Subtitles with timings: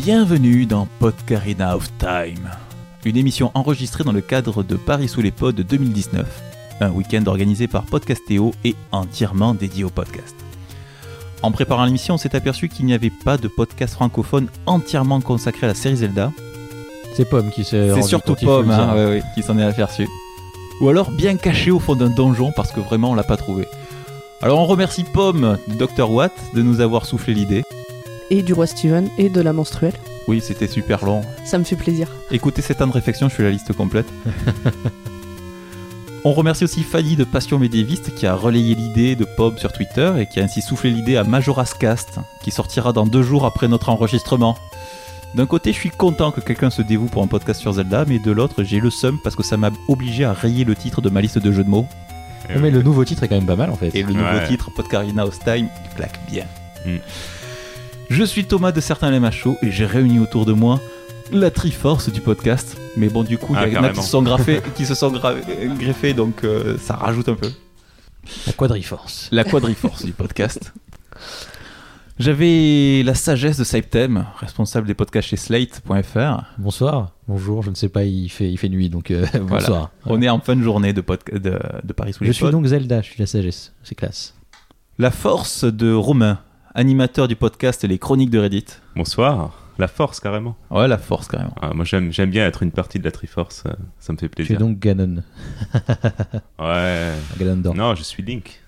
[0.00, 2.48] Bienvenue dans Podcarina of Time,
[3.04, 6.24] une émission enregistrée dans le cadre de Paris sous les pods 2019,
[6.80, 10.36] un week-end organisé par Podcastéo et entièrement dédié au podcast.
[11.42, 15.66] En préparant l'émission, on s'est aperçu qu'il n'y avait pas de podcast francophone entièrement consacré
[15.66, 16.30] à la série Zelda.
[17.14, 17.92] C'est Pomme qui s'est.
[17.92, 18.94] C'est surtout Pomme hein, dire.
[18.94, 20.06] ouais, ouais, qui s'en est aperçu.
[20.80, 23.66] Ou alors bien caché au fond d'un donjon parce que vraiment on l'a pas trouvé.
[24.42, 27.64] Alors on remercie Pomme Dr Watt de nous avoir soufflé l'idée.
[28.30, 29.94] Et du roi Steven et de la menstruelle.
[30.26, 31.22] Oui, c'était super long.
[31.44, 32.08] Ça me fait plaisir.
[32.30, 34.06] Écoutez ces temps de réflexion, je fais la liste complète.
[36.24, 40.12] On remercie aussi Fanny de Passion Médiéviste qui a relayé l'idée de Pomme sur Twitter
[40.18, 43.68] et qui a ainsi soufflé l'idée à Majora's Cast qui sortira dans deux jours après
[43.68, 44.56] notre enregistrement.
[45.34, 48.18] D'un côté, je suis content que quelqu'un se dévoue pour un podcast sur Zelda, mais
[48.18, 51.08] de l'autre, j'ai le seum parce que ça m'a obligé à rayer le titre de
[51.08, 51.86] ma liste de jeux de mots.
[52.60, 53.94] Mais le nouveau titre est quand même pas mal en fait.
[53.94, 54.48] Et le nouveau Ouais.
[54.48, 56.44] titre, Podcarina of Time, il claque bien.
[56.84, 56.96] Mm.
[58.08, 60.80] Je suis Thomas de Certains Lema Show et j'ai réuni autour de moi
[61.30, 62.76] la Triforce du podcast.
[62.96, 64.02] Mais bon, du coup, il Ah, y en a qui carrément.
[64.02, 65.36] se sont, graffés, qui se sont gra-
[65.78, 67.50] greffés, donc euh, ça rajoute un peu.
[68.46, 69.28] La Quadriforce.
[69.30, 70.72] La Quadriforce du podcast.
[72.18, 76.42] J'avais la sagesse de Septem, responsable des podcasts chez Slate.fr.
[76.58, 77.12] Bonsoir.
[77.28, 77.62] Bonjour.
[77.62, 79.44] Je ne sais pas, il fait, il fait nuit donc euh, Voilà.
[79.66, 79.90] bonsoir.
[80.06, 82.44] On est en fin de journée de, podca- de, de Paris sous les Je suis
[82.44, 82.50] pods.
[82.52, 83.72] donc Zelda, je suis la sagesse.
[83.84, 84.34] C'est classe.
[84.98, 86.40] La force de Romain,
[86.74, 88.64] animateur du podcast Les Chroniques de Reddit.
[88.96, 89.52] Bonsoir.
[89.78, 90.56] La force, carrément.
[90.70, 91.54] Ouais, la force carrément.
[91.60, 93.62] Ah, moi, j'aime j'aime bien être une partie de la Triforce.
[93.66, 94.58] euh, Ça me fait Tu es plaisir.
[94.58, 95.22] donc Ganon.
[96.58, 97.12] Ouais.
[97.38, 97.76] Ganondorf.
[97.76, 98.60] Non, je suis Link.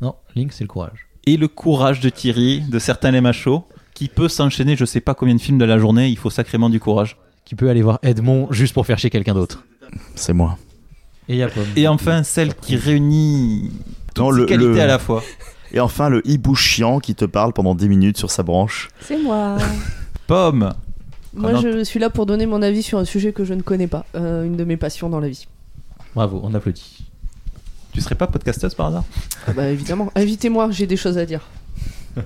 [0.00, 1.06] Non, Link, c'est le courage.
[1.26, 5.14] Et le courage de Thierry, de certains les machos, qui peut s'enchaîner je sais pas
[5.14, 7.16] combien de films de la journée, il faut sacrément du courage.
[7.44, 9.64] Qui peut aller voir Edmond juste pour faire chier quelqu'un d'autre.
[10.14, 10.56] C'est moi.
[11.28, 11.48] Et il y a.
[11.76, 13.70] Et enfin, celle qui réunit
[14.14, 15.22] toutes Non, ces le- qualités le- à la fois.
[15.72, 18.88] Et enfin, le hibou chiant qui te parle pendant 10 minutes sur sa branche.
[19.00, 19.56] C'est moi.
[20.26, 20.72] Pomme
[21.34, 23.86] moi, je suis là pour donner mon avis sur un sujet que je ne connais
[23.86, 24.04] pas.
[24.14, 25.46] euh, une de mes passions dans la vie.
[26.14, 27.04] Bravo, on applaudit.
[27.92, 29.04] Tu serais pas podcasteuse par hasard?
[29.46, 30.10] Ah bah évidemment.
[30.14, 31.42] Invitez-moi, j'ai des choses à dire.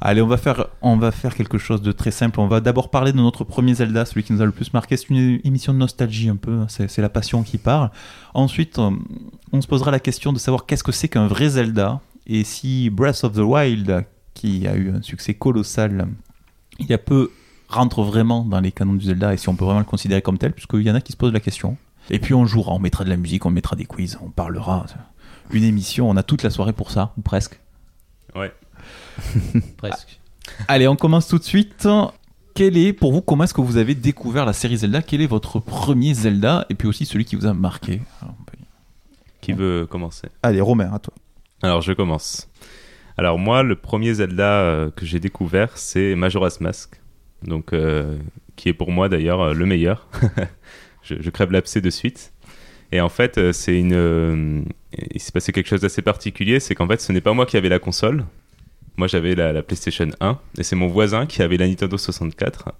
[0.00, 2.38] Allez, on va, faire, on va faire quelque chose de très simple.
[2.38, 4.96] On va d'abord parler de notre premier Zelda, celui qui nous a le plus marqué.
[4.96, 7.90] C'est une émission de nostalgie un peu, c'est la passion qui parle.
[8.32, 8.90] Ensuite, euh,
[9.52, 12.90] on se posera la question de savoir qu'est-ce que c'est qu'un vrai Zelda et si
[12.90, 14.04] Breath of the Wild,
[14.34, 16.06] qui a eu un succès colossal
[16.78, 17.30] il y a peu,
[17.68, 20.38] rentre vraiment dans les canons du Zelda et si on peut vraiment le considérer comme
[20.38, 21.76] tel, puisqu'il y en a qui se posent la question.
[22.10, 24.86] Et puis on jouera, on mettra de la musique, on mettra des quiz, on parlera.
[25.50, 27.60] Une émission, on a toute la soirée pour ça, ou presque.
[28.34, 28.52] Ouais.
[29.76, 30.20] Presque.
[30.66, 31.86] Allez, on commence tout de suite.
[32.54, 35.02] Quel est, pour vous, comment est-ce que vous avez découvert la série Zelda?
[35.02, 36.66] Quel est votre premier Zelda?
[36.70, 38.56] Et puis aussi celui qui vous a marqué Alors, on peut-
[39.40, 40.28] Qui veut commencer?
[40.42, 41.14] Allez, Romain, à toi.
[41.62, 42.48] Alors, je commence.
[43.16, 47.00] Alors, moi, le premier Zelda euh, que j'ai découvert, c'est Majora's Mask.
[47.44, 48.16] Donc, euh,
[48.56, 50.08] qui est pour moi d'ailleurs euh, le meilleur.
[51.02, 52.32] je, je crève l'abcès de suite.
[52.90, 53.92] Et en fait, euh, c'est une.
[53.92, 54.62] euh,
[55.14, 57.56] il s'est passé quelque chose d'assez particulier, c'est qu'en fait, ce n'est pas moi qui
[57.56, 58.24] avais la console.
[58.98, 62.74] Moi, j'avais la, la PlayStation 1, et c'est mon voisin qui avait la Nintendo 64.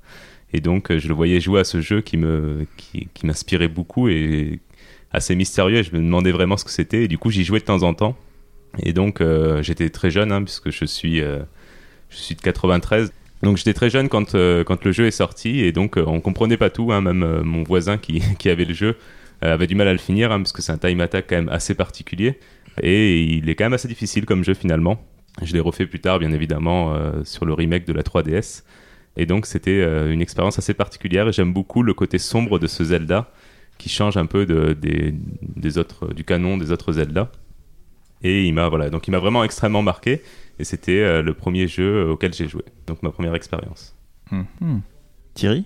[0.52, 4.08] Et donc, euh, je le voyais jouer à ce jeu qui me, qui, m'inspirait beaucoup
[4.08, 4.58] et
[5.12, 5.78] assez mystérieux.
[5.78, 7.04] Et je me demandais vraiment ce que c'était.
[7.04, 8.16] Et du coup, j'y jouais de temps en temps.
[8.82, 11.38] Et donc, euh, j'étais très jeune, hein, puisque je suis, euh,
[12.10, 13.12] je suis de 93.
[13.44, 15.60] Donc, j'étais très jeune quand, quand le jeu est sorti.
[15.60, 16.92] Et donc, on comprenait pas tout.
[16.92, 18.96] hein, même mon voisin qui, qui avait le jeu
[19.40, 21.48] avait du mal à le finir, hein, parce que c'est un time attack quand même
[21.48, 22.40] assez particulier.
[22.82, 25.00] Et il est quand même assez difficile comme jeu finalement.
[25.42, 28.64] Je l'ai refait plus tard, bien évidemment, euh, sur le remake de la 3DS.
[29.16, 31.28] Et donc, c'était euh, une expérience assez particulière.
[31.28, 33.30] Et j'aime beaucoup le côté sombre de ce Zelda,
[33.78, 37.30] qui change un peu de, des, des autres, du canon des autres Zelda.
[38.22, 40.22] Et il m'a voilà, donc il m'a vraiment extrêmement marqué.
[40.58, 42.64] Et c'était euh, le premier jeu auquel j'ai joué.
[42.86, 43.94] Donc ma première expérience.
[44.30, 44.82] Mhm.
[45.34, 45.64] Thierry?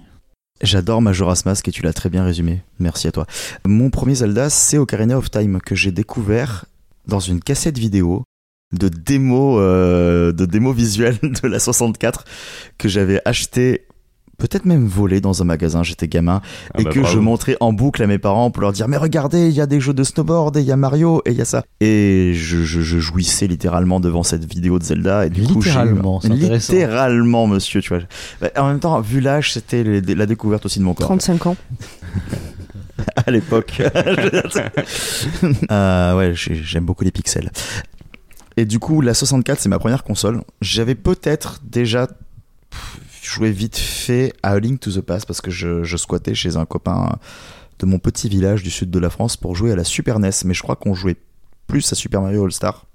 [0.60, 2.62] J'adore Majora's Mask et tu l'as très bien résumé.
[2.78, 3.26] Merci à toi.
[3.66, 6.66] Mon premier Zelda, c'est Ocarina of Time que j'ai découvert
[7.06, 8.22] dans une cassette vidéo
[8.72, 12.24] de démo, euh, de démo visuelle de la 64
[12.78, 13.86] que j'avais acheté
[14.38, 16.40] peut-être même volé dans un magasin, j'étais gamin,
[16.74, 18.96] Ah et bah, que je montrais en boucle à mes parents pour leur dire mais
[18.96, 21.36] regardez il y a des jeux de snowboard et il y a Mario et il
[21.36, 21.62] y a ça.
[21.80, 25.64] Et je, je- je jouissais littéralement devant cette vidéo de Zelda et du coup eu-
[25.66, 26.72] Littéralement, c'est intéressant.
[26.72, 28.02] littéralement monsieur tu vois.
[28.40, 31.06] Bah, en même temps vu l'âge c'était la découverte aussi de mon corps.
[31.06, 31.56] 35 ans.
[33.26, 33.80] à l'époque.
[35.70, 37.50] Euh, ouais j'ai- j'aime beaucoup les pixels
[38.56, 42.08] et du coup la 64 c'est ma première console j'avais peut-être déjà
[43.22, 46.56] joué vite fait à A Link to the Past parce que je, je squattais chez
[46.56, 47.18] un copain
[47.78, 50.30] de mon petit village du sud de la France pour jouer à la Super NES
[50.44, 51.16] mais je crois qu'on jouait
[51.66, 52.86] plus à Super Mario All Star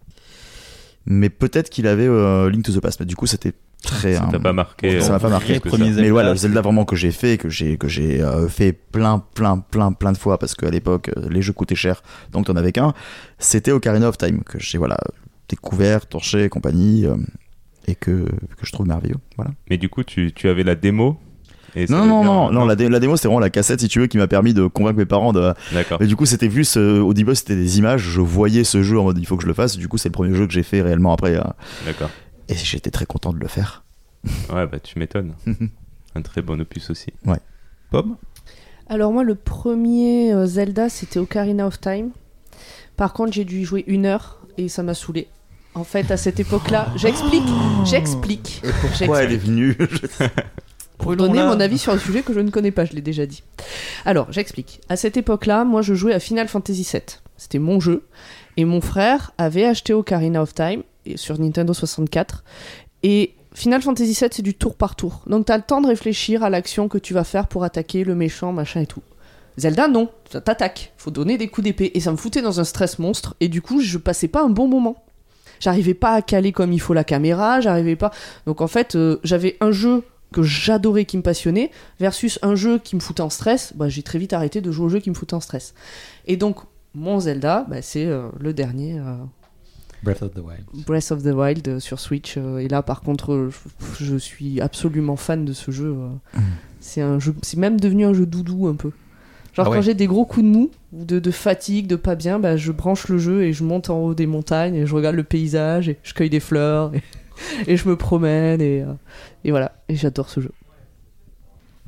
[1.05, 4.15] mais peut-être qu'il avait euh, Link to the Past mais du coup c'était très.
[4.15, 5.59] Ça t'a pas marqué ça euh, m'a pas marqué.
[5.63, 5.77] ça.
[5.77, 9.23] Zelda, Mais voilà, Zelda vraiment que j'ai fait, que j'ai que j'ai euh, fait plein,
[9.33, 12.55] plein, plein, plein de fois parce qu'à l'époque euh, les jeux coûtaient cher, donc t'en
[12.55, 12.93] avais qu'un.
[13.39, 14.97] C'était Ocarina of Time que j'ai voilà
[15.49, 17.15] découvert, torché, et compagnie, euh,
[17.87, 18.11] et que
[18.57, 19.15] que je trouve merveilleux.
[19.37, 19.51] Voilà.
[19.69, 21.17] Mais du coup, tu, tu avais la démo
[21.89, 24.07] Non, non, non, non, la, dé- la démo c'était vraiment la cassette si tu veux
[24.07, 25.53] qui m'a permis de convaincre mes parents de.
[25.73, 25.97] D'accord.
[26.01, 28.99] Mais du coup c'était vu ce- au début c'était des images, je voyais ce jeu
[28.99, 29.77] en mode il faut que je le fasse.
[29.77, 31.41] Du coup c'est le premier jeu que j'ai fait réellement après, euh,
[31.85, 32.09] D'accord.
[32.49, 33.83] et j'étais très content de le faire.
[34.53, 35.35] Ouais, bah tu m'étonnes.
[36.15, 37.13] Un très bon opus aussi.
[37.91, 38.17] Pomme?
[38.89, 42.09] Alors moi, le premier euh, Zelda, c'était Ocarina of Time.
[42.97, 45.27] Par contre, j'ai dû y jouer une heure et ça m'a saoulé.
[45.77, 47.43] En fait, à cette époque-là, j'explique,
[47.85, 49.77] j'explique, Pourquoi elle est venue?
[50.97, 53.27] Pour donner mon avis sur un sujet que je ne connais pas, je l'ai déjà
[53.27, 53.43] dit.
[54.03, 54.81] Alors, j'explique.
[54.89, 57.01] À cette époque-là, moi, je jouais à Final Fantasy VII.
[57.37, 58.07] C'était mon jeu.
[58.57, 62.43] Et mon frère avait acheté Ocarina of Time et- sur Nintendo 64.
[63.03, 65.21] Et Final Fantasy VII, c'est du tour par tour.
[65.27, 68.15] Donc, t'as le temps de réfléchir à l'action que tu vas faire pour attaquer le
[68.15, 69.03] méchant, machin et tout.
[69.57, 70.09] Zelda, non.
[70.31, 70.93] Ça t'attaque.
[70.97, 71.91] Faut donner des coups d'épée.
[71.93, 73.35] Et ça me foutait dans un stress monstre.
[73.39, 75.03] Et du coup, je passais pas un bon moment.
[75.59, 77.61] J'arrivais pas à caler comme il faut la caméra.
[77.61, 78.11] J'arrivais pas.
[78.45, 82.79] Donc, en fait, euh, j'avais un jeu que j'adorais, qui me passionnait, versus un jeu
[82.79, 85.09] qui me foutait en stress, bah, j'ai très vite arrêté de jouer au jeu qui
[85.09, 85.73] me foutait en stress.
[86.25, 86.57] Et donc,
[86.93, 89.15] mon Zelda, bah, c'est euh, le dernier, euh,
[90.03, 90.65] Breath of the Wild.
[90.85, 92.37] Breath of the Wild euh, sur Switch.
[92.37, 93.49] et là, par contre,
[93.99, 95.95] je, je suis absolument fan de ce jeu.
[95.97, 96.39] euh.
[96.79, 98.91] C'est un jeu, c'est même devenu un jeu doudou un peu.
[99.57, 99.77] Genre Ah ouais.
[99.77, 102.57] quand j'ai des gros coups de mou ou de, de fatigue, de pas bien, bah,
[102.57, 105.23] je branche le jeu et je monte en haut des montagnes et je regarde le
[105.23, 107.01] paysage et je cueille des fleurs et,
[107.67, 108.93] et je me promène et, euh,
[109.43, 109.71] et voilà.
[109.89, 110.51] Et j'adore ce jeu.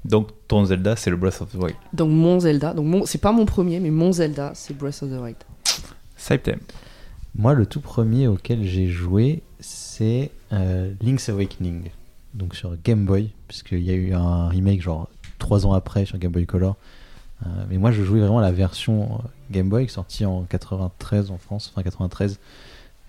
[0.03, 1.75] Donc ton Zelda, c'est le Breath of the Wild.
[1.93, 5.09] Donc mon Zelda, donc mon, c'est pas mon premier, mais mon Zelda, c'est Breath of
[5.11, 5.37] the Wild.
[6.17, 6.59] Septem.
[7.35, 11.89] Moi, le tout premier auquel j'ai joué, c'est euh, Link's Awakening.
[12.33, 15.07] Donc sur Game Boy, puisqu'il y a eu un remake genre
[15.37, 16.75] 3 ans après sur Game Boy Color.
[17.45, 21.37] Euh, mais moi, je jouais vraiment la version euh, Game Boy sortie en 93 en
[21.37, 22.39] France, fin 93.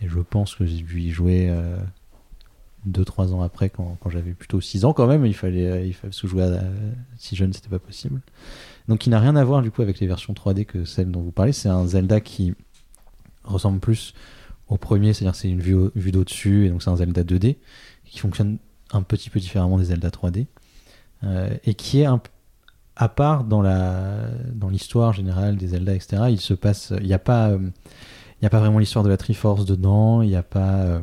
[0.02, 1.52] Et je pense que j'ai dû y jouer
[2.88, 5.26] 2-3 ans après, quand, quand j'avais plutôt 6 ans quand même.
[5.26, 6.62] Il fallait, euh, il fallait se jouer à,
[7.16, 8.20] si jeune, c'était pas possible.
[8.88, 11.20] Donc il n'a rien à voir du coup avec les versions 3D que celle dont
[11.20, 11.52] vous parlez.
[11.52, 12.54] C'est un Zelda qui
[13.44, 14.14] ressemble plus
[14.68, 17.56] au premier, c'est-à-dire c'est une vue, vue d'au-dessus, et donc c'est un Zelda 2D,
[18.04, 18.58] qui fonctionne
[18.92, 20.46] un petit peu différemment des Zelda 3D,
[21.24, 22.20] euh, et qui est un,
[23.00, 26.24] à part dans la dans l'histoire générale des Zelda, etc.
[26.28, 27.58] Il se passe, il n'y a pas, euh,
[28.40, 31.00] il a pas vraiment l'histoire de la Triforce dedans, il n'y a pas euh,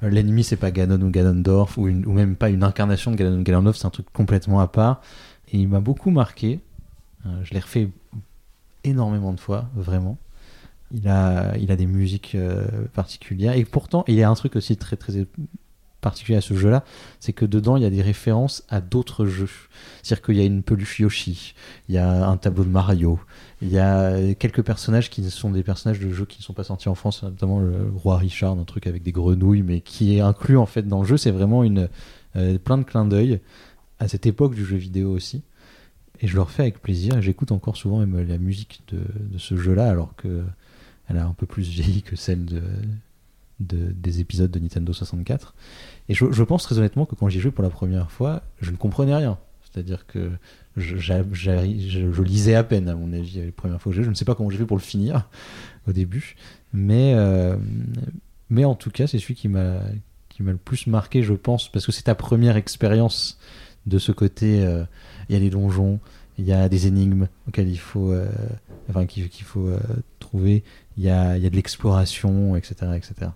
[0.00, 3.76] l'ennemi, c'est pas Ganon ou Ganondorf, ou, même pas une incarnation de Ganon ou Ganondorf,
[3.76, 5.02] c'est un truc complètement à part,
[5.52, 6.60] et il m'a beaucoup marqué.
[7.26, 7.90] Euh, je l'ai refait
[8.82, 10.16] énormément de fois, vraiment.
[10.92, 12.36] Il a, il a des musiques
[12.92, 13.56] particulières.
[13.56, 15.26] Et pourtant, il y a un truc aussi très très
[16.04, 16.84] particulier à ce jeu-là,
[17.18, 19.48] c'est que dedans, il y a des références à d'autres jeux.
[20.02, 21.54] C'est-à-dire qu'il y a une peluche Yoshi,
[21.88, 23.18] il y a un tableau de Mario,
[23.62, 26.64] il y a quelques personnages qui sont des personnages de jeux qui ne sont pas
[26.64, 30.20] sortis en France, notamment le roi Richard, un truc avec des grenouilles, mais qui est
[30.20, 31.16] inclus en fait dans le jeu.
[31.16, 31.88] C'est vraiment une,
[32.36, 33.40] euh, plein de clins d'œil
[33.98, 35.42] à cette époque du jeu vidéo aussi.
[36.20, 37.20] Et je le refais avec plaisir.
[37.22, 40.44] J'écoute encore souvent la musique de, de ce jeu-là, alors que
[41.08, 42.62] elle a un peu plus vieilli que celle de,
[43.66, 45.54] de- des épisodes de Nintendo 64.
[46.08, 48.76] Et je, pense très honnêtement que quand j'y joué pour la première fois, je ne
[48.76, 49.38] comprenais rien.
[49.72, 50.30] C'est-à-dire que
[50.76, 54.04] je, je- lisais à peine, à mon avis, les premières fois que j'ai joué.
[54.06, 55.28] Je ne sais pas comment j'ai fait pour le finir
[55.88, 56.36] au début.
[56.72, 57.56] Mais, euh,
[58.50, 59.80] mais en tout cas, c'est celui qui m'a
[60.40, 63.38] le plus marqué, je pense, parce que c'est ta première expérience
[63.86, 64.64] de ce côté.
[64.64, 64.84] euh,
[65.28, 65.98] Il y a des donjons,
[66.38, 68.28] il y a des énigmes auxquelles il faut, euh,
[68.90, 69.70] enfin, qu'il faut
[70.20, 70.62] trouver.
[70.96, 73.30] Il y a, y a de l'exploration, etc., etc.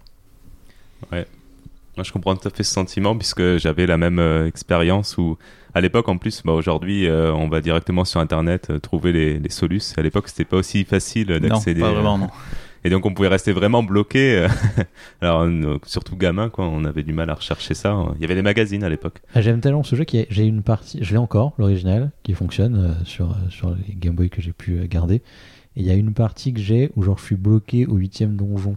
[1.10, 5.36] Moi, je comprends tout à fait ce sentiment puisque j'avais la même euh, expérience où,
[5.74, 9.38] à l'époque, en plus, bah, aujourd'hui, euh, on va directement sur Internet euh, trouver les,
[9.40, 9.94] les solus.
[9.96, 11.80] À l'époque, c'était pas aussi facile Non, d'accéder.
[11.80, 12.28] pas euh, vraiment, non.
[12.84, 14.36] Et donc, on pouvait rester vraiment bloqué.
[14.38, 14.48] euh,
[15.20, 17.96] Alors, euh, surtout gamin, quoi, on avait du mal à rechercher ça.
[18.14, 19.20] Il y avait les magazines à l'époque.
[19.34, 22.76] Ah, J'aime tellement ce jeu que j'ai une partie, je l'ai encore, l'original, qui fonctionne
[22.76, 25.16] euh, sur, euh, sur les Game Boy que j'ai pu euh, garder.
[25.16, 28.36] Et il y a une partie que j'ai où genre je suis bloqué au huitième
[28.36, 28.76] donjon,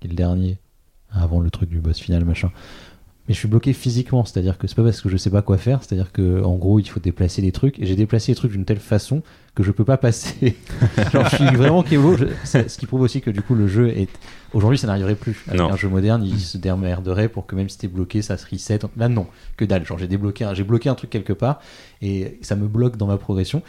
[0.00, 0.58] qui est le dernier,
[1.12, 2.50] avant le truc du boss final, machin.
[3.28, 5.56] Mais je suis bloqué physiquement, c'est-à-dire que c'est pas parce que je sais pas quoi
[5.56, 8.50] faire, c'est-à-dire que en gros il faut déplacer les trucs, et j'ai déplacé les trucs
[8.50, 9.22] d'une telle façon
[9.54, 10.56] que je peux pas passer.
[11.12, 11.84] genre je suis vraiment
[12.42, 14.08] c'est- ce qui prouve aussi que du coup le jeu est...
[14.54, 15.44] Aujourd'hui ça n'arriverait plus.
[15.46, 15.70] Avec Non.
[15.72, 18.80] un jeu moderne, il se démerderait pour que même si t'es bloqué, ça se reset.
[18.96, 19.86] Là non, que dalle.
[19.86, 21.60] Genre j'ai débloqué, j'ai bloqué un truc quelque part,
[22.02, 23.62] et ça me bloque dans ma progression.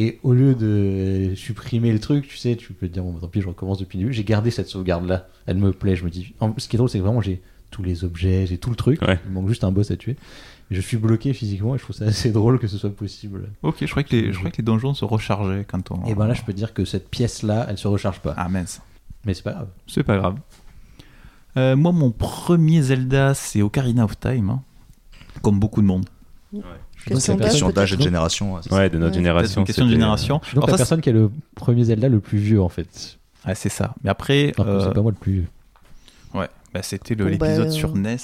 [0.00, 3.18] Et au lieu de supprimer le truc, tu sais, tu peux te dire, bon, bah,
[3.20, 4.14] tant pis, je recommence depuis le début.
[4.14, 5.28] J'ai gardé cette sauvegarde-là.
[5.44, 5.94] Elle me plaît.
[5.94, 6.32] Je me dis.
[6.56, 8.98] Ce qui est drôle, c'est que vraiment, j'ai tous les objets, j'ai tout le truc.
[9.26, 10.16] Il manque juste un boss à tuer.
[10.70, 13.50] je suis bloqué physiquement et je trouve ça assez drôle que ce soit possible.
[13.62, 16.06] Ok, je crois que les, je crois que les donjons se rechargeaient quand on.
[16.06, 18.32] Et ben là, je peux dire que cette pièce-là, elle se recharge pas.
[18.38, 18.80] Ah mince.
[19.26, 19.68] Mais c'est pas grave.
[19.86, 20.38] C'est pas grave.
[21.58, 24.62] Euh, moi, mon premier Zelda, c'est Ocarina of Time, hein.
[25.42, 26.06] comme beaucoup de monde.
[26.54, 26.62] Ouais.
[27.06, 28.60] C'est une question d'âge et de génération.
[28.70, 29.52] Ouais, de notre génération.
[29.52, 30.40] C'est une question de génération.
[30.54, 33.18] Donc la personne qui a le premier Zelda le plus vieux en fait.
[33.44, 33.94] Ah, c'est ça.
[34.04, 34.52] Mais après.
[34.58, 34.84] Euh...
[34.84, 35.46] C'est pas moi le plus vieux.
[36.34, 38.16] Ouais, bah, c'était l'épisode bah, sur NES.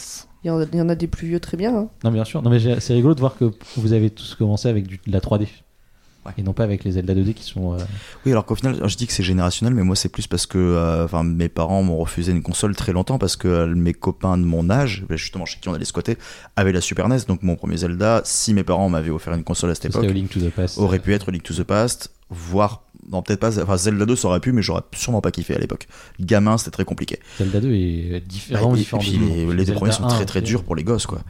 [0.45, 1.75] Il y, en a des plus vieux très bien.
[1.75, 1.89] Hein.
[2.05, 2.41] Non, bien sûr.
[2.41, 5.19] Non, mais c'est rigolo de voir que vous avez tous commencé avec du, de la
[5.19, 5.49] 3D
[6.39, 7.75] et non pas avec les Zelda 2D qui sont.
[7.75, 7.79] Euh,
[8.25, 10.59] oui, alors qu'au final, je dis que c'est générationnel, mais moi c'est plus parce que
[10.59, 14.45] euh, mes parents m'ont refusé une console très longtemps parce que euh, mes copains de
[14.45, 16.17] mon âge, bah, justement chez qui on allait squatter,
[16.57, 17.19] avaient la Super NES.
[17.29, 20.05] Donc mon premier Zelda, si mes parents m'avaient offert une console à cette époque,
[20.77, 24.29] aurait pu être Link to the Past, voire non peut-être pas enfin Zelda 2 ça
[24.29, 25.87] aurait pu mais j'aurais sûrement pas kiffé à l'époque.
[26.21, 27.21] Gamin c'était très compliqué.
[27.39, 30.77] Zelda 2 est différent, bah, différent les, les deux premiers sont très très durs pour
[30.77, 31.21] les gosses quoi.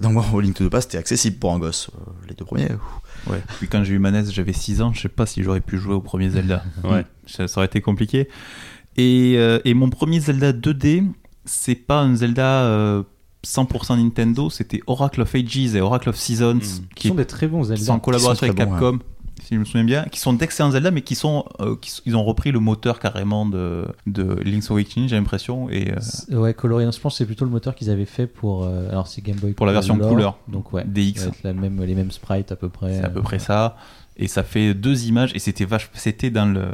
[0.00, 1.90] Donc moi Link to the Past c'était accessible pour un gosse.
[2.28, 2.68] Les deux premiers
[3.26, 3.42] Ouais.
[3.58, 5.78] Puis quand j'ai eu ma NES, j'avais 6 ans, je sais pas si j'aurais pu
[5.78, 6.64] jouer au premier Zelda.
[6.84, 7.04] ouais.
[7.26, 8.28] Ça, aurait été compliqué.
[8.96, 11.06] Et, euh, et, mon premier Zelda 2D,
[11.44, 13.04] c'est pas un Zelda
[13.46, 16.54] 100% euh, Nintendo, c'était Oracle of Ages et Oracle of Seasons.
[16.54, 16.94] Hmm.
[16.96, 17.92] Qui sont des très bons Zelda.
[17.92, 18.98] En collaboration avec Capcom
[19.42, 22.24] si je me souviens bien, qui sont d'excellents Zelda, mais qui sont, euh, ils ont
[22.24, 25.68] repris le moteur carrément de, de Link's Awakening, j'ai l'impression.
[25.70, 25.92] Et
[26.30, 26.86] euh, ouais, coloré.
[26.90, 29.52] Je pense c'est plutôt le moteur qu'ils avaient fait pour, euh, alors c'est Game Boy
[29.52, 32.98] pour la version couleur, donc ouais, DX, la même, les mêmes sprites à peu près.
[32.98, 33.76] C'est à peu près ça,
[34.16, 36.66] et ça fait deux images, et c'était vache, c'était dans le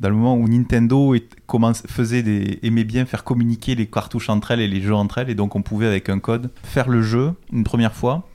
[0.00, 1.14] dans le moment où Nintendo
[1.46, 5.18] commence, faisait des, aimait bien faire communiquer les cartouches entre elles et les jeux entre
[5.18, 8.26] elles, et donc on pouvait avec un code faire le jeu une première fois,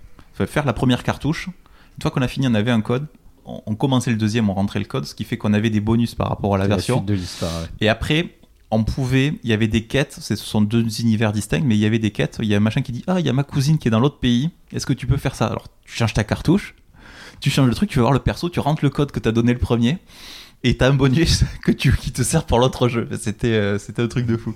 [0.46, 1.50] faire la première cartouche.
[1.98, 3.08] Une fois qu'on a fini, on avait un code,
[3.66, 6.16] on, commençait le deuxième, on rentrait le code, ce qui fait qu'on avait des bonus
[6.16, 7.02] par rapport à la version.
[7.02, 7.52] de l'histoire.
[7.82, 8.40] Et après,
[8.72, 11.86] on pouvait, il y avait des quêtes, ce sont deux univers distincts, mais il y
[11.86, 12.38] avait des quêtes.
[12.42, 13.92] Il y a un machin qui dit Ah, il y a ma cousine qui est
[13.92, 15.48] dans l'autre pays, est-ce que tu peux faire ça?
[15.48, 16.76] Alors, tu changes ta cartouche,
[17.40, 19.28] tu changes le truc, tu vas voir le perso, tu rentres le code que tu
[19.28, 19.98] as donné le premier,
[20.64, 23.08] et tu as un bonus que tu, qui te sert pour l'autre jeu.
[23.20, 24.56] C'était euh, c'était un truc de fou.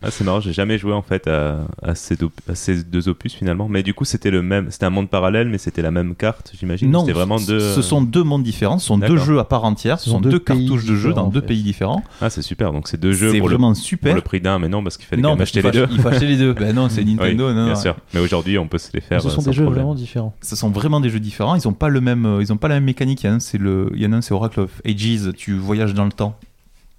[0.00, 3.68] Ah, c'est marrant, j'ai jamais joué en fait à, ces deux, ces, deux, opus finalement.
[3.68, 6.52] Mais du coup, c'était le même, c'était un monde parallèle, mais c'était la même carte,
[6.56, 6.90] j'imagine.
[6.90, 7.58] Non, c'était vraiment deux.
[7.58, 10.38] Ce sont deux mondes différents, ce sont deux jeux à part entière, ce sont deux,
[10.38, 12.04] cartouches de jeux dans deux pays différents.
[12.20, 12.72] Ah, c'est super.
[12.72, 14.12] Donc c'est deux jeux pour, vraiment le, super.
[14.12, 15.88] pour le prix d'un, mais non, parce qu'il fallait quand même acheter les deux.
[15.90, 16.54] Il faut acheter les deux.
[16.58, 17.52] Ben non, c'est Nintendo.
[17.52, 17.96] non, bien sûr.
[18.14, 19.20] Mais aujourd'hui, on peut se les faire.
[19.22, 20.34] Ce sont des jeux vraiment différents.
[20.42, 21.56] Ce sont vraiment des jeux différents.
[21.56, 23.22] Ils ont pas le même, ils ont pas la même mécanique.
[23.24, 24.80] Il y en a un, c'est le, il y en a un, c'est Oracle of
[24.84, 25.32] Ages.
[25.36, 26.38] Tu voyages dans le temps.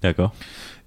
[0.02, 0.34] D'accord.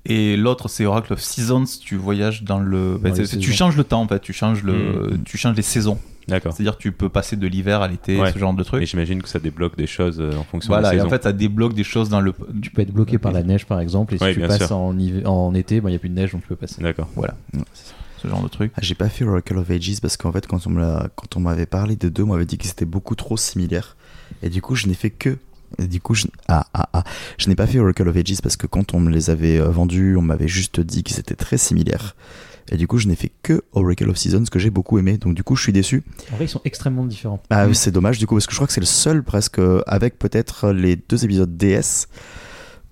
[0.04, 1.64] Et l'autre, c'est Oracle of Seasons.
[1.80, 2.98] Tu voyages dans le.
[3.00, 4.20] Bah, tu changes le temps, en fait.
[4.20, 4.72] Tu changes, le...
[5.12, 5.22] Hmm.
[5.24, 5.98] tu changes les saisons.
[6.28, 6.52] D'accord.
[6.52, 8.82] C'est-à-dire tu peux passer de l'hiver à l'été, ce genre de truc.
[8.82, 11.08] Et j'imagine que ça débloque des choses euh, en fonction voilà, de la et en
[11.08, 12.32] fait, ça débloque des choses dans le.
[12.60, 15.54] Tu peux être bloqué par la neige, par exemple, et si tu passes en, en,
[15.54, 16.82] été, il n'y a plus de neige, donc tu peux passer.
[16.82, 17.08] D'accord.
[17.14, 17.34] Voilà.
[18.18, 18.72] Ce genre de truc.
[18.76, 22.08] Ah, j'ai pas fait Oracle of Ages parce qu'en fait, quand on m'avait parlé de
[22.08, 23.96] deux, on m'avait dit que c'était beaucoup trop similaire.
[24.42, 25.38] Et du coup, je n'ai fait que
[25.78, 27.04] du coup, je, ah, ah, ah.
[27.38, 29.68] je n'ai pas fait Oracle of Ages parce que quand on me les avait euh,
[29.68, 32.16] vendus, on m'avait juste dit qu'ils étaient très similaires.
[32.70, 35.18] Et du coup, je n'ai fait que Oracle of Seasons que j'ai beaucoup aimé.
[35.18, 36.04] Donc du coup, je suis déçu.
[36.32, 37.42] En vrai, ils sont extrêmement différents.
[37.50, 40.18] Ah, c'est dommage du coup parce que je crois que c'est le seul presque avec
[40.18, 42.06] peut-être les deux épisodes DS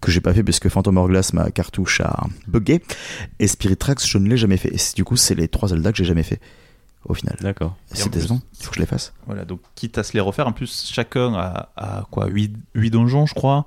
[0.00, 2.82] que j'ai pas fait parce que Phantom Hourglass ma cartouche a bugué
[3.38, 4.75] et Spirit Tracks je ne l'ai jamais fait.
[4.75, 6.40] Et du coup, c'est les trois Zelda que j'ai jamais fait
[7.04, 7.37] au final.
[7.40, 7.76] D'accord.
[7.92, 9.12] C'est décevant, il faut que je les fasse.
[9.26, 13.26] Voilà, donc quitte à se les refaire, en plus chacun a, quoi 8, 8, donjons
[13.26, 13.66] je crois,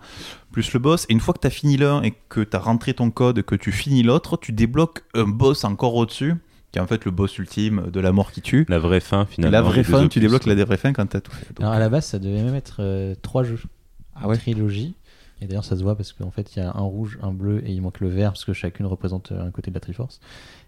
[0.51, 2.59] plus le boss, et une fois que tu as fini l'un et que tu as
[2.59, 6.35] rentré ton code, que tu finis l'autre, tu débloques un boss encore au-dessus,
[6.71, 8.65] qui est en fait le boss ultime de la mort qui tue.
[8.69, 9.51] La vraie fin finalement.
[9.51, 11.47] La vraie fin, tu débloques la vraie fin quand tu as tout fait.
[11.59, 13.59] Alors à la base ça devait même être 3 euh, jeux.
[14.15, 14.95] Ah ouais Trilogie.
[15.43, 17.61] Et d'ailleurs, ça se voit parce qu'en fait, il y a un rouge, un bleu
[17.67, 20.21] et il manque le vert parce que chacune représente un côté de la Triforce.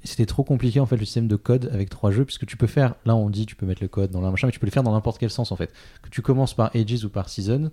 [0.04, 2.58] Et c'était trop compliqué en fait le système de code avec trois jeux puisque tu
[2.58, 4.60] peux faire, là on dit tu peux mettre le code dans la machin, mais tu
[4.60, 5.72] peux le faire dans n'importe quel sens en fait.
[6.02, 7.72] Que tu commences par Ages ou par Season,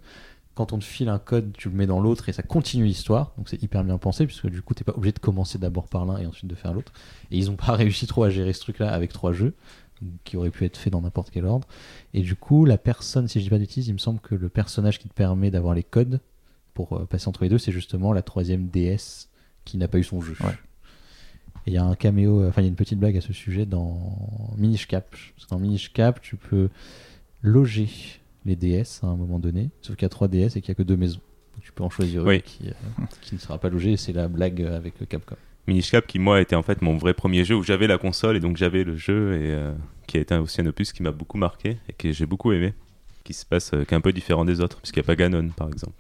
[0.55, 3.33] quand on te file un code, tu le mets dans l'autre et ça continue l'histoire.
[3.37, 6.07] Donc c'est hyper bien pensé puisque du coup t'es pas obligé de commencer d'abord par
[6.07, 6.93] l'un et ensuite de faire l'autre.
[7.33, 9.55] Et ils ont pas réussi trop à gérer ce truc-là avec trois jeux
[10.25, 11.67] qui auraient pu être fait dans n'importe quel ordre.
[12.15, 14.49] Et du coup, la personne, si je dis pas d'utilise, il me semble que le
[14.49, 16.21] personnage qui te permet d'avoir les codes
[16.75, 19.29] pour euh, passer entre les deux, c'est justement la troisième DS
[19.65, 20.35] qui n'a pas eu son jeu.
[21.67, 23.21] Et il y a un caméo, euh, enfin il y a une petite blague à
[23.21, 24.17] ce sujet dans
[24.57, 25.11] Minish Cap.
[25.11, 26.69] Parce que dans Minish Cap, tu peux
[27.43, 27.89] loger
[28.45, 30.73] les DS à un moment donné, sauf qu'il y a trois DS et qu'il n'y
[30.73, 31.21] a que deux maisons.
[31.55, 32.73] Donc, tu peux en choisir une qui, euh,
[33.21, 35.37] qui, ne sera pas logée, c'est la blague avec Capcom.
[35.69, 38.37] Minish Cap qui moi était en fait mon vrai premier jeu où j'avais la console
[38.37, 39.57] et donc j'avais le jeu et
[40.09, 42.75] qui a été aussi un opus qui m'a beaucoup marqué et que j'ai beaucoup aimé
[43.23, 45.49] qui se passe, qui est un peu différent des autres, puisqu'il n'y a pas Ganon
[45.51, 45.95] par exemple.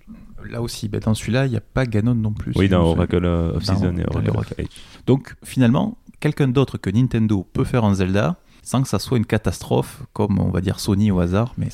[0.51, 2.53] Là aussi, ben, dans celui-là, il n'y a pas Ganon non plus.
[2.57, 4.67] Oui, dans Oracle of Season et Oracle of Age.
[5.07, 9.27] Donc finalement, quelqu'un d'autre que Nintendo peut faire un Zelda sans que ça soit une
[9.27, 11.69] catastrophe, comme on va dire Sony au hasard, mais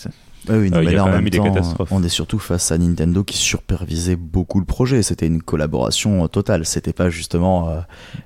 [0.51, 1.89] oui, Euh, il mais y a là, quand en même même eu des temps, catastrophes.
[1.93, 5.03] on est surtout face à Nintendo qui supervisait beaucoup le projet.
[5.03, 6.65] C'était une collaboration euh, totale.
[6.65, 7.81] C'était pas justement euh,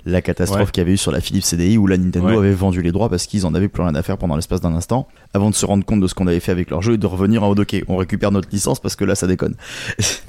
[0.06, 0.66] la catastrophe Ouais.
[0.72, 2.36] qu'il y avait eu sur la Philips CDI où la Nintendo Ouais.
[2.36, 4.74] avait vendu les droits parce qu'ils en avaient plus rien à faire pendant l'espace d'un
[4.74, 6.98] instant avant de se rendre compte de ce qu'on avait fait avec leur jeu et
[6.98, 9.54] de revenir en mode ok, on récupère notre licence parce que là ça déconne.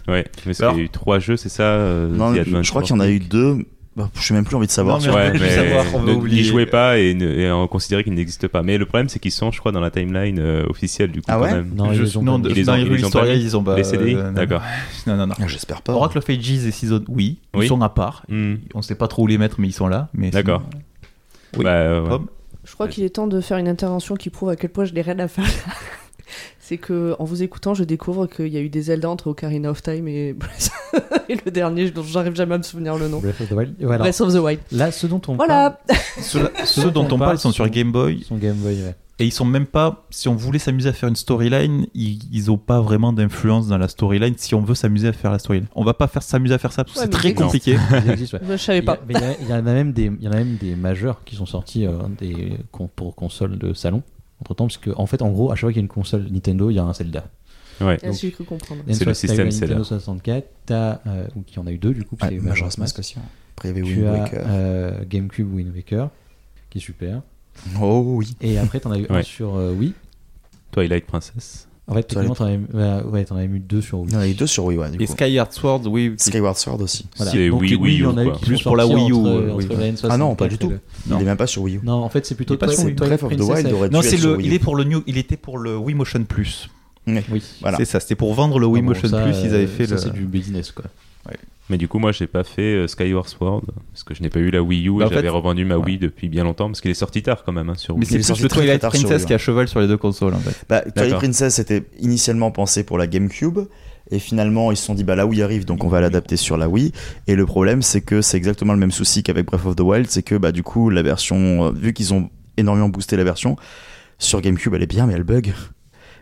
[0.07, 2.81] Ouais, mais Alors- il y a eu trois jeux, c'est ça euh, non, je crois
[2.81, 3.65] qu'il y en a eu deux.
[3.95, 4.99] Bah, je n'ai même plus envie de savoir.
[4.99, 6.41] Non, Ouais, mais savoir, on ne- oublier.
[6.41, 8.63] n'y jouez pas et, ne- et en considérer qu'ils n'existent pas.
[8.63, 11.25] Mais le problème, c'est qu'ils sont, je crois, dans la timeline euh, officielle du coup.
[11.29, 11.71] Ah quand ouais même.
[11.75, 12.41] Non, ils ont non.
[12.43, 13.75] Ils les dans ont- les ont pas mis ils ont pas.
[13.75, 14.63] Les CDI euh, non, D'accord.
[15.07, 15.35] Non, non, non.
[15.39, 15.93] Ah, J'espère pas.
[15.93, 17.65] Oracle of Ages et Season, oui, Oui.
[17.65, 18.23] ils sont à part.
[18.29, 18.55] Hmm.
[18.73, 20.09] On sait pas trop où les mettre, mais ils sont là.
[20.15, 20.63] Mais D'accord.
[20.63, 20.81] sinon,
[21.57, 21.63] Oui.
[21.65, 22.17] Bah, euh, ouais.
[22.65, 24.93] Je crois qu'il est temps de faire une intervention qui prouve à quel point je
[24.93, 25.45] n'ai rien à faire.
[26.65, 29.69] C'est que en vous écoutant, je découvre qu'il y a eu des Zelda entre Ocarina
[29.69, 30.29] of Time et,
[31.29, 33.19] et le dernier dont j'arrive jamais à me souvenir le nom.
[33.19, 33.75] Breath of the Wild.
[33.81, 33.97] Voilà.
[34.03, 34.59] Breath of the Wild.
[34.71, 35.81] Là, ce dont on Voilà.
[36.21, 38.95] Ceux, ceux dont on parle sont sur Game Boy parle, son Game Boy, ouais.
[39.19, 40.05] et ils sont même pas.
[40.09, 43.77] Si on voulait s'amuser à faire une storyline, ils, ils ont pas vraiment d'influence dans
[43.77, 44.35] la storyline.
[44.37, 46.71] Si on veut s'amuser à faire la storyline, on va pas faire s'amuser à faire
[46.71, 47.77] ça parce que Ouais, c'est très compliqué.
[48.09, 48.43] Existent, ouais.
[48.51, 49.01] Je savais Il y, a, pas.
[49.07, 50.55] mais il y a- il y en a même des, il y en a même
[50.55, 52.53] des majeurs qui sont sortis euh, des,
[52.95, 54.01] pour consoles de salon.
[54.41, 55.87] Entre temps, parce que en fait, en gros, à chaque fois qu'il y a une
[55.87, 57.25] console Nintendo, il y a un Zelda.
[57.81, 57.97] Ouais.
[58.01, 58.83] J'ai ainsi cru comprendre.
[58.91, 59.83] C'est le système Nintendo Zelda.
[59.83, 62.43] 64, t'as, euh, ou qu'il y en a eu deux du coup, parce Ouais, qu'il
[62.43, 62.99] y a eu Majora's Mask Mask.
[62.99, 63.15] aussi.
[63.55, 64.43] Après, il y avait Tu Wind as Waker.
[64.47, 66.09] euh, GameCube Wind Waker,
[66.69, 67.21] qui est super.
[67.81, 68.35] Oh oui.
[68.41, 69.93] Et après, t'en as eu un sur euh, Wii.
[70.71, 71.67] Twilight Princess.
[71.85, 74.09] En fait, techniquement, t'en avais, ouais, ouais, t'en avais eu deux sur Wii.
[74.11, 75.11] Il y en a eu deux sur Wii, ouais, du Et coup.
[75.11, 76.13] Skyward Sword, oui.
[76.17, 77.05] Skyward Sword aussi.
[77.17, 77.31] Voilà.
[77.33, 78.35] C'est Donc, Wii, oui, Wii il y en U, a eu quoi.
[78.37, 79.65] qui Plus sont pour la sortis Wii U, entre- oui.
[79.65, 80.69] entre la N64 Ah non, pas du tout.
[80.69, 81.79] le- Il est même pas sur Wii U.
[81.83, 82.95] Non, en fait, c'est plutôt Il est pas sur Wii U.
[82.95, 84.37] Breath of the Princess Wild et- aurait dû Non, être c'est sur le.
[84.37, 84.49] Wii U.
[84.49, 85.03] Il est pour le new.
[85.07, 86.69] Il était pour le Wii Motion Plus.
[87.05, 87.21] Oui.
[87.59, 87.77] Voilà.
[87.77, 87.99] C'est ça.
[87.99, 89.35] C'était pour vendre le Wii Ah bon, Motion Plus.
[89.43, 89.99] Ils avaient euh, fait ça, le.
[89.99, 90.85] c'est du business, quoi.
[91.69, 94.39] Mais du coup, moi, j'ai pas fait euh, Skyward Sword parce que je n'ai pas
[94.39, 95.85] eu la Wii U Bah, et fait- j'avais revendu ma Ouais.
[95.85, 98.07] Wii depuis bien longtemps parce qu'il est sorti tard quand même hein, sur Mais Wii.
[98.09, 100.33] c'est est plus sorti le Twilight sur Princess qui a cheval sur les deux consoles
[100.33, 100.65] en fait.
[100.67, 101.15] Bah, Twilight.
[101.15, 103.59] Princess était initialement pensé pour la GameCube
[104.11, 106.57] et finalement ils se sont dit bah la Wii arrive donc on va l'adapter sur
[106.57, 106.91] la Wii
[107.27, 110.07] et le problème c'est que c'est exactement le même souci qu'avec Breath of the Wild
[110.09, 113.55] c'est que bah du coup la version euh, vu qu'ils ont énormément boosté la version
[114.19, 115.53] sur GameCube elle est bien mais elle bug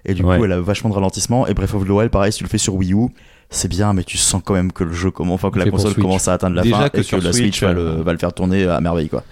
[0.06, 0.38] et du Ouais.
[0.38, 2.50] coup elle a vachement de ralentissement et Breath of the Wild pareil si tu le
[2.50, 3.08] fais sur Wii U
[3.52, 5.92] c'est bien mais tu sens quand même que le jeu commence enfin que la console
[5.92, 6.04] Switch.
[6.04, 7.82] commence à atteindre la Déjà fin que et sur que la Switch, Switch va, le,
[7.82, 9.24] euh, va le faire tourner à merveille quoi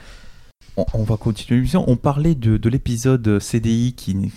[0.93, 1.84] On, va continuer l'émission.
[1.88, 4.29] On parlait de, de l'épisode CDI qui n'est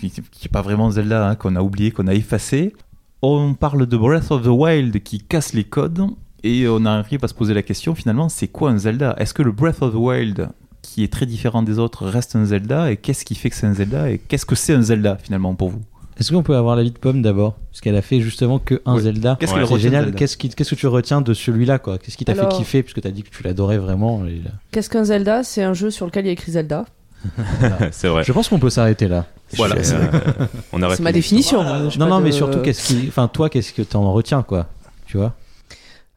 [0.51, 2.73] pas vraiment Zelda, hein, qu'on a oublié, qu'on a effacé.
[3.21, 6.07] On parle de Breath of the Wild qui casse les codes.
[6.43, 9.15] Et on arrive à se poser la question finalement, c'est quoi un Zelda?
[9.19, 10.49] Est-ce que le Breath of the Wild,
[10.83, 12.91] qui est très différent des autres, reste un Zelda?
[12.91, 14.11] Et qu'est-ce qui fait que c'est un Zelda?
[14.11, 15.83] Et qu'est-ce que c'est un Zelda finalement pour vous?
[16.21, 17.55] Est-ce qu'on peut avoir l'avis de Pomme d'abord?
[17.71, 19.03] Parce qu'elle a fait justement que un Oui.
[19.03, 19.37] Zelda.
[19.41, 19.59] Qu'est-ce Ouais.
[19.59, 20.05] qu'elle C'est retient de génial.
[20.05, 21.99] Zelda Qu'est-ce qui- qu'est-ce que tu retiens de celui-là quoi?
[21.99, 22.83] Qu'est-ce qui t'a fait kiffer?
[22.83, 24.25] Puisque t'as dit que tu l'adorais vraiment.
[24.27, 25.43] et- Qu'est-ce qu'un Zelda?
[25.43, 26.85] C'est un jeu sur lequel il y a écrit Zelda.
[27.93, 28.25] c'est vrai.
[28.25, 29.27] Je pense qu'on peut s'arrêter là.
[29.57, 29.77] Voilà.
[29.77, 31.21] Euh, on aurait C'est ma fini.
[31.21, 31.61] définition.
[31.61, 34.67] hein, Non, non, de- mais surtout, qu'est-ce qui, enfin, toi, qu'est-ce que t'en retiens, quoi?
[35.07, 35.35] Tu vois?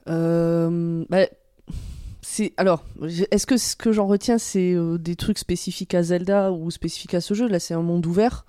[0.10, 1.26] Euh, bah,
[2.22, 2.84] c'est alors,
[3.32, 7.14] est-ce que ce que j'en retiens, c'est euh, des trucs spécifiques à Zelda ou spécifiques
[7.14, 7.48] à ce jeu?
[7.48, 8.46] Là, c'est un monde ouvert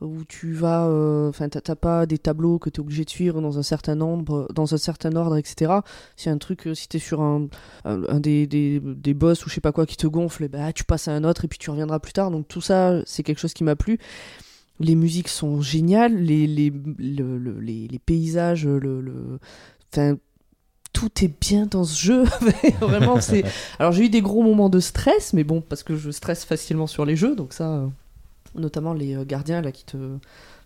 [0.00, 3.40] où tu vas, euh, enfin, t'as t'as pas des tableaux que t'es obligé de suivre
[3.40, 5.72] dans un certain nombre, dans un certain ordre, etc.
[6.16, 7.46] Si un truc, euh, si t'es sur un,
[7.84, 10.72] un, un des, des, des boss ou je sais pas quoi qui te gonfle, ben,
[10.72, 12.30] tu passes à un autre et puis tu reviendras plus tard.
[12.30, 13.98] Donc tout ça, c'est quelque chose qui m'a plu.
[14.80, 19.38] Les musiques sont géniales, les, les, le- le- les, les paysages, le, le,
[19.92, 20.16] enfin,
[20.92, 22.24] tout est bien dans ce jeu.
[22.80, 23.44] Vraiment, c'est.
[23.78, 26.88] Alors j'ai eu des gros moments de stress, mais bon, parce que je stresse facilement
[26.88, 27.86] sur les jeux, donc ça, euh,
[28.54, 30.18] notamment les euh, gardiens là qui te, une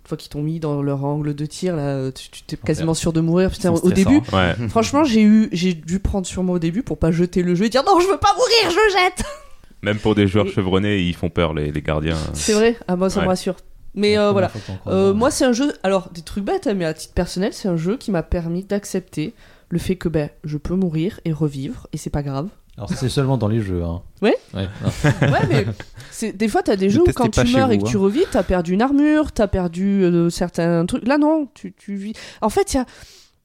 [0.06, 3.12] fois qu'ils t'ont mis dans leur angle de tir là, tu tu t'es quasiment sûr
[3.12, 3.50] de mourir.
[3.50, 4.20] Putain, au début.
[4.32, 4.54] Ouais.
[4.68, 7.66] franchement, j'ai eu, j'ai dû prendre sur moi au début pour pas jeter le jeu
[7.66, 9.24] et dire non, je veux pas mourir, je jette.
[9.82, 12.16] Même pour des joueurs Et- chevronnés, ils font peur les, les gardiens.
[12.34, 13.56] C'est vrai, ah moi ça me rassure.
[13.94, 14.52] Mais euh, voilà.
[14.86, 15.72] Euh, moi, c'est un jeu.
[15.82, 18.62] Alors, des trucs bêtes, hein, mais à titre personnel, c'est un jeu qui m'a permis
[18.62, 19.34] d'accepter
[19.70, 22.48] le fait que ben, je peux mourir et revivre, et c'est pas grave.
[22.78, 23.82] Alors, c'est seulement dans les jeux.
[23.82, 24.00] Hein.
[24.22, 24.68] Ouais Ouais.
[24.82, 25.28] non.
[25.32, 25.66] Ouais, mais
[26.12, 27.86] c'est- des fois, t'as des jeux où quand tu meurs et que hein.
[27.90, 31.06] tu revis, t'as perdu une armure, t'as perdu euh, certains trucs.
[31.06, 32.12] Là, non, tu, tu vis.
[32.40, 32.86] En fait, il y a.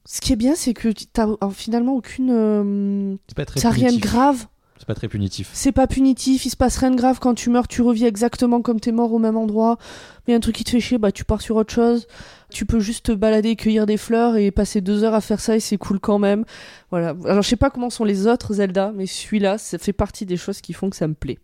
[0.06, 2.30] Ce qui est bien, c'est que t'as finalement aucune.
[2.30, 4.46] euh, C'est pas très Ça rien de grave.
[4.78, 5.50] C'est pas très punitif.
[5.52, 8.60] C'est pas punitif, il se passe rien de grave quand tu meurs, tu revis exactement
[8.60, 9.78] comme t'es mort au même endroit.
[10.26, 12.06] Mais y a un truc qui te fait chier, bah tu pars sur autre chose.
[12.50, 15.56] Tu peux juste te balader, cueillir des fleurs et passer deux heures à faire ça
[15.56, 16.44] et c'est cool quand même.
[16.90, 17.14] Voilà.
[17.24, 20.36] Alors je sais pas comment sont les autres Zelda, mais celui-là, ça fait partie des
[20.36, 21.38] choses qui font que ça me plaît.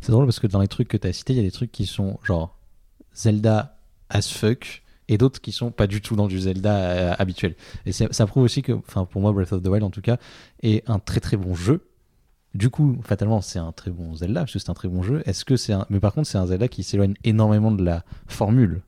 [0.00, 1.72] C'est drôle parce que dans les trucs que t'as cités, il y a des trucs
[1.72, 2.56] qui sont genre
[3.14, 3.76] Zelda
[4.08, 7.54] as fuck et d'autres qui sont pas du tout dans du Zelda euh, habituel.
[7.86, 10.00] Et c'est- ça prouve aussi que, enfin pour moi, Breath of the Wild en tout
[10.00, 10.16] cas,
[10.62, 11.86] est un très très bon jeu.
[12.54, 15.22] Du coup, fatalement, c'est un très bon Zelda, parce que c'est un très bon jeu.
[15.26, 15.86] Est-ce que c'est un...
[15.90, 18.82] Mais par contre, c'est un Zelda qui s'éloigne énormément de la formule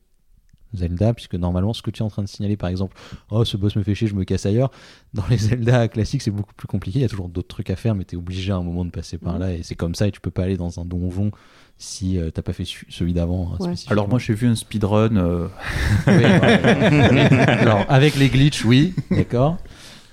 [0.74, 2.96] Zelda, puisque normalement, ce que tu es en train de signaler, par exemple,
[3.31, 4.72] oh, ce boss me fait chier, je me casse ailleurs.
[5.14, 6.98] Dans les Zelda classiques, c'est beaucoup plus compliqué.
[6.98, 8.85] Il y a toujours d'autres trucs à faire, mais tu es obligé à un moment
[8.85, 10.85] de passer par là, et c'est comme ça, et tu peux pas aller dans un
[10.85, 11.31] donjon
[11.79, 13.53] si euh, t'as pas fait celui d'avant.
[13.55, 13.74] hein, Ouais.
[13.88, 15.16] Alors moi j'ai vu un speedrun.
[15.16, 15.48] euh,
[16.07, 16.22] Oui, ouais.
[16.24, 19.59] Alors, avec les glitches, oui, d'accord.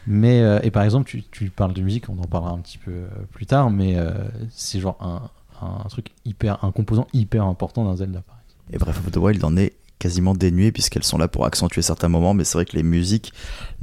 [0.07, 2.77] Mais, euh, et par exemple, tu, tu parles de musique, on en parlera un petit
[2.77, 4.11] peu euh, plus tard, mais euh,
[4.49, 5.29] c'est genre un,
[5.65, 8.75] un truc hyper, un composant hyper important d'un Zelda, par exemple.
[8.75, 12.07] Et Breath of the Wild en est quasiment dénué puisqu'elles sont là pour accentuer certains
[12.07, 13.31] moments, mais c'est vrai que les musiques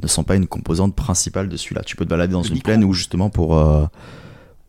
[0.03, 1.83] ne sont pas une composante principale de celui-là.
[1.87, 2.65] Tu peux te balader dans Le une micro.
[2.65, 3.87] plaine où justement pour euh,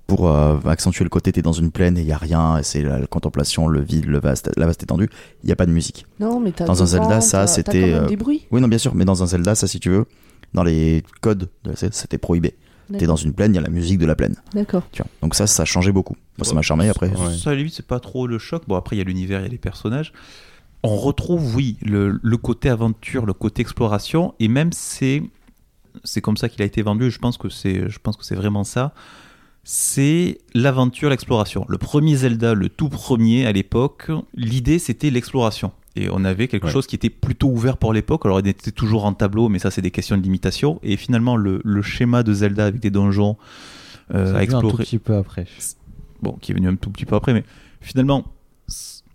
[0.05, 2.63] pour euh, accentuer le côté, t'es dans une plaine et il y a rien, et
[2.63, 5.09] c'est la, la contemplation, le vide, le vaste, la vaste étendue.
[5.43, 6.05] Il n'y a pas de musique.
[6.19, 8.45] Non, mais t'as Dans un Zelda, ça, t'as- c'était, T'as quand même des bruits.
[8.51, 10.05] Oui, non, bien sûr, mais dans un Zelda, ça, si tu veux,
[10.53, 12.55] dans les codes, de- c'est- c'était prohibé.
[12.97, 14.35] T'es dans une plaine, il y a la musique de la plaine.
[14.55, 14.81] D'accord.
[14.91, 15.11] Tu vois.
[15.21, 16.15] Donc ça, ça a changé beaucoup.
[16.39, 17.07] Moi, ça m'a charmé après.
[17.09, 17.35] Ouais.
[17.37, 18.63] Ça, à la limite, c'est pas trop le choc.
[18.67, 20.11] Bon, après, il y a l'univers, il y a les personnages.
[20.81, 25.21] On retrouve, oui, le, le côté aventure, le côté exploration, et même c'est
[26.03, 27.11] c'est comme ça qu'il a été vendu.
[27.11, 28.93] Je pense que c'est je pense que c'est vraiment ça.
[29.63, 31.65] C'est l'aventure, l'exploration.
[31.67, 35.71] Le premier Zelda, le tout premier à l'époque, l'idée c'était l'exploration.
[35.99, 36.71] Et on avait quelque Ouais.
[36.71, 38.25] chose qui était plutôt ouvert pour l'époque.
[38.25, 40.79] Alors, il était toujours en tableau, mais ça, c'est des questions de limitation.
[40.83, 43.35] Et finalement, le, le schéma de Zelda avec des donjons
[44.13, 45.45] euh, à a vu un tout explorer petit peu après.
[46.21, 47.43] bon, qui est venu un tout petit peu après, mais
[47.81, 48.25] finalement,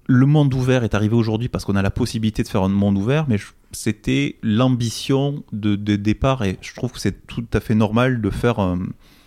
[0.06, 2.98] le monde ouvert est arrivé aujourd'hui parce qu'on a la possibilité de faire un monde
[2.98, 3.38] ouvert, mais
[3.72, 8.30] c'était l'ambition de, de départ et je trouve que c'est tout à fait normal de
[8.30, 8.58] faire.
[8.58, 8.80] un-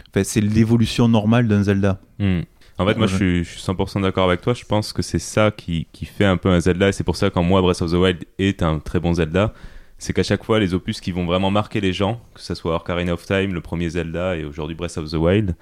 [0.09, 1.99] Enfin, c'est l'évolution normale d'un Zelda.
[2.19, 2.41] Hmm.
[2.79, 4.53] En fait, moi, je suis, je suis 100% d'accord avec toi.
[4.53, 6.89] Je pense que c'est ça qui, qui fait un peu un Zelda.
[6.89, 9.53] Et c'est pour ça, quand moi, Breath of the Wild est un très bon Zelda,
[9.97, 12.75] c'est qu'à chaque fois, les opus qui vont vraiment marquer les gens, que ce soit
[12.75, 15.55] Ocarina of Time, le premier Zelda, et aujourd'hui Breath of the Wild,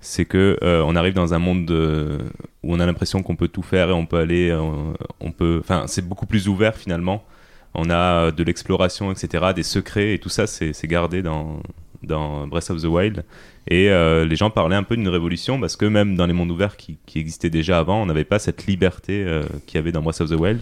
[0.00, 2.18] c'est que euh, on arrive dans un monde de-
[2.62, 4.60] où on a l'impression qu'on peut tout faire et on peut aller, euh,
[5.20, 7.22] on peut, enfin, c'est beaucoup plus ouvert finalement.
[7.74, 11.62] On a de l'exploration, etc., des secrets et tout ça, c'est c'est gardé dans
[12.02, 13.24] dans Breath of the Wild.
[13.68, 16.50] Et euh, les gens parlaient un peu d'une révolution parce que même dans les mondes
[16.50, 20.02] ouverts qui, existaient déjà avant, on n'avait pas cette liberté euh, qu'il y avait dans
[20.02, 20.60] Breath of the Wild.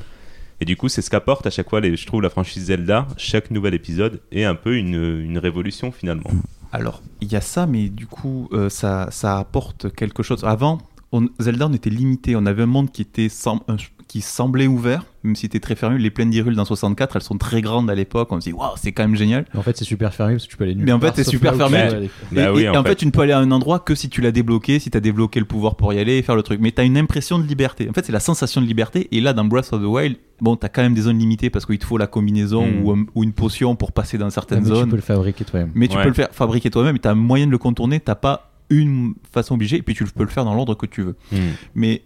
[0.60, 3.06] Et du coup, c'est ce qu'apporte à chaque fois, les, je trouve, la franchise Zelda.
[3.16, 6.30] Chaque nouvel épisode est un peu une, révolution finalement.
[6.72, 9.08] Alors, il y a ça, mais du coup, euh, ça,
[9.38, 10.44] apporte quelque chose.
[10.44, 10.78] Avant,
[11.12, 12.36] on- Zelda, on était limité.
[12.36, 13.76] On avait un monde qui, était un-
[14.10, 15.96] qui semblait ouvert, même si c'était très fermé.
[15.96, 18.32] Les plaines d'Hyrule dans 64, elles sont très grandes à l'époque.
[18.32, 19.44] On se dit, waouh, c'est quand même génial.
[19.54, 21.12] Mais en fait, c'est super fermé parce que tu peux aller nulle Mais en fait,
[21.14, 22.08] c'est super fermé.
[22.32, 22.96] Bah et, oui, et- en et en fait.
[22.96, 25.00] tu ne peux aller à un endroit que si tu l'as débloqué, si tu as
[25.00, 26.58] débloqué le pouvoir pour y aller et faire le truc.
[26.60, 27.88] Mais tu as une impression de liberté.
[27.88, 29.06] En fait, c'est la sensation de liberté.
[29.12, 31.48] Et là, dans Breath of the Wild, bon, tu as quand même des zones limitées
[31.50, 32.82] parce qu'il te faut la combinaison Mm.
[32.84, 34.84] ou, un- ou une potion pour passer dans certaines mais zones.
[34.86, 35.70] tu peux le fabriquer toi-même.
[35.76, 36.02] Mais tu Ouais.
[36.02, 38.00] peux le faire fabriquer toi-même et tu as un moyen de le contourner.
[38.00, 41.02] Tu pas une façon obligée et puis tu peux le faire dans l'ordre que tu
[41.02, 41.14] veux.
[41.30, 41.36] Hmm.
[41.76, 42.02] Mais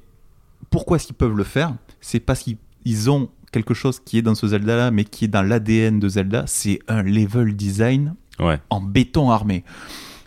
[0.70, 1.72] pourquoi est-ce qu'ils peuvent le faire?
[2.06, 5.28] C'est parce qu'ils ils ont quelque chose qui est dans ce Zelda-là, mais qui est
[5.28, 6.44] dans l'ADN de Zelda.
[6.46, 8.60] C'est un level design Ouais.
[8.68, 9.64] en béton armé.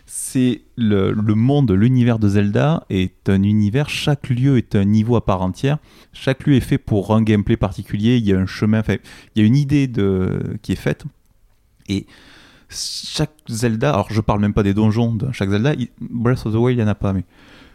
[0.06, 5.14] C'est le, le monde, l'univers de Zelda est un univers, chaque lieu est un niveau
[5.14, 5.78] à part entière,
[6.12, 8.96] chaque lieu est fait pour un gameplay particulier, il y a un chemin, enfin,
[9.36, 11.04] il y a une idée de, qui est faite,
[11.88, 12.06] et
[12.70, 16.54] chaque Zelda, alors je parle même pas des donjons de chaque Zelda, il- Breath of
[16.54, 17.24] the Wild il y en a pas, mais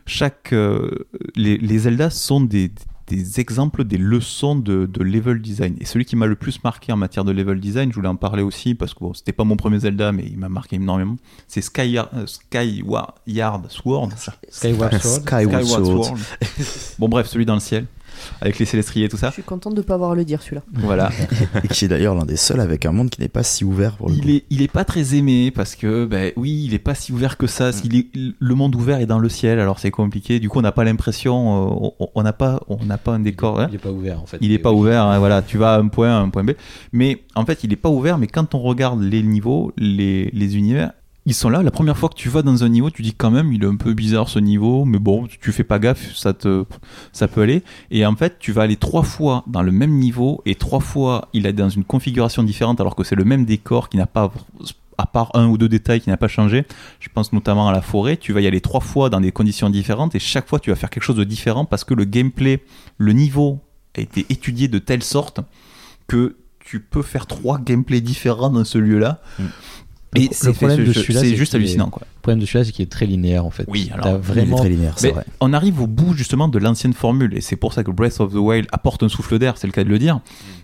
[0.08, 0.90] chaque, euh,
[1.36, 2.72] les, les Zelda sont des,
[3.16, 5.76] des exemples, des leçons de, de level design.
[5.80, 8.16] Et celui qui m'a le plus marqué en matière de level design, je voulais en
[8.16, 11.18] parler aussi parce que bon, c'était pas mon premier Zelda, mais il m'a marqué énormément.
[11.48, 14.10] C'est Skyward, euh, Skyward Sword.
[14.50, 15.22] Skyward Sword.
[15.22, 16.06] Skyward Sword.
[16.06, 16.18] Sword.
[16.98, 17.86] bon bref, celui dans le ciel,
[18.42, 19.32] avec les célestriers et tout Je ça.
[19.32, 20.62] suis contente de pas avoir à le dire celui-là.
[20.74, 21.10] Voilà.
[21.64, 23.96] Et qui est d'ailleurs l'un des seuls avec un monde qui n'est pas si ouvert
[23.98, 24.22] pour le coup.
[24.24, 27.12] Il est, il est pas très aimé parce que, ben oui, il est pas si
[27.12, 27.72] ouvert que ça.
[27.84, 28.08] Il est-
[28.40, 30.40] le monde ouvert est dans le ciel, alors c'est compliqué.
[30.40, 33.60] Du coup, on n'a pas l'impression, euh, on- n'a pas, on n'a pas un décor.
[33.60, 33.68] hein.
[33.70, 34.38] Il est pas ouvert en fait.
[34.42, 36.44] Il est pas ouvert, hein, voilà, tu vas à un point A, à un point
[36.44, 36.52] B.
[36.92, 40.58] Mais en fait, il est pas ouvert, mais quand on regarde les niveaux, les, les
[40.58, 40.92] univers,
[41.26, 41.64] ils sont là.
[41.64, 43.68] La première fois que tu vas dans un niveau, tu dis quand même, il est
[43.68, 46.66] un peu bizarre ce niveau, mais bon, tu fais pas gaffe, ça te,
[47.14, 47.64] ça peut aller.
[47.92, 51.30] Et en fait, tu vas aller trois fois dans le même niveau, et trois fois,
[51.34, 54.34] il est dans une configuration différente, alors que c'est le même décor qui n'a pas,
[54.98, 56.66] à part un ou deux détails qui n'a pas changé.
[57.00, 58.18] Je pense notamment à la forêt.
[58.18, 60.76] Tu vas y aller trois fois dans des conditions différentes, et chaque fois, tu vas
[60.76, 62.62] faire quelque chose de différent parce que le gameplay,
[62.98, 63.60] le niveau
[63.98, 65.40] a été étudié de telle sorte
[66.08, 69.22] que tu peux faire trois gameplays différents dans ce lieu-là.
[69.38, 69.44] Mm.
[70.16, 71.90] Et Le c'est problème de celui-là, c'est juste hallucinant.
[71.90, 72.04] Quoi.
[72.16, 73.66] Le problème de celui-là, c'est qu'il est très linéaire en fait.
[73.68, 74.58] Oui, alors, T'as Il est vraiment.
[74.58, 75.26] très linéaire, Mais vrai.
[75.40, 78.32] on arrive au bout justement de l'ancienne formule et c'est pour ça que Breath of
[78.34, 80.20] the Wild apporte un souffle d'air, c'est le cas de le dire.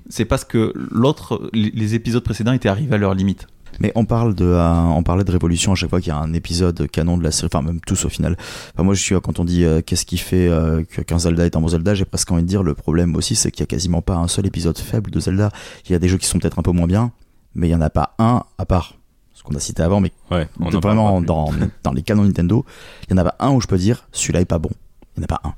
[0.09, 3.47] C'est parce que l'autre, les, les épisodes précédents étaient arrivés à leur limite.
[3.79, 6.17] Mais on parle de, euh, on parlait de révolution à chaque fois qu'il y a
[6.17, 8.35] un épisode canon de la série, enfin même tous au final.
[8.73, 11.55] Enfin, moi je suis quand on dit euh, qu'est-ce qui fait euh, qu'un Zelda est
[11.55, 13.67] un bon Zelda, j'ai presque envie de dire le problème aussi c'est qu'il y a
[13.67, 15.51] quasiment pas un seul épisode faible de Zelda.
[15.85, 17.11] Il y a des jeux qui sont peut-être un peu moins bien,
[17.55, 18.95] mais il y en a pas un à part
[19.39, 21.49] ce qu'on a cité avant, mais Ouais, on en vraiment dans,
[21.83, 22.65] dans les canons Nintendo,
[23.07, 24.69] il y en a pas un où je peux dire celui-là est pas bon.
[25.15, 25.53] Il n'y en a pas un.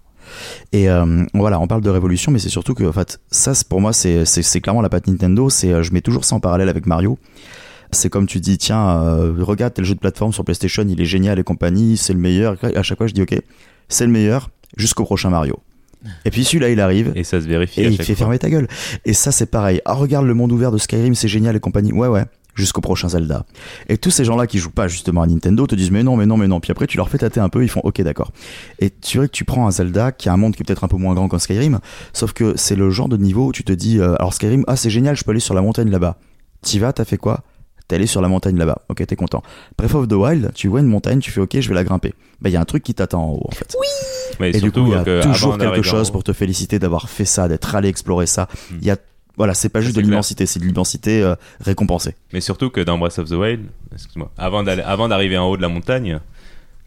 [0.71, 3.81] Et euh, voilà, on parle de révolution, mais c'est surtout que, en fait, ça, pour
[3.81, 4.23] moi, c'est
[4.61, 5.49] clairement la patte Nintendo.
[5.49, 7.17] C'est, euh, je mets toujours ça en parallèle avec Mario.
[7.91, 11.05] C'est comme tu dis, tiens, euh, regarde tel jeu de plateforme sur PlayStation, il est
[11.05, 12.55] génial et compagnie, c'est le meilleur.
[12.75, 13.35] À chaque fois, je dis, ok,
[13.89, 15.59] c'est le meilleur jusqu'au prochain Mario.
[16.25, 17.11] Et puis celui-là, il arrive.
[17.15, 18.15] Et ça se vérifie Et il fait fois.
[18.15, 18.67] fermer ta gueule.
[19.05, 19.81] Et ça, c'est pareil.
[19.85, 21.91] Ah, regarde le monde ouvert de Skyrim, c'est génial et compagnie.
[21.91, 22.23] Ouais, ouais.
[22.61, 23.43] Jusqu'au prochain Zelda.
[23.89, 26.27] Et tous ces gens-là qui jouent pas justement à Nintendo te disent mais non, mais
[26.27, 26.59] non, mais non.
[26.59, 28.31] Puis après, tu leur fais tâter un peu, ils font ok, d'accord.
[28.77, 30.83] Et tu vois que tu prends un Zelda qui a un monde qui est peut-être
[30.83, 31.79] un peu moins grand qu'un Skyrim,
[32.13, 34.75] sauf que c'est le genre de niveau où tu te dis euh, alors Skyrim, ah,
[34.75, 36.17] c'est génial, je peux aller sur la montagne là-bas.
[36.61, 37.43] T'y vas, t'as fait quoi?
[37.87, 38.83] T'es allé sur la montagne là-bas.
[38.89, 39.41] Ok, t'es content.
[39.77, 42.13] Breath of the Wild, tu vois une montagne, tu fais ok, je vais la grimper.
[42.41, 43.75] Bah, il y a un truc qui t'attend en haut en fait.
[44.39, 47.09] Mais Et du coup, il y a que toujours quelque chose pour te féliciter d'avoir
[47.09, 48.47] fait ça, d'être allé explorer ça.
[48.69, 48.75] Hmm.
[48.81, 48.97] Il y a,
[49.37, 52.15] voilà, c'est pas juste de c'est l'immensité, c'est de l'immensité euh, récompensée.
[52.33, 55.57] Mais surtout que dans Breath of the Wild, excuse-moi, avant d'aller, avant d'arriver en haut
[55.57, 56.19] de la montagne,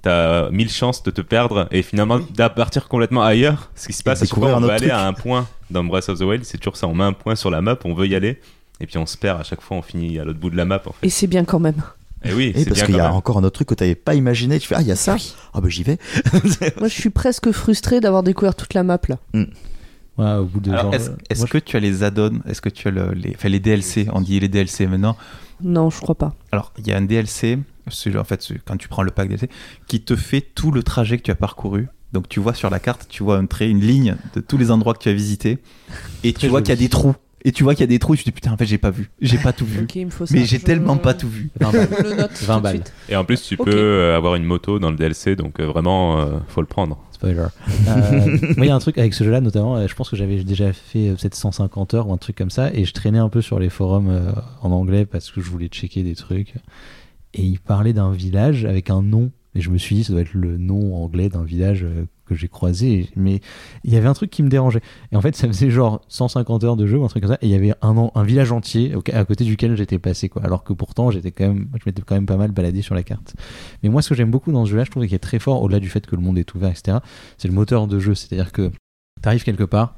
[0.02, 3.70] t'as mille chances de te perdre et finalement de partir complètement ailleurs.
[3.74, 4.92] Ce qui se passe, à chaque découvrir fois, un on va aller truc.
[4.92, 6.86] à un point dans Breath of the Wild, c'est toujours ça.
[6.86, 8.40] On met un point sur la map, on veut y aller,
[8.80, 10.64] et puis on se perd à chaque fois, on finit à l'autre bout de la
[10.66, 11.06] map en fait.
[11.06, 11.82] Et c'est bien quand même.
[12.26, 13.12] Et oui, Et c'est parce qu'il y a même.
[13.12, 14.58] encore un autre truc que t'avais pas imaginé.
[14.58, 15.16] Tu fais, ah, il y a ça.
[15.52, 15.98] Ah, bah, j'y vais.
[16.78, 19.18] Moi, je suis presque frustré d'avoir découvert toute la map là.
[20.16, 22.40] Ouais, au bout de Alors, genre, est-ce est-ce moi, que tu as les add-ons?
[22.46, 25.16] Est-ce que tu as le- les, enfin, les DLC On dit les DLC maintenant.
[25.62, 26.34] Non, je crois pas.
[26.52, 27.58] Alors, il y a un DLC,
[28.16, 29.48] en fait, quand tu prends le pack DLC,
[29.88, 31.88] qui te fait tout le trajet que tu as parcouru.
[32.12, 34.70] Donc, tu vois sur la carte, tu vois un trait, une ligne de tous les
[34.70, 35.58] endroits que tu as visités.
[36.22, 36.62] Et tu vois joli.
[36.64, 37.14] qu'il y a des trous.
[37.46, 38.14] Et tu vois qu'il y a des trous.
[38.14, 39.10] Et tu te dis, putain, en fait, j'ai pas vu.
[39.20, 39.80] J'ai pas tout vu.
[39.82, 40.32] Ok, il me faut ça.
[40.34, 41.50] Mais j'ai Je- tellement pas tout vu.
[41.60, 41.88] 20 balles.
[41.98, 42.30] Je le note.
[42.40, 42.74] 20 tout de balles.
[42.76, 42.92] suite.
[43.08, 46.38] Et en plus, tu peux avoir une moto dans le DLC, donc euh, vraiment, euh,
[46.48, 46.98] faut le prendre.
[47.24, 50.42] Euh, il y a un truc avec ce jeu-là, notamment, euh, je pense que j'avais
[50.44, 53.28] déjà fait euh, peut-être 150 heures ou un truc comme ça, et je traînais un
[53.28, 56.54] peu sur les forums en anglais parce que je voulais checker des trucs.
[57.34, 60.22] Et il parlait d'un village avec un nom, et je me suis dit, ça doit
[60.22, 63.40] être le nom anglais d'un village euh, que j'ai croisé, mais
[63.84, 64.80] il y avait un truc qui me dérangeait.
[65.12, 67.38] Et en fait, ça faisait genre 150 heures de jeu ou un truc comme ça,
[67.40, 70.42] et il y avait un, village entier à côté duquel j'étais passé, quoi.
[70.44, 73.02] Alors que pourtant, j'étais quand même, je m'étais quand même pas mal baladé sur la
[73.02, 73.36] carte.
[73.82, 75.62] Mais moi, ce que j'aime beaucoup dans ce jeu-là, je trouve qu'il est très fort,
[75.62, 76.98] au-delà du fait que le monde est ouvert, etc.,
[77.38, 78.14] c'est le moteur de jeu.
[78.14, 78.70] C'est-à-dire que
[79.22, 79.96] tu arrives quelque part,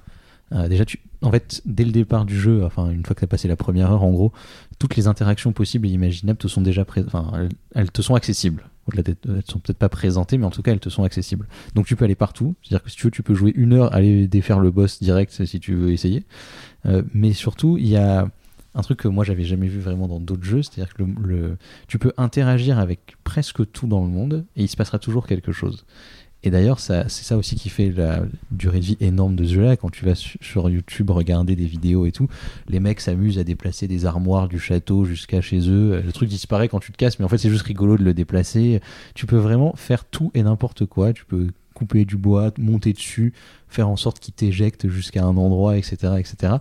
[0.52, 0.84] euh, déjà,
[1.22, 3.56] en fait, dès le départ du jeu, enfin, une fois que tu as passé la
[3.56, 4.32] première heure, en gros,
[4.78, 8.68] toutes les interactions possibles et imaginables te sont déjà enfin, elles te sont accessibles.
[8.86, 11.48] Au-delà d'être, elles sont peut-être pas présentées, mais en tout cas, elles te sont accessibles.
[11.74, 12.54] Donc, tu peux aller partout.
[12.62, 15.44] C'est-à-dire que si tu veux, tu peux jouer une heure, aller défaire le boss direct
[15.44, 16.24] si tu veux essayer.
[16.86, 18.28] Euh, mais surtout, il y a
[18.74, 21.56] un truc que moi j'avais jamais vu vraiment dans d'autres jeux, c'est-à-dire que le-
[21.88, 25.50] tu peux interagir avec presque tout dans le monde et il se passera toujours quelque
[25.50, 25.86] chose.
[26.46, 29.76] Et d'ailleurs, c'est ça aussi qui fait la durée de vie énorme de ce jeu-là.
[29.76, 32.28] Quand tu vas su- sur YouTube regarder des vidéos et tout,
[32.68, 36.00] les mecs s'amusent à déplacer des armoires du château jusqu'à chez eux.
[36.06, 38.14] Le truc disparaît quand tu te casses, mais en fait, c'est juste rigolo de le
[38.14, 38.80] déplacer.
[39.16, 41.12] Tu peux vraiment faire tout et n'importe quoi.
[41.12, 43.32] Tu peux couper du bois, monter dessus,
[43.68, 46.54] faire en sorte qu'il t'éjecte jusqu'à un endroit, etc., etc.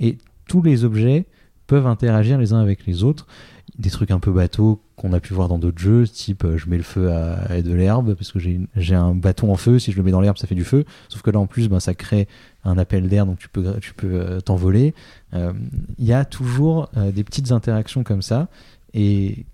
[0.00, 0.16] Et
[0.48, 1.26] tous les objets
[1.66, 3.26] peuvent interagir les uns avec les autres.
[3.78, 6.68] Des trucs un peu bateaux qu'on a pu voir dans d'autres jeux, type euh, je
[6.68, 9.96] mets le feu à, de l'herbe parce que j'ai un bâton en feu, si je
[9.96, 10.84] le mets dans l'herbe ça fait du feu.
[11.08, 12.28] Sauf que là en plus ben, ça crée
[12.64, 14.94] un appel d'air donc tu peux, tu peux euh, t'envoler.
[15.34, 15.52] Euh,
[15.98, 18.48] Il y a toujours des petites interactions comme ça
[18.94, 19.46] et,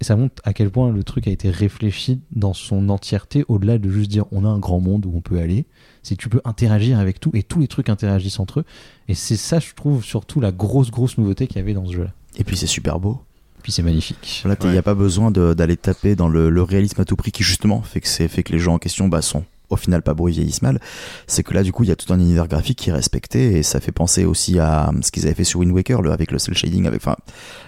[0.00, 3.78] et ça montre à quel point le truc a été réfléchi dans son entièreté au-delà
[3.78, 5.66] de juste dire on a un grand monde où on peut aller.
[6.02, 8.64] C'est que tu peux interagir avec tout et tous les trucs interagissent entre eux.
[9.08, 11.92] Et c'est ça, je trouve, surtout la grosse, grosse nouveauté qu'il y avait dans ce
[11.94, 12.12] jeu-là.
[12.36, 13.20] Et puis c'est super beau.
[13.62, 14.42] Puis c'est magnifique.
[14.46, 17.32] Là, il n'y a pas besoin d'aller taper dans le, le réalisme à tout prix
[17.32, 20.00] qui justement fait que, c'est- fait que les gens en question bah, sont au final
[20.00, 20.80] pas beaux et vieillissent mal.
[21.26, 23.58] C'est que là, du coup, il y a tout un univers graphique qui est respecté
[23.58, 26.30] et ça fait penser aussi à ce qu'ils avaient fait sur Wind Waker le, avec
[26.32, 27.16] le cel shading, avec, enfin,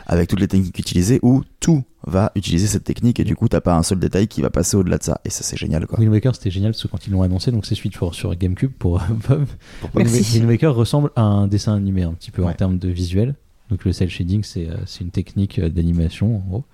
[0.07, 3.61] avec toutes les techniques utilisées où tout va utiliser cette technique et du coup, t'as
[3.61, 5.20] pas un seul détail qui va passer au-delà de ça.
[5.26, 5.98] Et ça, c'est génial, quoi.
[5.98, 8.35] Wind Waker, c'était génial parce que quand ils l'ont annoncé, donc c'est suite pour, sur
[8.35, 9.44] GameCube pour Bob.
[9.83, 13.35] Pour Wind, Waker ressemble à un dessin animé un petit peu en termes de visuel.
[13.70, 16.64] Donc le cel shading, c'est euh, c'est une technique euh, d'animation en gros.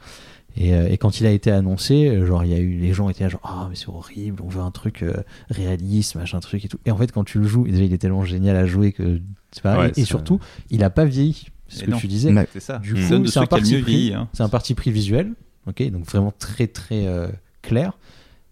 [0.59, 3.11] Et, euh, et quand il a été annoncé, genre il y a eu les gens
[3.11, 5.13] étaient là genre ah mais c'est horrible, on veut un truc euh,
[5.51, 6.79] réaliste, machin truc et tout.
[6.87, 9.21] Et en fait quand tu le joues, déjà il est tellement génial à jouer que
[9.53, 11.47] c'est pas Ouais, et, surtout il a pas vieilli.
[11.69, 11.99] C'est ce Et que non.
[11.99, 12.33] tu disais.
[12.53, 12.79] C'est ça.
[12.79, 14.15] Du coup, C'est un parti pris.
[14.15, 14.29] hein.
[14.33, 15.33] C'est un parti pris visuel,
[15.67, 17.29] ok, donc vraiment très très euh,
[17.61, 17.99] clair,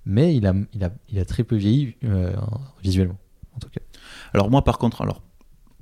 [0.04, 2.33] mais il a, il a, il a très peu vieilli euh,
[2.83, 3.16] visuellement,
[3.57, 3.80] en tout cas.
[4.35, 5.22] Alors moi par contre, alors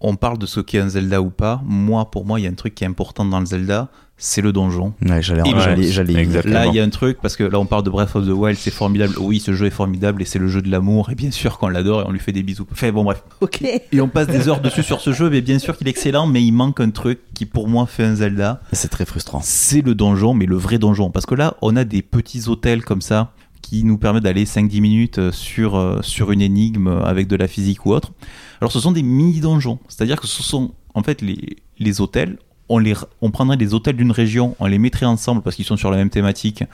[0.02, 1.62] on parle de ce qu'est un Zelda ou pas.
[1.64, 3.88] Moi, pour moi, il y a un truc qui est important dans le Zelda,
[4.18, 4.92] c'est le donjon.
[5.04, 6.54] Ouais, j'allais, Et j'allais, ouais, j'allais- exactement.
[6.54, 8.30] Là, il y a un truc, parce que là, on parle de Breath of the
[8.30, 9.14] Wild, c'est formidable.
[9.18, 11.10] Oui, ce jeu est formidable et c'est le jeu de l'amour.
[11.10, 12.66] Et bien sûr qu'on l'adore et on lui fait des bisous.
[12.70, 13.22] Enfin, bon, bref.
[13.40, 13.62] Ok.
[13.62, 16.26] Et on passe des heures dessus sur ce jeu, mais bien sûr qu'il est excellent,
[16.26, 18.60] mais il manque un truc qui, pour moi, fait un Zelda.
[18.72, 19.40] C'est très frustrant.
[19.42, 21.10] C'est le donjon, mais le vrai donjon.
[21.10, 23.32] Parce que là, on a des petits hôtels comme ça
[23.72, 27.37] qui nous permettent d'aller 5-10 minutes euh, sur, euh, sur une énigme euh, avec de
[27.37, 28.12] la physique ou autre.
[28.61, 29.78] Alors, ce sont des mini-donjons.
[29.88, 32.37] C'est-à-dire que ce sont, en fait, les, les hôtels.
[32.68, 35.78] On, les, on prendrait des hôtels d'une région, on les mettrait ensemble parce qu'ils sont
[35.78, 36.64] sur la même thématique.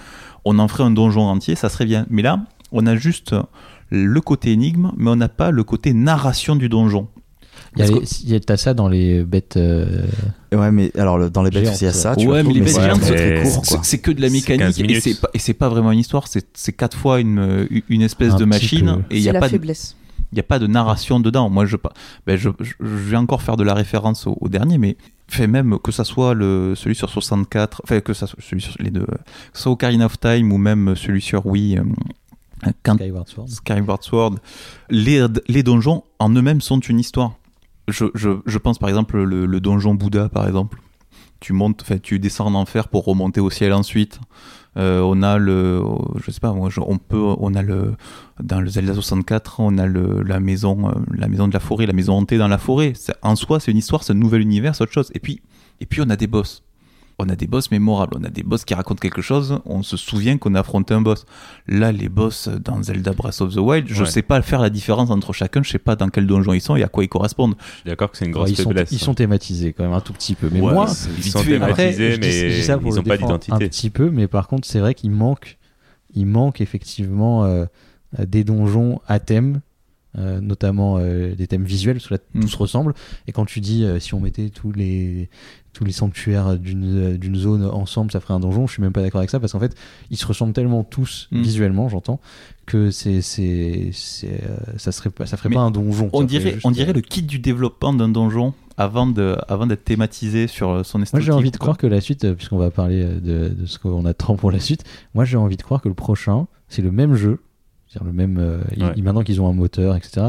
[0.44, 2.04] On en ferait un donjon entier, ça serait bien.
[2.11, 2.40] Mais là,
[2.72, 3.34] on a juste
[3.90, 7.06] le côté énigme, mais on n'a pas le côté narration du donjon.
[7.78, 9.56] Il y a y ça dans les bêtes.
[9.56, 10.06] euh,
[10.52, 12.14] Ouais, mais alors le- dans les bêtes, il y a ça.
[12.16, 14.20] tu ouais, vois, mais les bêtes c'est géantes, très, c'est- très court, C'est- que de
[14.20, 18.02] la C'est 15 mécanique et c'est pas, vraiment une histoire, c'est quatre fois une, une
[18.02, 19.14] espèce Un de machine peu.
[19.14, 19.96] et il n'y C'est a, la pas de- faiblesse.
[20.32, 21.48] il y a pas de narration dedans.
[21.50, 21.76] Moi, je,
[22.26, 24.96] ben, je, je, je vais encore faire de la référence au, au dernier, mais
[25.30, 28.74] fait même que ça soit le, celui sur 64, enfin que ça soit celui sur
[28.80, 29.12] les deux, que
[29.52, 31.82] ce soit Ocarina of Time ou même celui sur Wii, euh,
[32.82, 33.48] quand, Skyward Sword.
[33.48, 34.34] Skyward Sword,
[34.90, 37.34] les, les donjons en eux-mêmes sont une histoire.
[37.88, 40.79] Je, je, je pense par exemple le, le donjon Bouddha par exemple.
[41.40, 44.20] Tu montes, tu descends en enfer pour remonter au ciel ensuite.
[44.77, 45.83] Euh, on a le,
[46.24, 47.94] je sais pas on peut, on a le
[48.40, 51.87] dans le Zelda 64, on a le, la maison, euh, la maison de la forêt,
[51.87, 52.92] la maison hantée dans la forêt.
[53.22, 55.11] En soi, c'est une histoire, c'est un nouvel univers, c'est autre chose.
[55.14, 55.42] Et puis,
[55.81, 56.62] et puis on a des boss.
[57.20, 59.96] On a des boss mémorables, on a des boss qui racontent quelque chose, on se
[59.96, 61.26] souvient qu'on a affronté un boss.
[61.66, 64.09] Là, les boss dans Zelda Breath of the Wild, je Ouais.
[64.09, 66.76] sais pas faire la différence entre chacun, je sais pas dans quel donjon ils sont
[66.76, 67.57] et à quoi ils correspondent.
[67.59, 68.92] Je suis d'accord que c'est une Ouais, grosse ils, sont, faiblesse.
[68.92, 70.48] ils sont thématisés quand même un tout petit peu.
[70.52, 71.57] Mais Ouais, moi, ils sont fait.
[71.57, 73.38] après, thématisés, je dis- je mais dis ça pour ils le n'ont pas défendre Un
[73.38, 73.68] d'identité.
[73.68, 75.59] petit peu, mais par contre, c'est vrai qu'il manque,
[76.14, 77.64] il manque effectivement euh,
[78.16, 79.61] des donjons à thème.
[80.16, 82.40] euh, notamment euh, des thèmes visuels, parce que là Mm.
[82.40, 82.94] tout se ressemble.
[83.28, 85.28] Et quand tu dis euh, si on mettait tous les
[85.72, 88.92] tous les sanctuaires d'une euh, d'une zone ensemble, ça ferait un donjon, je suis même
[88.92, 89.74] pas d'accord avec ça parce qu'en fait
[90.11, 91.42] ils se ressemblent tellement tous Mm.
[91.42, 92.20] visuellement, j'entends,
[92.66, 93.90] que c'est c'est
[94.24, 96.11] euh, ça serait pas ça ferait Mais pas un donjon.
[96.12, 99.66] On dirait, juste, on dirait euh, le kit du développement d'un donjon avant de, avant
[99.66, 101.12] d'être thématisé sur son esthétique.
[101.14, 104.04] Moi j'ai envie de croire que la suite, puisqu'on va parler de, de ce qu'on
[104.04, 107.14] attend pour la suite, moi j'ai envie de croire que le prochain, c'est le même
[107.14, 107.40] jeu,
[107.88, 108.92] c'est-à-dire le même, euh, il- Ouais.
[108.96, 110.26] il- maintenant qu'ils ont un moteur, etc.,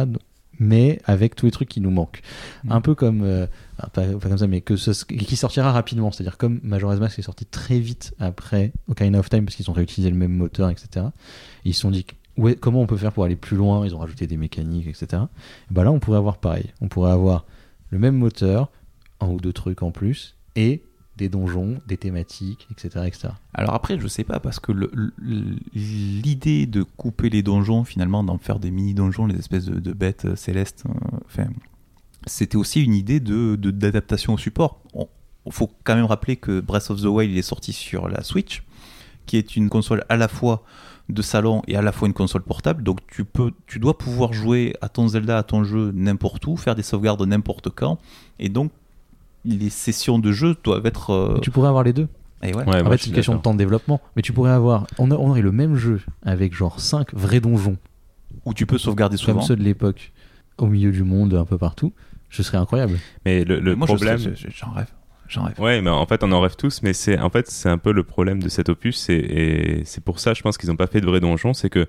[0.59, 2.21] mais avec tous les trucs qui nous manquent.
[2.63, 2.71] Mm.
[2.71, 6.11] Un peu comme, euh, ah, pas, pas comme ça, mais que ce, qui sortira rapidement,
[6.11, 9.73] c'est-à-dire comme Majora's Mask est sorti très vite après Ocarina of Time, parce qu'ils ont
[9.73, 11.07] réutilisé le même moteur, etc.,
[11.65, 12.05] ils se sont dit,
[12.37, 15.23] ouais, comment on peut faire pour aller plus loin, ils ont rajouté des mécaniques, etc.
[15.69, 17.45] Et bah là on pourrait avoir pareil, on pourrait avoir
[17.89, 18.69] le même moteur,
[19.19, 20.83] un ou deux trucs en plus, et
[21.19, 23.05] des donjons, des thématiques, etc.
[23.05, 23.29] etc.
[23.53, 24.71] Alors après, je sais pas, parce que
[25.73, 30.25] l'idée de couper les donjons, finalement, d'en faire des mini-donjons, les espèces de, de bêtes
[30.25, 31.47] euh, célestes, euh, enfin,
[32.25, 34.81] c'était aussi une idée de de- d'adaptation au support.
[35.45, 38.23] Il faut quand même rappeler que Breath of the Wild il est sorti sur la
[38.23, 38.63] Switch,
[39.25, 40.63] qui est une console à la fois
[41.07, 42.83] de salon et à la fois une console portable.
[42.83, 46.55] Donc tu peux, tu dois pouvoir jouer à ton Zelda, à ton jeu n'importe où,
[46.55, 47.97] faire des sauvegardes n'importe quand,
[48.37, 48.71] et donc
[49.45, 51.11] les sessions de jeu doivent être.
[51.11, 52.07] euh, tu pourrais avoir les deux.
[52.43, 52.55] et ouais.
[52.55, 53.43] Ouais, en moi, fait, je c'est suis une question de d'accord.
[53.43, 54.01] temps de développement.
[54.15, 54.85] Mais tu pourrais avoir.
[54.97, 57.77] On, a- on aurait le même jeu avec genre 5 vrais donjons,
[58.45, 59.39] où tu peux sauvegarder souvent.
[59.39, 60.11] comme ceux de l'époque,
[60.57, 61.93] au milieu du monde, un peu partout.
[62.29, 62.97] Ce serait incroyable.
[63.25, 64.17] Mais le, le Moi, je problème.
[64.19, 64.87] je- j'en rêve.
[65.27, 65.59] J'en rêve.
[65.59, 67.91] Ouais, mais en fait, on en rêve tous, mais c'est en fait c'est un peu
[67.91, 70.87] le problème de cet opus, et, et c'est pour ça, je pense qu'ils n'ont pas
[70.87, 71.87] fait de vrai donjon, c'est que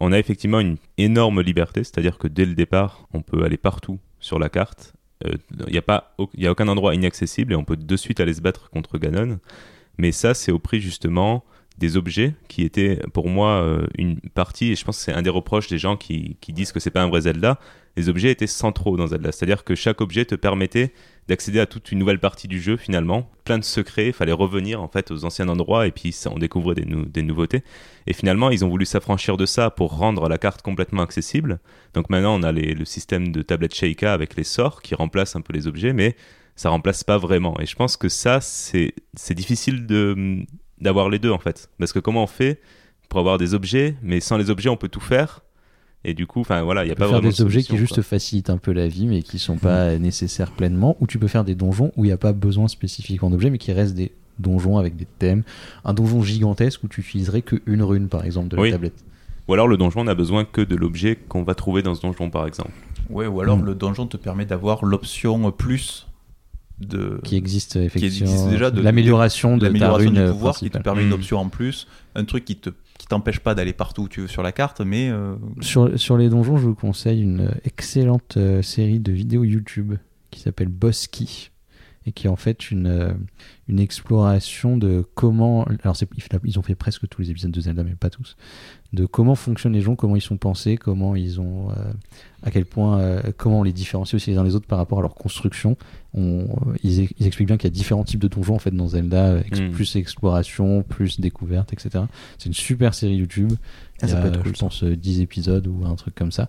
[0.00, 3.98] on a effectivement une énorme liberté, c'est-à-dire que dès le départ, on peut aller partout
[4.20, 4.92] sur la carte.
[5.24, 8.34] Il n'y a pas, y a aucun endroit inaccessible et on peut de suite aller
[8.34, 9.38] se battre contre Ganon.
[9.98, 11.44] Mais ça, c'est au prix justement
[11.80, 15.22] des objets qui étaient pour moi euh, une partie, et je pense que c'est un
[15.22, 17.58] des reproches des gens qui, qui disent que c'est pas un vrai Zelda.
[17.96, 20.92] Les objets étaient centraux dans Zelda, c'est-à-dire que chaque objet te permettait
[21.30, 24.82] d'accéder à toute une nouvelle partie du jeu finalement, plein de secrets, il fallait revenir
[24.82, 27.62] en fait aux anciens endroits et puis on découvrait des, nou- des nouveautés.
[28.08, 31.60] Et finalement, ils ont voulu s'affranchir de ça pour rendre la carte complètement accessible.
[31.94, 35.40] Donc maintenant, on a le système de tablette Sheikah avec les sorts qui remplacent un
[35.40, 36.16] peu les objets, mais
[36.56, 37.58] ça remplace pas vraiment.
[37.60, 38.92] Et je pense que ça, c'est
[39.30, 39.86] difficile
[40.78, 42.60] d'avoir les deux en fait, parce que comment on fait
[43.08, 45.42] pour avoir des objets, mais sans les objets, on peut tout faire.
[46.04, 47.42] Et du coup, enfin voilà, il y a Tu peux pas faire vraiment des de
[47.42, 50.96] objets qui juste facilitent un peu la vie, mais qui sont pas nécessaires pleinement.
[51.00, 53.58] Ou tu peux faire des donjons où il n'y a pas besoin spécifiquement d'objets, mais
[53.58, 55.42] qui restent des donjons avec des thèmes.
[55.84, 58.70] Un donjon gigantesque où tu utiliserais qu'une rune, par exemple, de la Oui.
[58.70, 59.04] tablette.
[59.48, 62.30] Ou alors le donjon n'a besoin que de l'objet qu'on va trouver dans ce donjon,
[62.30, 62.70] par exemple.
[63.10, 63.64] Ouais, ou alors Mm.
[63.66, 66.06] le donjon te permet d'avoir l'option plus
[66.78, 68.30] de Qui existe effectivement.
[68.30, 71.12] existe déjà de- l'amélioration de, ta l'amélioration rune du pouvoir qui te permet une Mm.
[71.14, 74.28] option en plus, un truc qui te qui t'empêche pas d'aller partout où tu veux
[74.28, 78.62] sur la carte, mais euh, Sur, sur les donjons, je vous conseille une excellente euh,
[78.62, 79.94] série de vidéos YouTube
[80.30, 81.50] qui s'appelle Bosky
[82.06, 83.18] et qui est en fait une,
[83.68, 85.66] une exploration de comment.
[85.82, 85.96] Alors,
[86.44, 88.36] ils ont fait presque tous les épisodes de Zelda, mais pas tous.
[88.92, 91.68] De comment fonctionnent les gens, comment ils sont pensés, comment ils ont.
[92.42, 93.20] à quel point.
[93.36, 95.76] comment on les différencie aussi les uns des autres par rapport à leur construction.
[96.12, 96.48] On,
[96.82, 99.70] ils, expliquent bien qu'il y a différents types de donjons en fait dans Zelda, hmm.
[99.70, 102.04] plus exploration, plus découverte, etc.
[102.38, 103.52] C'est une super série YouTube.
[104.02, 106.48] Ah, il y a, je pense, 10 épisodes ou un truc comme ça.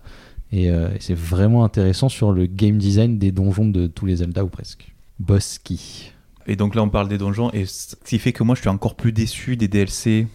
[0.54, 4.44] Euh, et, c'est vraiment intéressant sur le game design des donjons de tous les Zelda
[4.44, 4.92] ou presque.
[5.18, 6.12] Bosky.
[6.46, 8.68] Et donc là, on parle des donjons, et ce qui fait que moi, je suis
[8.68, 10.26] encore plus déçu des DLC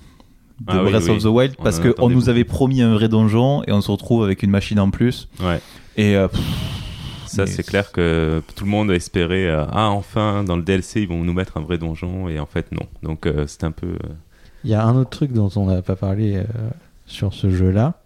[0.61, 3.71] de ah Breath of the Wild parce qu'on nous avait promis un vrai donjon et
[3.71, 5.27] on se retrouve avec une machine en plus.
[5.39, 5.59] Ouais.
[5.97, 6.15] Et.
[6.15, 6.27] Euh,
[7.37, 11.01] ça, c'est clair que tout le monde a espéré euh, ah enfin dans le DLC
[11.01, 12.87] ils vont nous mettre un vrai donjon et en fait non.
[13.03, 13.97] Donc c'est un peu.
[14.63, 16.43] Il y a un autre truc dont on n'a pas parlé
[17.05, 18.01] sur ce jeu-là,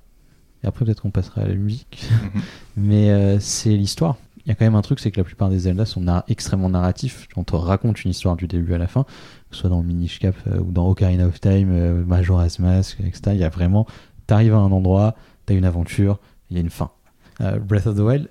[0.63, 2.05] et après, peut-être qu'on passera à la musique.
[2.21, 2.41] Mhm.
[2.77, 4.17] Mais euh, c'est l'histoire.
[4.45, 6.69] Il y a quand même un truc, c'est que la plupart des Zelda sont extrêmement
[6.69, 7.27] narratifs.
[7.35, 10.19] On te raconte une histoire du début à la fin, que ce soit dans Minish
[10.19, 13.31] Cap euh, ou dans Ocarina of Time, euh, Majora's Mask, etc.
[13.33, 13.85] Il y a vraiment,
[14.27, 15.15] t'arrives à un endroit,
[15.45, 16.19] t'as une aventure,
[16.49, 16.91] il y a une fin.
[17.39, 18.29] Breath of the Wild,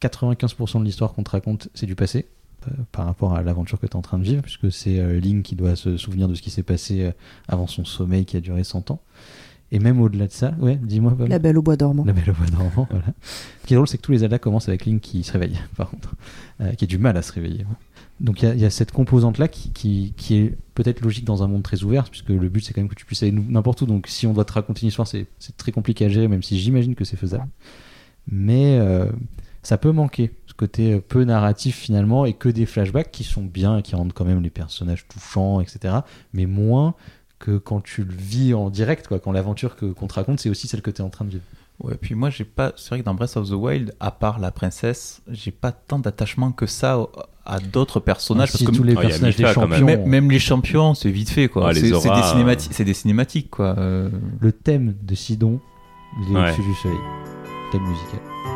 [0.00, 2.26] 95% de l'histoire qu'on te raconte, c'est du passé
[2.90, 5.54] par rapport à l'aventure que tu es en train de vivre, puisque c'est Link qui
[5.54, 7.12] doit se souvenir de ce qui s'est passé
[7.46, 9.00] avant son sommeil qui a duré 100 ans.
[9.72, 11.16] Et même au-delà de ça, ouais, dis-moi.
[11.26, 12.04] La Belle au Bois dormant.
[12.04, 13.06] La Belle au Bois dormant, voilà.
[13.62, 15.58] Ce qui est drôle, c'est que tous les Zelda commencent avec Link qui se réveille,
[15.76, 16.14] par contre,
[16.60, 17.64] euh, qui a du mal à se réveiller.
[18.18, 21.82] Donc il y, a cette composante-là qui, qui, est peut-être logique dans un monde très
[21.82, 23.86] ouvert, puisque le but c'est quand même que tu puisses aller n'importe où.
[23.86, 25.26] Donc si on doit te raconter une histoire, c'est
[25.58, 27.46] très compliqué à gérer, même si j'imagine que c'est faisable.
[28.26, 29.10] Mais euh,
[29.66, 33.42] ça peut manquer, ce côté euh, peu narratif finalement, et que des flashbacks qui sont
[33.42, 35.96] bien et qui rendent quand même les personnages touchants, etc.
[36.32, 36.94] Mais moins
[37.40, 39.18] que quand tu le vis en direct, quoi.
[39.18, 41.30] Quand l'aventure que, qu'on te raconte, c'est aussi celle que tu es en train de
[41.30, 41.42] vivre.
[41.80, 42.74] Ouais, puis moi, j'ai pas.
[42.76, 45.98] C'est vrai que dans Breath of the Wild, à part la princesse, j'ai pas tant
[45.98, 47.04] d'attachement que ça
[47.44, 48.52] à d'autres personnages.
[48.52, 50.06] parce que tous les ah, personnages des champions.
[50.06, 51.74] Même, les champions, c'est vite fait, quoi.
[51.74, 53.76] c'est, des cinématiques, c'est des cinématiques, quoi.
[53.78, 54.10] Euh.
[54.38, 55.60] Le thème de Sidon,
[56.22, 56.98] il est au-dessus du soleil.
[57.72, 58.55] Thème musical.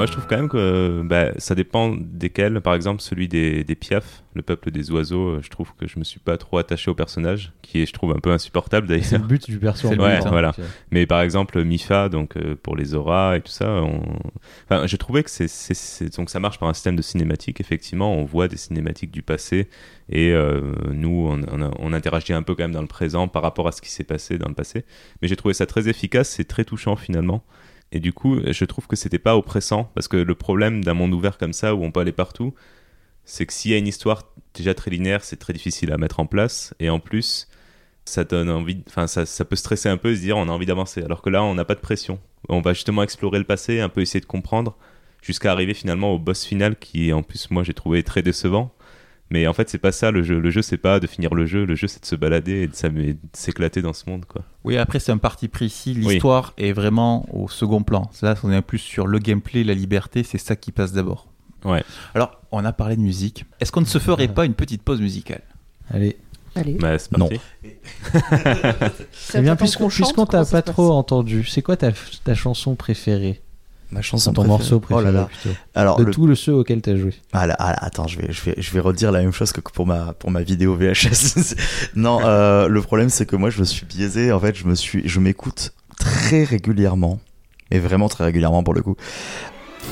[0.00, 2.62] Moi, je trouve quand même que bah, ça dépend desquels.
[2.62, 5.98] Par exemple, celui des, des Piaf, le peuple des oiseaux, euh, je trouve que je
[5.98, 9.04] me suis pas trop attaché au personnage, qui est, je trouve, un peu insupportable d'ailleurs.
[9.04, 9.98] C'est le but du personnage.
[9.98, 10.54] Ouais, voilà.
[10.90, 14.00] Mais par exemple, Mifa, donc euh, pour les auras et tout ça, on...
[14.70, 17.60] enfin, je trouvais que c'est, donc ça marche par un système de cinématique.
[17.60, 19.68] Effectivement, on voit des cinématiques du passé
[20.08, 23.42] et euh, nous, on, on, on, interagit un peu quand même dans le présent par
[23.42, 24.86] rapport à ce qui s'est passé dans le passé.
[25.20, 27.44] Mais j'ai trouvé ça très efficace, c'est très touchant finalement.
[27.92, 31.12] Et du coup, je trouve que c'était pas oppressant parce que le problème d'un monde
[31.12, 32.54] ouvert comme ça où on peut aller partout,
[33.24, 34.24] c'est que s'il y a une histoire
[34.54, 36.74] déjà très linéaire, c'est très difficile à mettre en place.
[36.80, 37.48] Et en plus,
[38.04, 40.66] ça donne envie, enfin, ça, ça, peut stresser un peu se dire on a envie
[40.66, 41.02] d'avancer.
[41.02, 42.18] Alors que là, on n'a pas de pression.
[42.48, 44.76] On va justement explorer le passé, un peu essayer de comprendre,
[45.22, 48.72] jusqu'à arriver finalement au boss final qui, en plus, moi, j'ai trouvé très décevant.
[49.30, 50.40] Mais en fait, c'est pas ça le jeu.
[50.40, 51.64] Le jeu, c'est pas de finir le jeu.
[51.64, 54.42] Le jeu, c'est de se balader et de s'éclater dans ce monde, quoi.
[54.64, 55.94] Oui, après, c'est un parti précis.
[55.94, 58.10] L'histoire est vraiment au second plan.
[58.22, 60.24] Là, on est plus sur le gameplay, la liberté.
[60.24, 61.28] C'est ça qui passe d'abord.
[61.64, 61.84] Ouais.
[62.14, 63.44] Alors, on a parlé de musique.
[63.60, 65.42] Est-ce qu'on ne se ferait pas une petite pause musicale?
[65.90, 66.16] Allez.
[66.56, 66.74] Allez.
[66.74, 67.40] Bah, c'est parti.
[69.12, 71.92] c'est bien, puisqu'on t'a pas trop entendu, c'est quoi ta,
[72.24, 73.40] ta chanson préférée?
[73.92, 75.08] Ma chanson ton morceau préféré.
[75.08, 75.54] Oh là là.
[75.74, 76.12] Alors, de le...
[76.12, 77.14] tous le ceux auxquels tu as joué.
[77.32, 79.60] Ah là, ah attends, je vais, je, vais, je vais redire la même chose que
[79.60, 81.54] pour ma, pour ma vidéo VHS.
[81.96, 84.32] non, euh, le problème, c'est que moi, je me suis biaisé.
[84.32, 87.20] En fait, je me suis, je m'écoute très régulièrement,
[87.70, 88.96] et vraiment très régulièrement pour le coup,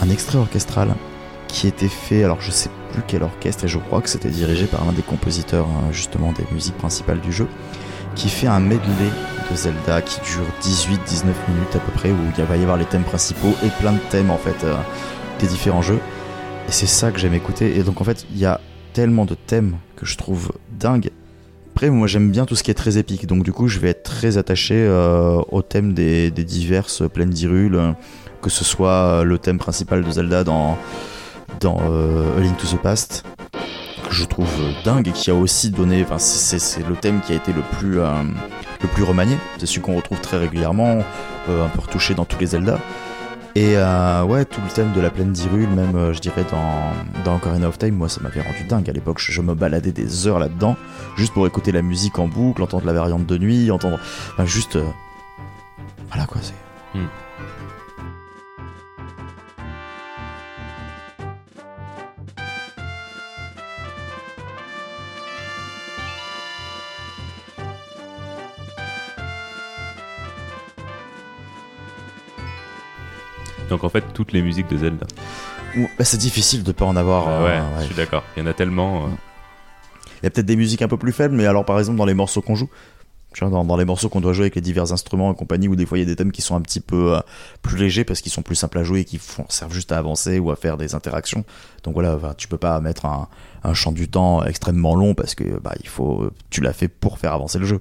[0.03, 0.95] un extrait orchestral
[1.49, 4.67] qui était fait, alors je sais plus quel orchestre, et je crois que c'était dirigé
[4.67, 7.47] par un des compositeurs, hein, justement, des musiques principales du jeu,
[8.19, 9.11] qui fait un medley
[9.49, 12.85] de Zelda qui dure 18-19 minutes à peu près, où il va y avoir les
[12.85, 14.75] thèmes principaux et plein de thèmes en fait euh,
[15.39, 16.01] des différents jeux.
[16.69, 17.79] Et c'est ça que j'aime écouter.
[17.79, 18.61] Et donc en fait, il y a
[18.93, 21.11] tellement de thèmes que je trouve dingue.
[21.75, 23.91] Après, moi j'aime bien tout ce qui est très épique, donc du coup je vais
[23.91, 27.95] être très attaché euh, au thème des, diverses plaines d'Irule,
[28.43, 30.77] que ce soit le thème principal de Zelda dans,
[31.65, 33.25] euh, A Link to the Past,
[34.09, 34.49] que je trouve
[34.85, 38.01] dingue et qui a aussi donné, enfin c'est le thème qui a été le plus
[38.83, 39.37] le plus remanié.
[39.59, 41.03] C'est celui qu'on retrouve très régulièrement,
[41.49, 42.79] euh, un peu retouché dans tous les Zelda.
[43.55, 47.39] Et euh, ouais, tout le thème de la plaine d'Irule, même euh, je dirais dans,
[47.39, 49.19] dans of Time, moi ça m'avait rendu dingue à l'époque.
[49.19, 50.77] Je, me baladais des heures là-dedans,
[51.17, 53.99] juste pour écouter la musique en boucle, entendre la variante de nuit, entendre.
[54.33, 54.79] Enfin, juste.
[56.09, 56.99] voilà quoi, c'est.
[56.99, 57.07] Hmm.
[73.69, 75.07] Donc en fait, toutes les musiques de Zelda.
[75.77, 77.27] Bah, c'est difficile de pas en avoir.
[77.43, 78.25] Ouais, euh, je suis d'accord.
[78.37, 79.05] Il y en a tellement.
[79.05, 79.09] euh.
[80.23, 82.07] Il y a peut-être des musiques un peu plus faibles, mais alors par exemple dans
[82.07, 82.69] les morceaux qu'on joue,
[83.41, 85.87] dans, dans les morceaux qu'on doit jouer avec les divers instruments et compagnie, où des
[85.87, 87.21] fois il y a des thèmes qui sont un petit peu euh,
[87.63, 89.99] plus légers parce qu'ils sont plus simples à jouer et qui font, servent juste à
[89.99, 91.45] avancer ou à faire des interactions.
[91.85, 93.29] Donc voilà, enfin, tu peux pas mettre un,
[93.63, 97.19] un chant du temps extrêmement long parce que bah, il faut, tu l'as fait pour
[97.21, 97.81] faire avancer le jeu.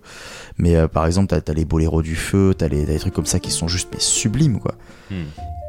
[0.60, 3.16] Mais euh, par exemple, t'as as les boléros du feu, t'as les, t'as les trucs
[3.16, 4.76] comme ça qui sont juste mais sublimes quoi.
[5.10, 5.24] Hmm.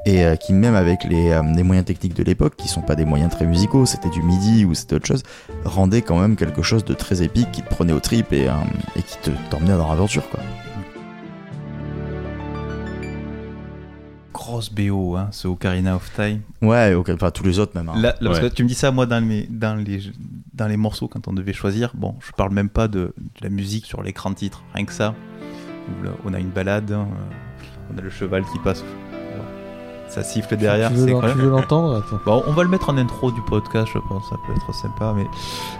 [0.08, 2.94] Et euh, qui même avec les, euh, les moyens techniques de l'époque, qui sont pas
[2.94, 5.22] des moyens très musicaux, c'était du midi ou c'était autre chose,
[5.64, 8.52] rendaient quand même quelque chose de très épique qui te prenait au trip et, euh,
[8.96, 10.40] et qui te t'emmenait dans l'aventure quoi.
[14.32, 16.40] Grosse BO, hein, ce Ocarina of Time.
[16.62, 17.88] Ouais, enfin tous les autres même.
[17.88, 17.94] hein.
[17.96, 18.48] Là, là, parce Ouais.
[18.48, 20.00] que tu me dis ça, moi, dans les, dans, les,
[20.54, 23.50] dans les morceaux, quand on devait choisir, bon, je parle même pas de, de la
[23.50, 25.14] musique sur l'écran titre, rien que ça.
[25.88, 27.08] Où là, on a une balade, hein,
[27.92, 28.84] on a le cheval qui passe,
[30.08, 32.02] ça siffle derrière, tu veux quand même- l'entendre.
[32.24, 35.12] Bon, on va le mettre en intro du podcast, je pense, ça peut être sympa.
[35.16, 35.26] Mais,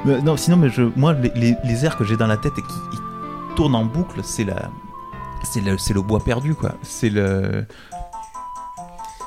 [0.05, 2.53] mais non, sinon, mais je, moi, les, les, les airs que j'ai dans la tête
[2.59, 2.99] et qui
[3.57, 4.69] tournent en boucle, c'est la,
[5.45, 6.73] c'est le, c'est le bois perdu, quoi.
[6.83, 7.67] C'est le.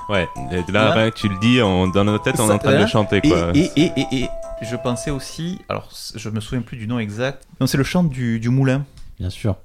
[0.10, 1.02] Ouais, et là, Ouais.
[1.04, 2.88] rien que tu le dis, on- dans notre tête, on est en train de le
[2.88, 3.52] chanter, Et, quoi.
[3.54, 7.44] et, et, et, et je pensais aussi, alors je me souviens plus du nom exact.
[7.62, 8.84] Non, c'est le chant du, du moulin.
[9.20, 9.56] Bien sûr.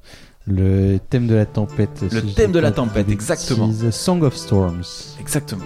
[0.47, 2.05] Le thème de la tempête.
[2.13, 3.67] Le si thème de la tempête, exactement.
[3.67, 3.91] bêtises.
[3.91, 4.85] Song of Storms.
[5.19, 5.65] Exactement.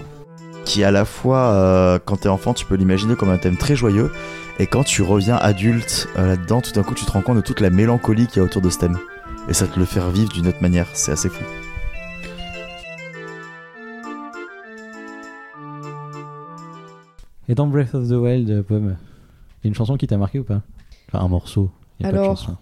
[0.64, 3.76] Qui à la fois, euh, quand t'es enfant, tu peux l'imaginer comme un thème très
[3.76, 4.10] joyeux,
[4.58, 7.42] et quand tu reviens adulte euh, là-dedans, tout d'un coup, tu te rends compte de
[7.42, 8.98] toute la mélancolie qu'il y a autour de ce thème.
[9.48, 11.44] Et ça te le fait revivre d'une autre manière, c'est assez fou.
[17.48, 18.96] Et dans Breath of the Wild, euh, Pomme,
[19.62, 20.62] il y a une chanson qui t'a marqué ou pas?
[21.08, 21.70] Enfin, un morceau.
[21.98, 22.56] Il y a pas de Alors, chanson.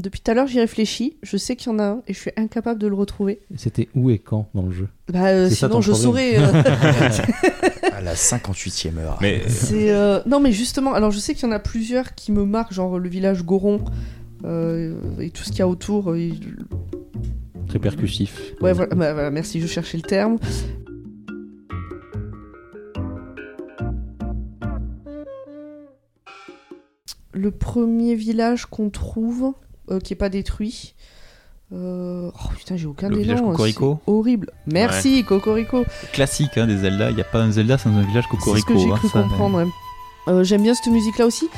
[0.00, 1.16] Depuis tout à l'heure, j'y réfléchis.
[1.22, 3.40] Je sais qu'il y en a un et je suis incapable de le retrouver.
[3.56, 6.36] C'était où et quand dans le jeu Bah, euh, sinon, je saurais.
[6.38, 6.62] euh,
[7.92, 9.18] À la 58e heure.
[9.20, 12.32] Mais c'est euh, non, mais justement, alors je sais qu'il y en a plusieurs qui
[12.32, 13.84] me marquent, genre le village Goron
[14.44, 16.12] euh, et tout ce qu'il y a autour.
[16.12, 16.30] euh,
[17.68, 18.40] Très percussif.
[18.62, 20.38] Ouais, voilà, bah, voilà, merci, je cherchais le terme.
[27.32, 29.54] Le premier village qu'on trouve,
[29.98, 30.94] qui est pas détruit.
[31.72, 34.50] euh, Oh putain, j'ai aucun Le des noms, Cocorico Horrible.
[34.66, 35.84] Merci, Cocorico.
[36.12, 37.10] Classique hein, des Zelda.
[37.10, 38.72] Il n'y a pas un Zelda sans un village C'est ce Cocorico.
[38.74, 39.58] que j'ai hein, cru comprendre.
[39.58, 39.66] ouais.
[40.28, 41.48] Euh, J'aime bien cette musique-là aussi.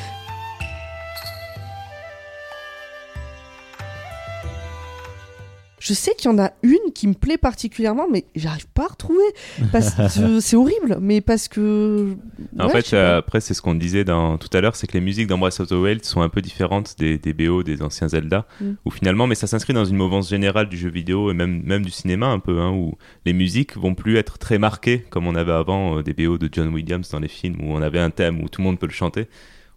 [5.84, 8.86] Je sais qu'il y en a une qui me plaît particulièrement, mais j'arrive pas à
[8.86, 9.24] retrouver.
[10.40, 12.16] C'est horrible, mais parce que.
[12.56, 14.92] En Ouais, fait, euh, après, c'est ce qu'on disait dans, tout à l'heure, c'est que
[14.92, 17.82] les musiques dans Breath of the Wild sont un peu différentes des, des BO des
[17.82, 18.72] anciens Zelda, Mm.
[18.84, 21.84] où finalement, mais ça s'inscrit dans une mouvance générale du jeu vidéo et même, même
[21.84, 25.34] du cinéma un peu, hein, où les musiques vont plus être très marquées comme on
[25.34, 28.10] avait avant euh, des BO de John Williams dans les films, où on avait un
[28.10, 29.26] thème où tout le monde peut le chanter.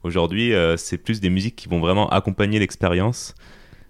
[0.03, 3.33] Aujourd'hui, euh, c'est plus des musiques qui vont vraiment accompagner l'expérience.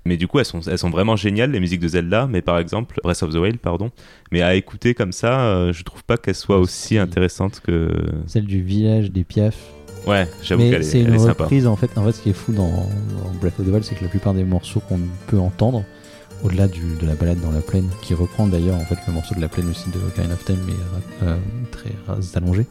[0.07, 2.59] Mais du coup, elles sont, elles sont vraiment géniales, les musiques de Zelda, mais par
[2.59, 3.89] exemple, Breath of the Wild, pardon.
[4.31, 6.97] Mais à écouter comme ça, euh, je trouve pas qu'elles soient aussi Si.
[6.99, 7.89] intéressantes que.
[8.27, 9.55] Celle du village des Piaf.
[10.05, 11.45] Ouais, j'avoue qu'elle est, c'est une est sympa.
[11.45, 11.89] reprise en fait.
[11.97, 14.09] En fait, ce qui est fou dans, dans Breath of the Wild, c'est que la
[14.09, 15.83] plupart des morceaux qu'on peut entendre,
[16.43, 19.41] au-delà de la balade dans la plaine, qui reprend d'ailleurs en fait le morceau de
[19.41, 21.35] la plaine aussi de Ocarina of Time, mais euh,
[21.71, 22.67] très euh, allongé,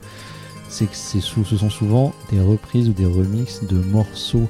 [0.68, 4.49] c'est que ce sont souvent des reprises ou des remixes de morceaux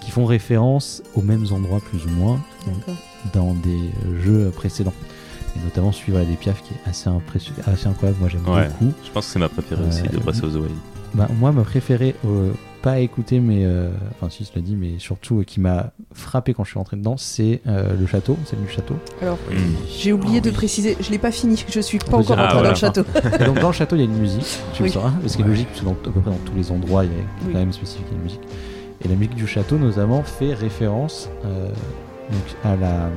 [0.00, 2.40] qui font référence aux mêmes endroits plus ou moins
[3.34, 3.90] dans des
[4.22, 4.94] jeux précédents.
[5.56, 8.68] Et notamment celui voilà, des Piaf qui est assez, impression- assez incroyable, moi j'aime Ouais.
[8.68, 8.92] beaucoup.
[9.04, 10.70] Je pense que c'est ma préférée aussi de Euh, Breath of the Wild.
[11.12, 14.92] Bah, moi, ma préférée, euh, pas à écouter, mais euh, enfin, si, cela dit, mais
[14.98, 18.60] surtout euh, qui m'a frappé quand je suis rentré dedans, c'est euh, le château, celle
[18.60, 18.94] du château.
[19.20, 19.54] Alors, Mm.
[19.98, 20.54] j'ai oublié Oh, de oui.
[20.54, 23.02] préciser, je l'ai pas fini, je suis pas peut encore Ah, dans le château.
[23.40, 24.88] Et donc, dans le château, il y a une musique, tu Oui.
[24.88, 25.50] le sauras, parce qu'il est Ouais.
[25.50, 27.52] logique, parce que dans, à peu près dans tous les endroits, il y a Oui.
[27.52, 28.40] quand même spécifique une musique.
[29.02, 31.68] Et la musique du château, notamment, fait référence euh,
[32.64, 33.08] à, la,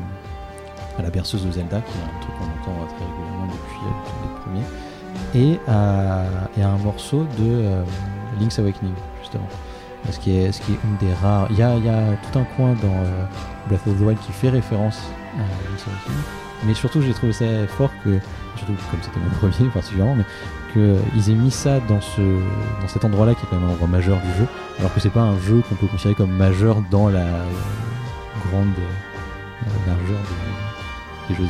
[0.98, 4.24] à la berceuse de Zelda, qui est un truc qu'on entend très régulièrement depuis, euh,
[4.24, 6.26] les premiers, et à,
[6.58, 7.84] un morceau de euh,
[8.40, 9.48] Link's Awakening, justement.
[10.12, 11.48] Ce qui est, ce qui est une des rares.
[11.50, 13.04] Il y a, y a tout un coin dans
[13.68, 15.00] Breath of the Wild qui fait référence
[15.36, 16.24] à Link's Awakening.
[16.66, 18.20] Mais surtout, j'ai trouvé ça fort que,
[18.58, 20.26] surtout comme c'était mon premier particulièrement, mais
[20.74, 22.22] qu'ils aient mis ça dans, ce,
[22.82, 24.48] dans cet endroit-là qui est quand même un endroit majeur du jeu,
[24.80, 27.46] alors que c'est pas un jeu qu'on peut considérer comme majeur dans la euh,
[28.50, 30.20] grande euh, largeur
[31.30, 31.48] des, des jeux.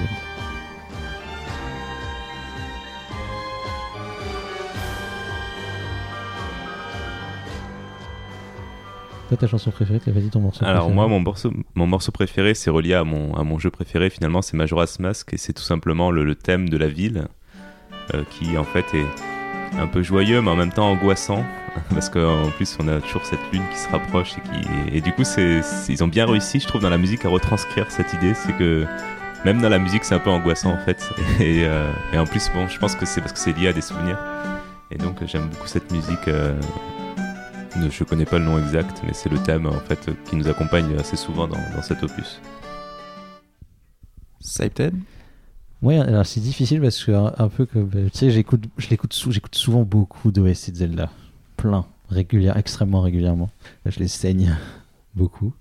[9.29, 12.69] Toi, ta chanson préférée, dit ton morceau Alors moi, mon morceau, mon morceau préféré, c'est
[12.69, 14.09] relié à mon, à mon jeu préféré.
[14.09, 17.27] Finalement, c'est Majora's Mask et c'est tout simplement le, le thème de la ville
[18.29, 19.05] qui en fait est
[19.79, 21.43] un peu joyeux mais en même temps angoissant
[21.89, 25.11] parce qu'en plus on a toujours cette lune qui se rapproche et qui et du
[25.11, 28.33] coup c'est ils ont bien réussi je trouve dans la musique à retranscrire cette idée.
[28.33, 28.85] C'est que
[29.45, 31.09] même dans la musique c'est un peu angoissant en fait.
[31.39, 33.73] Et, euh, et en plus bon je pense que c'est parce que c'est lié à
[33.73, 34.19] des souvenirs.
[34.91, 36.53] Et donc j'aime beaucoup cette musique euh,
[37.89, 40.95] je connais pas le nom exact mais c'est le thème en fait qui nous accompagne
[40.99, 42.39] assez souvent dans, dans cet opus.
[44.39, 44.93] Siped
[45.83, 49.83] Ouais, alors c'est difficile parce que un, peu comme tu sais, j'écoute, je l'écoute, souvent
[49.83, 51.09] beaucoup d'OST de Zelda,
[51.57, 53.49] plein, régulièrement, extrêmement régulièrement.
[53.85, 54.55] Je les saigne
[55.15, 55.53] beaucoup.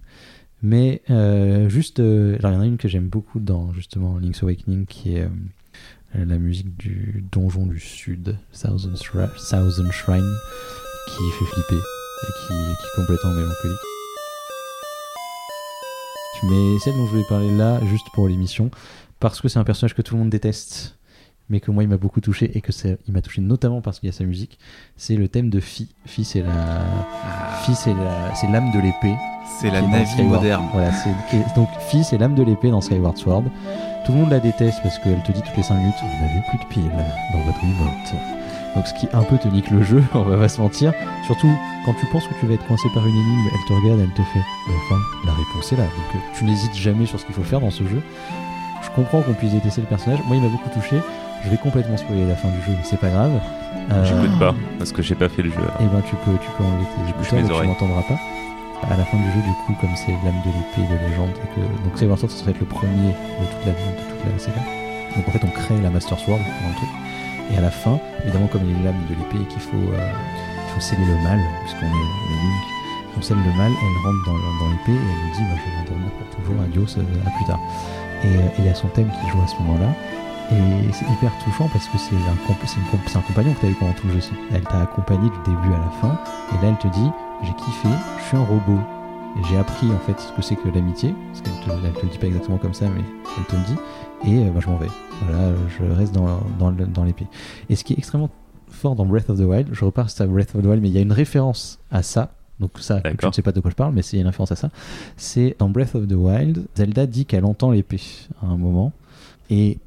[0.62, 4.44] Mais euh, juste, euh, il y en a une que j'aime beaucoup dans justement Link's
[4.44, 10.34] Awakening qui est euh, la musique du donjon du sud, Thousand, Thousand Shrine,
[11.08, 13.78] qui fait flipper et qui, qui est complètement mélancolique.
[16.44, 18.70] Mais celle dont je voulais parler là, juste pour l'émission,
[19.22, 20.98] parce que c'est un personnage que tout le monde déteste,
[21.48, 22.72] mais que moi il m'a beaucoup touché et que
[23.06, 24.58] il m'a touché notamment parce qu'il y a sa musique.
[24.96, 25.94] C'est le thème de Fi.
[26.06, 26.84] Fi c'est la,
[27.62, 29.14] Fi c'est la, c'est l'âme de l'épée.
[29.60, 30.64] C'est la navire moderne.
[30.72, 30.90] Voilà,
[31.54, 33.44] donc Fi c'est l'âme de l'épée dans Skyward Sword.
[34.04, 36.42] Tout le monde la déteste parce qu'elle te dit toutes les 5 minutes vous n'avez
[36.48, 38.14] plus de piles dans votre Wiimote.
[38.74, 40.92] Donc ce qui un peu te nique le jeu, on va pas se mentir.
[41.26, 41.50] Surtout
[41.84, 44.14] quand tu penses que tu vas être coincé par une énigme, elle te regarde, elle
[44.14, 45.84] te fait enfin la réponse est là.
[45.84, 48.02] Donc tu n'hésites jamais sur ce qu'il faut faire dans ce jeu
[48.94, 50.20] comprends qu'on puisse détester le personnage.
[50.26, 50.96] Moi, il m'a beaucoup touché.
[51.44, 53.32] Je vais complètement spoiler la fin du jeu, mais c'est pas grave.
[53.90, 54.04] Euh...
[54.04, 55.58] J'écoute pas, parce que j'ai pas fait le jeu.
[55.80, 58.18] Et eh ben, tu peux, tu peux enlever tes écouteurs, donc tu m'entendras pas.
[58.90, 61.48] À la fin du jeu, du coup, comme c'est l'âme de l'épée de légende, et
[61.54, 64.62] que donc c'est ça serait être le premier de toute la, de toute la saga.
[65.16, 66.88] Donc en fait, on crée la Master Sword dans le truc.
[67.52, 70.12] Et à la fin, évidemment, comme il est l'âme de l'épée et qu'il faut, euh,
[70.74, 72.64] faut sceller le mal, puisqu'on est, on est Link,
[73.18, 75.70] on scelle le mal, elle rentre dans, dans l'épée et elle nous dit bah, Je
[75.70, 77.60] vais m'endormir pour toujours, adios, euh, à plus tard.
[78.24, 79.88] Et il y a son thème qui joue à ce moment-là.
[80.50, 83.92] Et c'est hyper touchant parce que c'est un, un, compagnon que tu as eu pendant
[83.92, 84.20] tout le jeu.
[84.52, 86.18] Elle t'a accompagné du début à la fin.
[86.52, 87.10] Et là, elle te dit
[87.42, 88.78] J'ai kiffé, je suis un robot.
[89.38, 91.14] Et j'ai appris en fait ce que c'est que l'amitié.
[91.28, 93.02] Parce qu'elle te, te le dit pas exactement comme ça, mais
[93.38, 93.80] elle te le dit.
[94.30, 94.88] Et euh, bah, je m'en vais.
[95.26, 97.26] Voilà, je reste dans, dans, dans l'épée.
[97.70, 98.28] Et ce qui est extrêmement
[98.68, 100.94] fort dans Breath of the Wild, je repars à Breath of the Wild, mais il
[100.94, 103.76] y a une référence à ça donc ça, je ne sais pas de quoi je
[103.76, 104.70] parle, mais c'est une référence à ça.
[105.16, 108.00] C'est dans Breath of the Wild, Zelda dit qu'elle entend l'épée
[108.40, 108.92] à un moment.
[109.50, 109.78] Et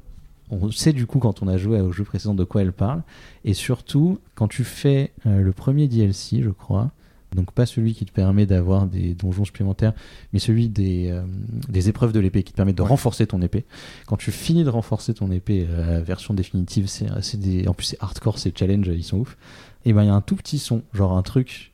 [0.50, 3.02] on sait du coup quand on a joué au jeu précédent de quoi elle parle.
[3.46, 6.90] Et surtout, quand tu fais euh, le premier DLC, je crois,
[7.34, 9.94] donc pas celui qui te permet d'avoir des donjons supplémentaires,
[10.34, 11.22] mais celui des, euh,
[11.68, 13.64] des épreuves de l'épée qui te permet de renforcer ton épée.
[14.06, 18.02] Quand tu finis de renforcer ton épée, euh, version définitive, c'est des, en plus c'est
[18.02, 19.38] hardcore, c'est challenge, ils sont ouf.
[19.86, 21.72] Et ben il y a un tout petit son, genre un truc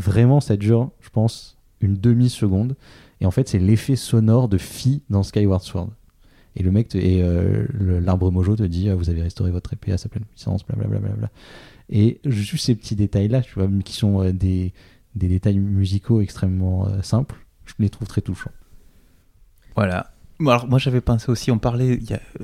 [0.00, 2.76] vraiment, ça dure, je pense, une demi-seconde.
[3.20, 5.90] Et en fait, c'est l'effet sonore de Fi dans Skyward Sword.
[6.56, 7.66] Et le mec et euh,
[8.00, 10.98] l'arbre mojo te dit ah, vous avez restauré votre épée à sa pleine puissance, blablabla.
[10.98, 11.30] Bla, bla, bla,
[11.90, 13.42] et juste ces petits détails-là,
[13.84, 14.72] qui sont euh, des,
[15.16, 17.36] des, détails musicaux extrêmement euh, simples,
[17.66, 18.52] je les trouve très touchants.
[19.74, 20.12] Voilà.
[20.40, 21.98] Alors moi j'avais pensé aussi, on parlait,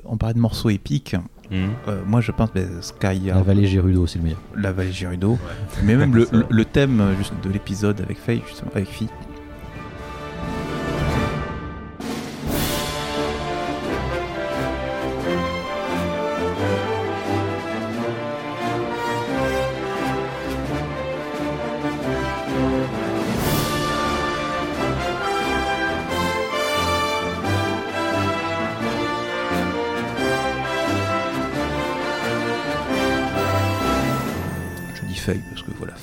[0.05, 1.17] on parlait de morceaux épiques.
[1.51, 1.69] Hmm.
[1.89, 3.27] Euh, moi, je pense ben, Sky.
[3.27, 4.41] La vallée Gerudo, c'est le meilleur.
[4.57, 5.39] La vallée Gerudo.
[5.85, 9.09] Mais même le, le, thème juste de l'épisode avec Faye, justement, avec Fi,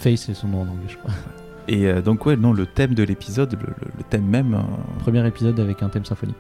[0.04, 1.12] Face, c'est son nom en anglais, je crois.
[1.70, 4.54] Et euh, donc, ouais, non, le thème de l'épisode, le, thème même.
[4.54, 4.60] Euh,
[4.99, 6.36] Premier épisode avec un thème symphonique.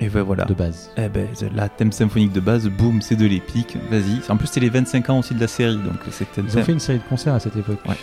[0.00, 0.44] Et ben voilà.
[0.44, 0.90] De base.
[0.96, 4.20] Eh ben, la thème symphonique de base, boum, c'est de l'épique, vas-y.
[4.28, 6.72] En plus, c'est les 25 ans aussi de la série, donc c'est Ils ont fait
[6.72, 7.80] une série de concerts à cette époque.
[7.88, 7.96] Ouais.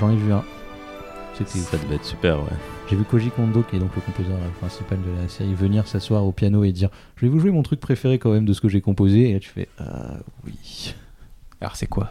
[0.00, 0.42] J'en ai vu un.
[1.36, 1.58] C'était...
[1.58, 2.56] Ça devait être super, ouais.
[2.88, 6.24] J'ai vu Koji Kondo, qui est donc le compositeur principal de la série, venir s'asseoir
[6.24, 8.62] au piano et dire Je vais vous jouer mon truc préféré quand même de ce
[8.62, 9.28] que j'ai composé.
[9.28, 10.14] Et là, tu fais Ah
[10.46, 10.94] oui.
[11.60, 12.10] Alors, c'est quoi?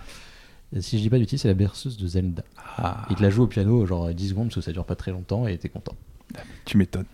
[0.80, 2.44] Si je dis pas du c'est la berceuse de Zelda.
[2.78, 3.06] Ah.
[3.10, 5.12] Il te la joue au piano genre 10 secondes parce que ça dure pas très
[5.12, 5.96] longtemps et t'es content.
[6.66, 7.06] Tu m'étonnes.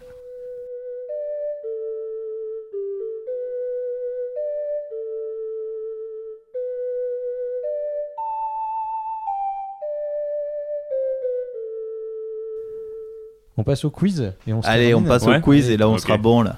[13.58, 16.18] On passe au quiz et on Allez, on passe au quiz et là on sera
[16.18, 16.58] bon là.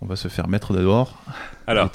[0.00, 1.22] On va se faire mettre dehors.
[1.66, 1.90] Alors,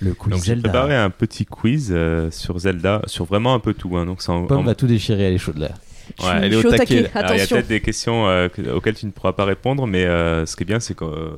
[0.00, 3.74] le quiz donc j'ai préparé un petit quiz euh, sur Zelda, sur vraiment un peu
[3.74, 3.96] tout.
[3.96, 5.70] Hein, donc Pomme va tout déchirer, elle est chaude là.
[6.18, 8.62] Je suis- je suis au taquet, Alors, il y a peut-être des questions euh, que-
[8.70, 11.04] auxquelles tu ne pourras pas répondre, mais euh, ce qui est bien, c'est que.
[11.04, 11.36] euh,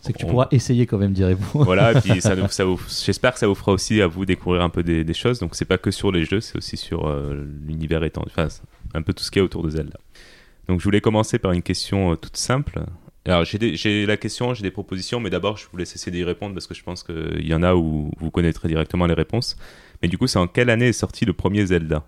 [0.00, 1.66] C'est que tu on- pourras essayer quand même d'y répondre.
[1.66, 4.24] Voilà, et puis ça, nous- ça vous- j'espère que ça vous fera aussi à vous
[4.24, 5.40] découvrir un peu des, des choses.
[5.40, 8.48] Donc c'est pas que sur les jeux, c'est aussi sur euh, l'univers étendu, enfin
[8.94, 9.98] un peu tout ce qu'il y a autour de Zelda.
[10.68, 12.80] Donc je voulais commencer par une question euh, toute simple.
[13.28, 16.54] Alors j'ai la question, j'ai des propositions, mais d'abord je vous laisse essayer d'y répondre
[16.54, 19.56] parce que je pense qu'il y en a où vous connaîtrez directement les réponses.
[20.02, 22.04] Mais du coup, c'est en quelle année est sorti le premier Zelda?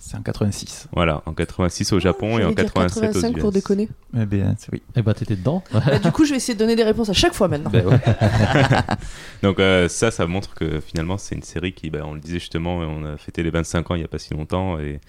[0.00, 0.86] C'est en 86.
[0.92, 3.40] Voilà, en 86 au Japon et en dire 87 aux 85 US.
[3.40, 3.88] pour déconner.
[4.16, 4.80] Eh bien, c'est- oui.
[4.94, 5.64] Eh ben, t'étais dedans.
[5.72, 7.70] Bah, du coup, je vais essayer de donner des réponses à chaque fois maintenant.
[7.70, 7.98] Ben ouais.
[9.42, 12.38] Donc euh, ça, ça montre que finalement c'est une série qui, bah, on le disait
[12.38, 15.00] justement, on a fêté les 25 ans il n'y a pas si longtemps et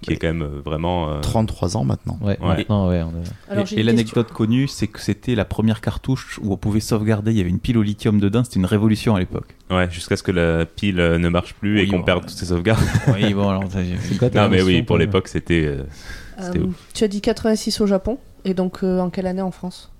[0.00, 1.10] qui est quand même euh, vraiment...
[1.10, 2.18] euh, 33 ans maintenant.
[2.22, 2.56] Ouais, Ouais.
[2.56, 3.02] maintenant, ouais.
[3.02, 6.56] on a- Alors, j'ai et l'anecdote connue, c'est que c'était la première cartouche où on
[6.56, 7.30] pouvait sauvegarder.
[7.32, 8.42] Il y avait une pile au lithium dedans.
[8.44, 9.54] C'était une révolution à l'époque.
[9.70, 12.30] Ouais, jusqu'à ce que la pile euh, ne marche plus et qu'on bon, perde toutes
[12.36, 12.82] ses sauvegardes.
[13.14, 13.64] oui, bon, alors,
[14.18, 15.64] quoi ta non mais oui, pour l'époque c'était...
[15.66, 15.84] euh,
[16.40, 19.91] Euh, tu as dit 86 au Japon, et donc euh, en quelle année en France?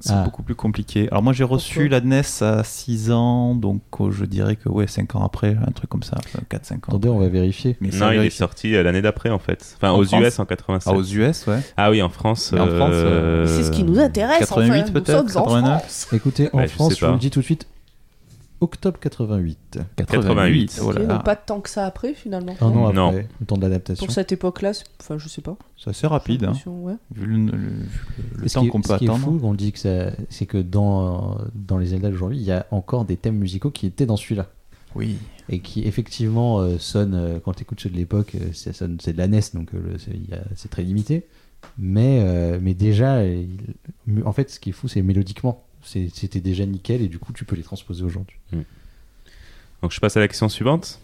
[0.00, 0.22] C'est Ah.
[0.24, 1.08] beaucoup plus compliqué.
[1.10, 4.68] Alors moi j'ai reçu Pourquoi la NES à 6 ans, donc oh, je dirais que
[4.68, 6.16] ouais 5 ans après, un truc comme ça,
[6.50, 6.78] 4-5 ans.
[6.88, 7.76] Attendez, on va vérifier.
[7.80, 9.76] Mais Non, il est sorti euh, l'année d'après en fait.
[9.76, 10.92] Enfin En aux France US en 87.
[10.92, 11.58] Ah, aux US, ouais.
[11.76, 12.52] Ah oui, en France.
[12.52, 14.92] En France, euh, C'est ce qui nous intéresse 88 enfin.
[14.92, 15.80] Peut-être, sommes en 89.
[15.82, 16.08] France.
[16.12, 17.66] Écoutez, en Ouais, je France, sais je vous le dis tout de suite,
[18.60, 19.78] octobre 88.
[19.96, 20.80] 88.
[20.82, 21.06] oh Ok, là là.
[21.14, 22.54] donc pas tant que ça après finalement.
[22.60, 23.08] Un an Non.
[23.08, 24.04] après, le temps de l'adaptation.
[24.06, 25.56] Pour cette époque-là, enfin je sais pas.
[25.76, 26.94] C'est assez rapide, hein, ouais.
[27.14, 27.46] vu le,
[28.36, 29.24] le- temps qu'on peut ce qui est attendre.
[29.24, 33.04] fou, on dit que c'est que dans, dans les Zelda d'aujourd'hui, il y a encore
[33.04, 34.46] des thèmes musicaux qui étaient dans celui-là.
[34.94, 35.16] Oui.
[35.48, 38.98] Et qui effectivement euh, sonnent, euh, quand tu écoutes ceux de l'époque, euh, ça sonne-
[39.00, 39.70] c'est de la NES, donc
[40.56, 41.26] c'est très limité.
[41.78, 43.48] Mais, euh, mais déjà, il-
[44.24, 45.64] en fait, ce qui est fou, c'est mélodiquement.
[45.82, 48.36] C'était déjà nickel et du coup, tu peux les transposer aujourd'hui.
[49.82, 51.00] Donc je passe à la question suivante.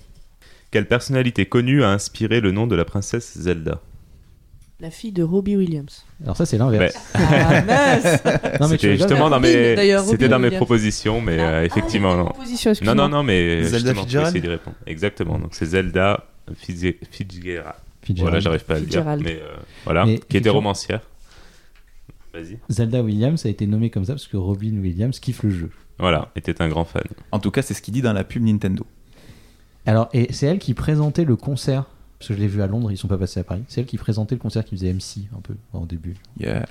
[0.70, 3.80] Quelle personnalité connue a inspiré le nom de la princesse Zelda?
[4.78, 6.04] La fille de Robbie Williams.
[6.22, 6.94] Alors, ça, c'est l'inverse.
[7.14, 7.62] Ah
[8.60, 9.74] mais tu C'était justement dans mes,
[10.04, 12.26] c'était dans mes propositions, mais euh, effectivement non.
[12.26, 14.76] Proposition, Non, non, non, mais Zelda Fitzgerald essayer d'y répondre.
[14.86, 15.38] Exactement.
[15.38, 16.24] Donc c'est Zelda
[16.54, 17.74] Fitz- Fitzgerald.
[18.02, 18.18] Fitzgerald.
[18.18, 21.00] Voilà, j'arrive pas à le dire, mais euh, voilà, Mais qui était romancière.
[22.37, 22.59] Vas-y.
[22.68, 25.70] Zelda Williams a été nommé comme ça parce que Robin Williams kiffe le jeu.
[25.99, 27.05] Voilà, était un grand fan.
[27.32, 28.84] En tout cas, c'est ce qu'il dit dans la pub Nintendo.
[29.87, 31.87] Alors, et c'est elle qui présentait le concert.
[32.18, 33.62] Parce que je l'ai vu à Londres, ils sont pas passés à Paris.
[33.68, 36.14] C'est elle qui présentait le concert qui faisait MC un peu au début.
[36.39, 36.66] Yeah.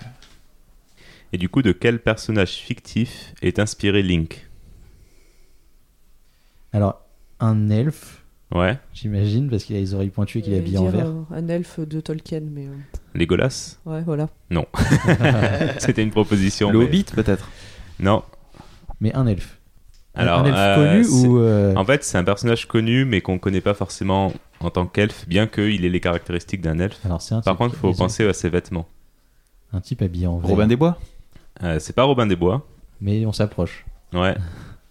[1.33, 4.49] Et du coup, de quel personnage fictif est inspiré Link?
[6.73, 7.01] Alors,
[7.39, 10.85] un elfe, Ouais, j'imagine, parce qu'il a les oreilles pointues et qu'il est habillé en
[10.89, 11.07] vert.
[11.07, 12.71] euh, un elfe de Tolkien, mais euh,
[13.15, 14.29] Legolas ouais, voilà.
[15.79, 16.69] C'était une proposition.
[16.71, 17.49] Le mais- Hobbit peut-être?
[17.99, 18.23] Non.
[19.01, 19.59] Mais un elfe.
[20.13, 21.39] Un- Alors, un elfe euh, connu ou.
[21.39, 24.31] euh, En fait, c'est un personnage connu, mais qu'on connaît pas forcément
[24.61, 26.99] en tant qu'elfe, bien qu'il ait les caractéristiques d'un elfe.
[27.05, 28.87] Alors, c'est un Par type- contre, il faut penser à ses vêtements.
[29.73, 30.49] Un type habillé en vert.
[30.51, 30.97] Robin des Bois?
[31.63, 32.65] Euh, c'est pas Robin des Bois.
[33.01, 33.85] Mais on s'approche.
[34.13, 34.35] Ouais,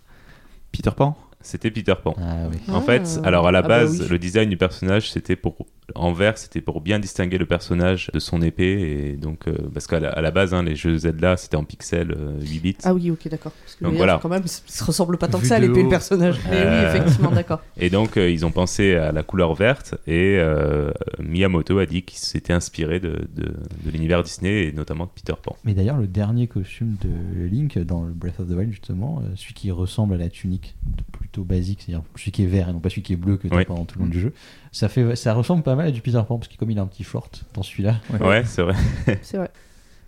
[0.73, 1.17] Peter Pan?
[1.45, 2.15] C'était Peter Pan.
[2.19, 2.59] Ah oui.
[2.69, 2.81] En Ah.
[2.83, 4.09] fait, alors à la Ah bah base, oui.
[4.11, 5.55] le design du personnage, c'était pour
[5.95, 9.87] en vert, c'était pour bien distinguer le personnage de son épée et donc euh, parce
[9.87, 12.77] qu'à la, à la base, hein, les jeux Zelda, c'était en pixels euh, 8 bits.
[12.85, 13.53] Ah oui, ok, d'accord.
[13.63, 14.19] Parce que Donc voilà.
[14.23, 16.37] quand même, ça se ressemble pas tant que ça à l'épée le personnage.
[16.51, 16.91] Mais Euh.
[16.91, 17.61] oui, effectivement, d'accord.
[17.77, 20.91] Et donc euh, ils ont pensé à la couleur verte et euh,
[21.23, 23.45] Miyamoto a dit qu'il s'était inspiré de, de,
[23.85, 25.55] de l'univers Disney et notamment de Peter Pan.
[25.65, 29.29] Mais d'ailleurs, le dernier costume de Link dans le Breath of the Wild, justement, euh,
[29.37, 31.03] celui qui ressemble à la tunique, de-
[31.35, 33.49] plutôt basique, c'est-à-dire celui qui est vert et non pas celui qui est bleu que
[33.49, 33.65] tu Oui.
[33.65, 34.33] pendant tout le long du jeu,
[34.71, 36.83] ça, fait, ça ressemble pas mal à du Peter Pan, parce que comme il a
[36.83, 38.75] un petit short dans celui-là, Ouais, c'est vrai.
[39.23, 39.51] C'est vrai.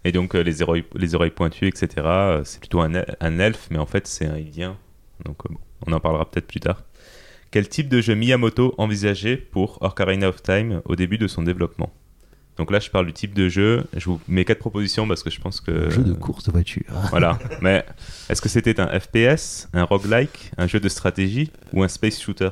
[0.04, 1.88] Et donc euh, les, oreilles, les oreilles pointues, etc.
[2.06, 4.76] euh, C'est plutôt un, un elfe, mais en fait c'est un indien.
[5.24, 5.58] Donc euh, bon,
[5.88, 6.84] on en parlera peut-être plus tard.
[7.50, 11.92] Quel type de jeu Miyamoto envisageait pour Ocarina of Time au début de son développement?
[12.56, 13.84] Donc là je parle du type de jeu.
[13.96, 15.86] Je vous mets quatre propositions parce que je pense que...
[15.88, 16.84] un jeu de course de voiture.
[17.10, 17.38] Voilà.
[17.62, 17.84] Mais
[18.30, 22.50] est-ce que c'était un FPS, un roguelike, un jeu de stratégie ou un space shooter?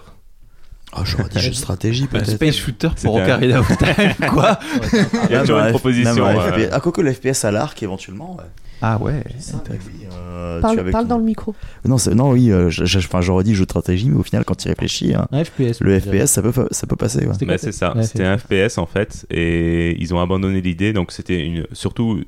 [0.97, 2.31] Oh, j'aurais dit jeu de stratégie Un peut-être.
[2.31, 4.15] space shooter pour un- Ocarina of Time.
[4.31, 4.59] Quoi
[4.93, 6.25] Il y a toujours un une proposition.
[6.27, 6.69] un FPS.
[6.73, 8.37] Ah, quoique le FPS à l'arc éventuellement.
[8.37, 8.45] Ouais.
[8.87, 9.23] Ah ouais.
[9.39, 11.55] Ça, oui, euh, tu Parle, dans le micro.
[11.87, 14.23] Non, c'est- non, oui, euh, je- je- enfin, j'aurais dit jeu de stratégie, mais au
[14.23, 15.81] final, quand tu y réfléchis, hein, FPS.
[15.81, 16.01] le je.
[16.01, 17.21] FPS, ça peut, ça peut passer.
[17.27, 17.33] Ouais.
[17.47, 21.41] Bah, c'est ça, c'était un FPS en fait, et ils ont abandonné l'idée, donc c'était
[21.45, 21.67] une...
[21.73, 22.23] surtout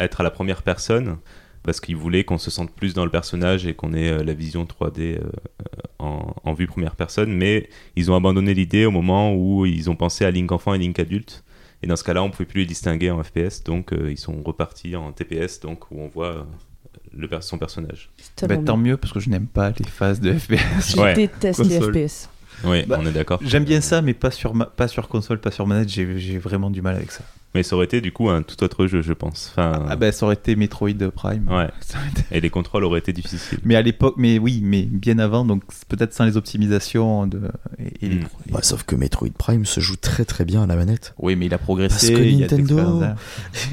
[0.00, 1.16] être à la première personne,
[1.62, 4.32] parce qu'ils voulaient qu'on se sente plus dans le personnage et qu'on ait euh, la
[4.34, 5.20] vision 3D euh,
[5.98, 9.96] en, en vue première personne, mais ils ont abandonné l'idée au moment où ils ont
[9.96, 11.44] pensé à Link enfant et Link adulte,
[11.82, 14.42] et dans ce cas-là, on pouvait plus les distinguer en FPS, donc euh, ils sont
[14.42, 16.42] repartis en TPS, donc où on voit euh,
[17.16, 18.10] le per- son personnage.
[18.46, 20.94] Bah, tant mieux parce que je n'aime pas les phases de FPS.
[20.94, 21.14] Je Ouais.
[21.14, 21.94] déteste les Console.
[22.08, 22.28] FPS.
[22.64, 23.40] Oui, Bah, on est d'accord.
[23.42, 26.36] J'aime bien ça, mais pas sur, ma- pas sur console, pas sur manette, j'ai j'ai
[26.38, 27.24] vraiment du mal avec ça.
[27.54, 29.48] Mais ça aurait été du coup un tout autre jeu, je pense.
[29.52, 31.48] Enfin, Ah bah ça aurait été Metroid Prime.
[31.48, 31.68] Ouais.
[31.80, 33.58] Ça aurait été- Et les contrôles auraient été difficiles.
[33.64, 37.40] Mais à l'époque, mais oui, mais bien avant, donc peut-être sans les optimisations de...
[37.80, 38.24] et, et les Mm.
[38.24, 41.12] pro- Bah, sauf que Metroid Prime se joue très très bien à la manette.
[41.18, 42.12] Oui, mais il a progressé.
[42.12, 43.02] Parce que il y a de Nintendo- l'expérience.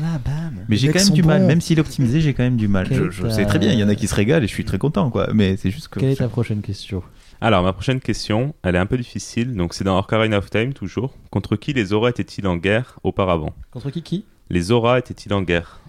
[0.01, 0.53] Là, bam.
[0.69, 1.47] Mais j'ai quand même du mal, bons.
[1.47, 2.87] même s'il est optimisé, j'ai quand même du mal.
[2.89, 4.47] Je, est je ta- sais très bien, il y en a qui se régalent et
[4.47, 5.29] je suis très content, quoi.
[5.35, 5.99] Mais c'est juste que.
[5.99, 7.03] Quelle est ta prochaine question?
[7.39, 9.55] Alors, ma prochaine question, elle est un peu difficile.
[9.55, 11.13] Donc, c'est dans Ocarina of Time, toujours.
[11.29, 13.53] Contre qui les auras étaient-ils en guerre auparavant?
[13.69, 14.25] Contre qui qui?
[14.49, 15.81] Les auras étaient-ils en guerre?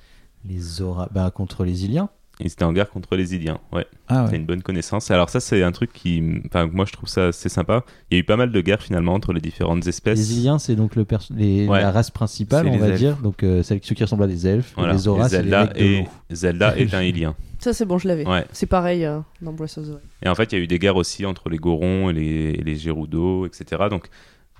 [0.44, 1.08] Les auras.
[1.10, 2.10] Bah, contre les Iliens.
[2.40, 3.84] Ils étaient en guerre contre les Iliens, ouais.
[4.06, 4.36] Ah T'as ouais.
[4.36, 5.10] une bonne connaissance.
[5.10, 6.22] Alors ça, c'est un truc qui...
[6.46, 7.84] Enfin, moi, je trouve ça assez sympa.
[8.10, 10.18] Il y a eu pas mal de guerres, finalement, entre les différentes espèces.
[10.18, 11.80] Les Iliens, c'est donc le perso- les- Ouais.
[11.80, 12.98] la race principale, on les va elfes.
[12.98, 13.16] dire.
[13.16, 14.72] Donc, euh, celles, ceux qui ressemblent à des elfes.
[14.76, 14.92] Voilà.
[14.92, 16.04] Les les Zelda, mecs de et...
[16.30, 17.34] Zelda est un Ilien.
[17.58, 18.24] Ça, c'est bon, je l'avais.
[18.24, 18.44] Ouais.
[18.52, 20.00] C'est pareil euh, dans Breath of the Wild.
[20.22, 22.50] Et en fait, il y a eu des guerres aussi entre les Gorons et les,
[22.50, 23.82] et les Gerudo, etc.
[23.90, 24.06] Donc,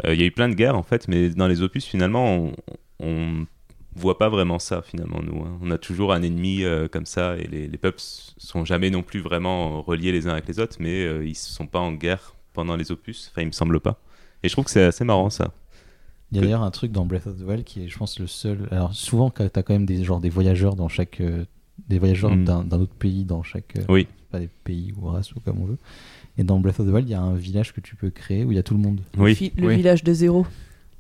[0.05, 2.27] euh, il y a eu plein de guerres, en fait, mais dans les opus, finalement,
[2.35, 2.53] on,
[2.99, 3.47] on
[3.99, 5.43] voit pas vraiment ça, finalement, nous.
[5.43, 5.59] hein.
[5.63, 9.03] On a toujours un ennemi euh, comme ça, et les, les peuples sont jamais non
[9.03, 12.35] plus vraiment reliés les uns avec les autres, mais euh, ils sont pas en guerre
[12.53, 13.31] pendant les opus.
[13.33, 14.01] Enfin, il me semble pas.
[14.43, 15.53] Et je trouve que c'est assez marrant, ça.
[16.31, 18.19] Il y a d'ailleurs un truc dans Breath of the Wild qui est, je pense,
[18.19, 18.69] le seul.
[18.71, 21.21] Alors, souvent, quand t'as quand même des, genre, des voyageurs dans chaque.
[21.21, 21.45] euh,
[21.89, 22.45] des voyageurs Mm.
[22.45, 23.77] d'un d'un autre pays dans chaque.
[23.79, 24.07] euh, Oui.
[24.31, 25.79] Pas des pays ou races ou comme on veut.
[26.37, 28.45] Et dans Breath of the Wild, il y a un village que tu peux créer
[28.45, 29.01] où il y a tout le monde.
[29.17, 29.35] Oui.
[29.35, 29.77] Fi- Le Oui.
[29.77, 30.45] village de zéro.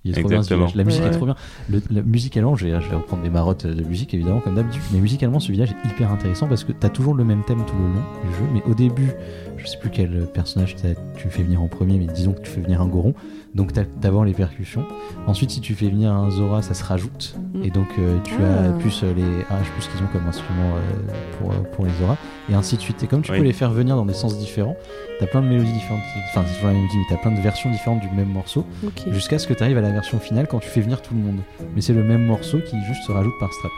[0.04, 0.66] Il est trop bien ce Exactement.
[0.66, 0.76] village.
[0.76, 1.08] La musique Ouais.
[1.08, 1.34] est trop bien.
[1.68, 4.80] Le, la- musicalement, je vais, je vais reprendre des marottes de musique évidemment comme d'habitude.
[4.92, 7.74] Mais musicalement, ce village est hyper intéressant parce que t'as toujours le même thème tout
[7.76, 8.44] le long du jeu.
[8.54, 9.10] Mais au début,
[9.56, 12.50] je sais plus quel personnage t'as- tu fais venir en premier, mais disons que tu
[12.50, 13.14] fais venir un Goron.
[13.54, 14.84] Donc t'as d'abord les percussions.
[15.26, 17.34] Ensuite, si tu fais venir un Zora, ça se rajoute.
[17.54, 17.62] Mm.
[17.64, 18.68] Et donc euh, tu Ah.
[18.68, 21.92] as plus euh, les ah, plus qu'ils ont comme instrument euh, pour, euh, pour les
[22.00, 22.16] Zora.
[22.50, 23.02] Et ainsi de suite.
[23.02, 23.38] Et comme tu Oui.
[23.38, 24.76] peux les faire venir dans des sens différents,
[25.18, 26.02] t'as plein de mélodies différentes.
[26.30, 28.64] Enfin, c'est toujours la mélodie, mais t'as plein de versions différentes du même morceau
[29.10, 31.20] jusqu'à ce que tu arrives à la version finale quand tu fais venir tout le
[31.20, 31.40] monde.
[31.74, 33.68] Mais c'est le même morceau qui juste se rajoute par strat.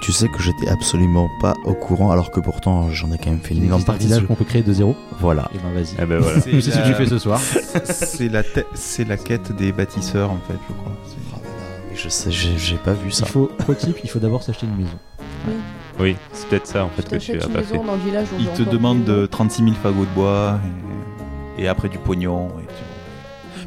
[0.00, 3.40] Tu sais que j'étais absolument pas au courant, alors que pourtant j'en ai quand même
[3.40, 4.04] fait une énorme partie.
[4.04, 4.96] de village ce- qu'on peut créer de zéro.
[5.20, 5.50] Voilà.
[5.54, 5.94] Et ben vas-y.
[6.00, 6.40] Eh ben voilà.
[6.40, 7.40] C'est ce que tu fais ce soir.
[7.84, 10.92] C'est la, te- c'est la quête des bâtisseurs, en fait, je crois.
[11.04, 11.38] C'est- Ah.
[11.94, 13.24] Je sais, j'ai j'ai pas vu ça.
[13.26, 14.98] Il faut, type, il faut d'abord s'acheter une maison.
[15.98, 17.72] Oui, c'est peut-être ça, en fait, que tu as une pas fait.
[17.74, 18.28] maison dans le village.
[18.32, 19.26] où Il te demande de loin.
[19.28, 20.60] 36 000 fagots de bois
[21.58, 22.48] et, et après du pognon.
[22.60, 22.72] et tu-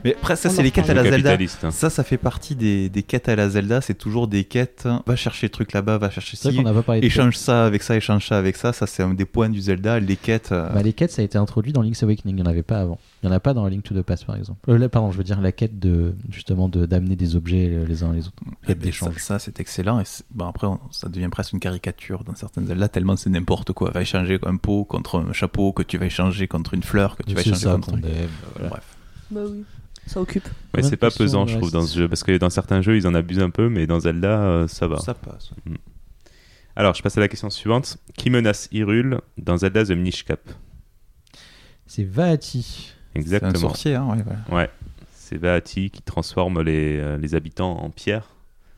[0.04, 1.38] Mais après, ça, On c'est les quêtes à la Zelda.
[1.64, 1.72] hein.
[1.72, 3.82] Ça, ça fait partie des, des quêtes à la Zelda.
[3.82, 4.88] C'est toujours des quêtes.
[5.06, 6.56] Va chercher le truc là-bas, va chercher ci.
[6.56, 8.74] qu'on n'a pas Échange ça avec ça, échange ça avec ça.
[8.74, 10.00] Ça, c'est un des points du Zelda.
[10.00, 10.52] Les quêtes.
[10.52, 12.36] euh, Bah, les quêtes, ça a été introduit dans Link's Awakening.
[12.38, 13.00] Il n'y en avait pas avant.
[13.24, 14.60] Il n'y en a pas dans Link to the Past, par exemple.
[14.70, 17.86] Euh, là, pardon, je veux dire la quête de justement de d'amener des objets euh,
[17.86, 18.34] les uns les autres.
[18.66, 19.14] Quête mais d'échange.
[19.18, 20.00] Ça, ça, c'est excellent.
[20.00, 23.72] Et bon, après, on- ça devient presque une caricature dans certaines Zelda, tellement c'est n'importe
[23.74, 23.92] quoi.
[23.92, 27.24] Va échanger un pot contre un chapeau, que tu vas échanger contre une fleur, que
[27.24, 28.12] tu vas échanger ça contre qu'on un truc.
[28.12, 28.70] aime, voilà.
[28.70, 28.84] Bref.
[29.30, 29.64] Bah oui.
[30.08, 30.48] Ça occupe.
[30.76, 32.08] Ouais, c'est pas pesant, je trouve, dans ce jeu.
[32.10, 34.88] Parce que dans certains jeux, ils en abusent un peu, mais dans Zelda, euh, ça
[34.88, 34.98] va.
[35.00, 35.52] Ça passe.
[36.76, 37.98] Alors, je passe à la question suivante.
[38.18, 40.40] Qui menace Hyrule dans Zelda The Minish Cap?
[41.86, 42.94] C'est Vaati.
[43.14, 43.60] C'est un Exactement.
[43.60, 44.64] sorcier, hein, ouais, voilà.
[44.64, 44.70] Ouais.
[45.14, 48.28] C'est Vaati qui transforme les, euh, les habitants en pierre.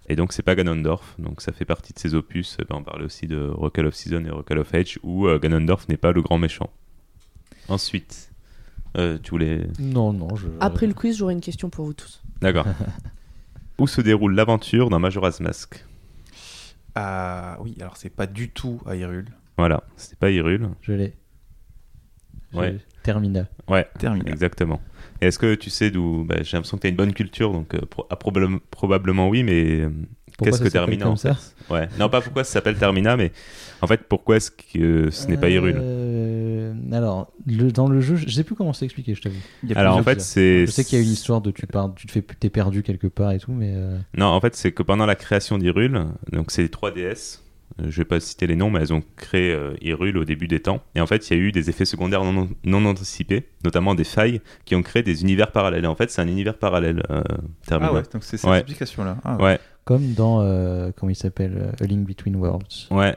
[0.09, 1.15] Et donc, c'est pas Ganondorf.
[1.19, 2.57] Donc, ça fait partie de ses opus.
[2.59, 5.39] Euh, ben, on parlait aussi de Rockall of Season et Rockall of Age, où euh,
[5.39, 6.69] Ganondorf n'est pas le grand méchant.
[7.69, 8.30] Ensuite,
[8.98, 9.68] euh, tu voulais.
[9.80, 10.36] Non, non.
[10.36, 10.48] Je...
[10.60, 12.22] Après le quiz, j'aurai une question pour vous tous.
[12.41, 12.66] D'accord.
[13.80, 15.84] où se déroule l'aventure dans Majora's Mask
[16.96, 19.28] Ah oui, alors c'est pas du tout à Hyrule.
[19.58, 20.70] Voilà, c'est pas Hyrule.
[20.82, 21.14] Je l'ai.
[22.54, 22.78] Ouais.
[23.02, 23.48] Termina.
[23.68, 24.30] Ouais, Terminé.
[24.32, 24.80] exactement.
[25.22, 26.24] Et est-ce que tu sais d'où.
[26.24, 29.28] bah, J'ai l'impression que tu as une bonne culture, donc euh, pro- ah, probable- probablement
[29.28, 29.89] oui, mais euh,
[30.44, 31.34] qu'est-ce que Termina comme en fait
[31.70, 33.32] Ouais, non, pas pourquoi ça s'appelle Termina, mais
[33.82, 38.16] en fait, pourquoi est-ce que ce n'est pas Hyrule Euh, Alors, le- dans le jeu,
[38.16, 39.36] je sais plus comment c'est expliqué, je t'avoue.
[39.76, 40.66] Alors en fait, c'est.
[40.66, 42.84] Je sais qu'il y a une histoire de tu pars, tu te fais, t'es perdu
[42.84, 46.06] quelque part et tout, mais euh, Non, en fait, c'est que pendant la création d'Hyrule,
[46.32, 47.41] donc c'est les 3 DS,
[47.82, 50.48] euh, je vais pas citer les noms, mais elles ont créé euh, Hyrule au début
[50.48, 50.82] des temps.
[50.96, 54.04] Et en fait, il y a eu des effets secondaires non, non anticipés, notamment des
[54.04, 55.84] failles, qui ont créé des univers parallèles.
[55.86, 57.24] Et en fait, c'est un univers parallèle, euh,
[57.66, 57.91] Termina.
[57.91, 58.58] Ah ouais, donc c'est cette Ouais.
[58.60, 59.18] explication-là.
[59.24, 59.44] Ah ouais.
[59.44, 62.88] ouais, comme dans euh, comment il s'appelle, euh, A Link Between Worlds.
[62.92, 63.16] ouais.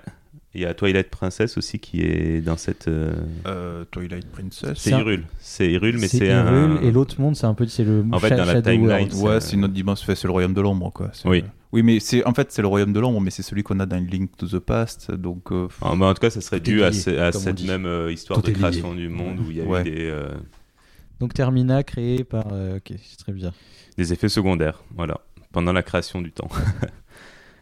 [0.54, 2.88] Il y a Twilight Princess aussi qui est dans cette.
[2.88, 3.12] euh,
[3.46, 4.78] Euh, Twilight Princess.
[4.78, 5.24] C'est un- Hyrule.
[5.38, 6.80] C'est Hyrule, mais c'est c'est Hyrule un.
[6.80, 9.54] et l'autre monde, c'est un peu, c'est le En fait, dans la timeline, Ouais, c'est
[9.54, 11.10] une autre dimension, c'est le royaume de l'ombre, quoi.
[11.26, 11.44] Oui.
[11.72, 13.84] Oui, mais c'est en fait c'est le royaume de l'ombre, mais c'est celui qu'on a
[13.86, 15.52] dans Link to the Past, donc.
[15.52, 17.66] euh, En, mais en tout cas, ça serait Tout dû à, ce- cette dit.
[17.66, 18.58] même euh, histoire Tout de lié.
[18.58, 19.82] création du monde où il y a Ouais.
[19.82, 20.30] eu des, euh,
[21.20, 22.46] Donc Termina créé par.
[22.52, 23.52] euh, ok, c'est très bien.
[23.98, 24.82] des effets secondaires.
[24.96, 25.20] Voilà.
[25.56, 26.50] Pendant la création du temps.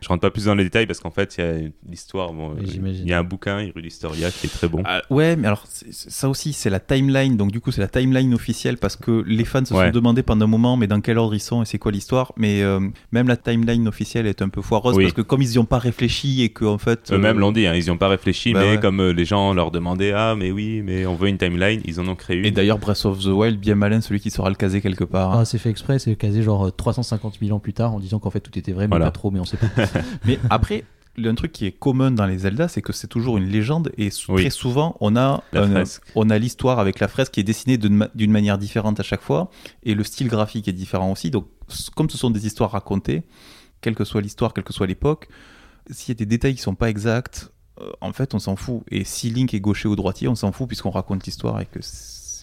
[0.04, 1.54] Je rentre pas plus dans les détails parce qu'en fait, il y a
[1.88, 2.34] l'histoire.
[2.34, 4.82] Bon, il y a un bouquin, Hyrule Historia, qui est très bon.
[4.84, 7.38] Ah, ouais, mais alors ça aussi, c'est la timeline.
[7.38, 10.44] Donc du coup, c'est la timeline officielle parce que les fans se sont demandé pendant
[10.44, 12.32] un moment, mais dans quel ordre ils sont et c'est quoi l'histoire.
[12.36, 12.80] Mais euh,
[13.12, 15.78] même la timeline officielle est un peu foireuse parce que comme ils n'y ont pas
[15.78, 17.10] réfléchi et qu'en fait.
[17.10, 19.70] Eux-mêmes l'ont dit, hein, ils n'y ont pas réfléchi, bah mais comme les gens leur
[19.70, 22.44] demandaient, ah, mais oui, mais on veut une timeline, ils en ont créé une.
[22.44, 25.32] Et d'ailleurs, Breath of the Wild, bien malin, celui qui saura le caser quelque part.
[25.38, 28.30] Ah, c'est fait exprès, c'est casé genre 350 000 ans plus tard en disant qu'en
[28.30, 29.66] fait tout était vrai, mais pas trop, mais on sait pas.
[30.24, 30.84] mais après,
[31.22, 34.10] un truc qui est commun dans les Zelda, c'est que c'est toujours une légende et
[34.10, 35.42] très souvent on a
[36.14, 39.50] on a l'histoire avec la fresque qui est dessinée d'une manière différente à chaque fois
[39.82, 41.30] et le style graphique est différent aussi.
[41.30, 41.46] Donc
[41.94, 43.22] comme ce sont des histoires racontées,
[43.80, 45.28] quelle que soit l'histoire, quelle que soit l'époque,
[45.90, 48.82] s'il y a des détails qui sont pas exacts, euh, en fait on s'en fout.
[48.90, 51.80] Et si Link est gaucher ou droitier, on s'en fout puisqu'on raconte l'histoire et que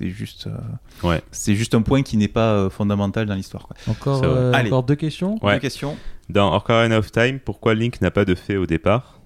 [0.01, 1.21] c'est juste, euh, ouais.
[1.31, 3.69] c'est juste un point qui n'est pas euh, fondamental dans l'histoire.
[3.87, 5.37] Encore, euh, encore deux questions.
[5.41, 5.95] Deux questions.
[6.29, 9.19] Dans Ocarina of Time, pourquoi Link n'a pas de fée au départ,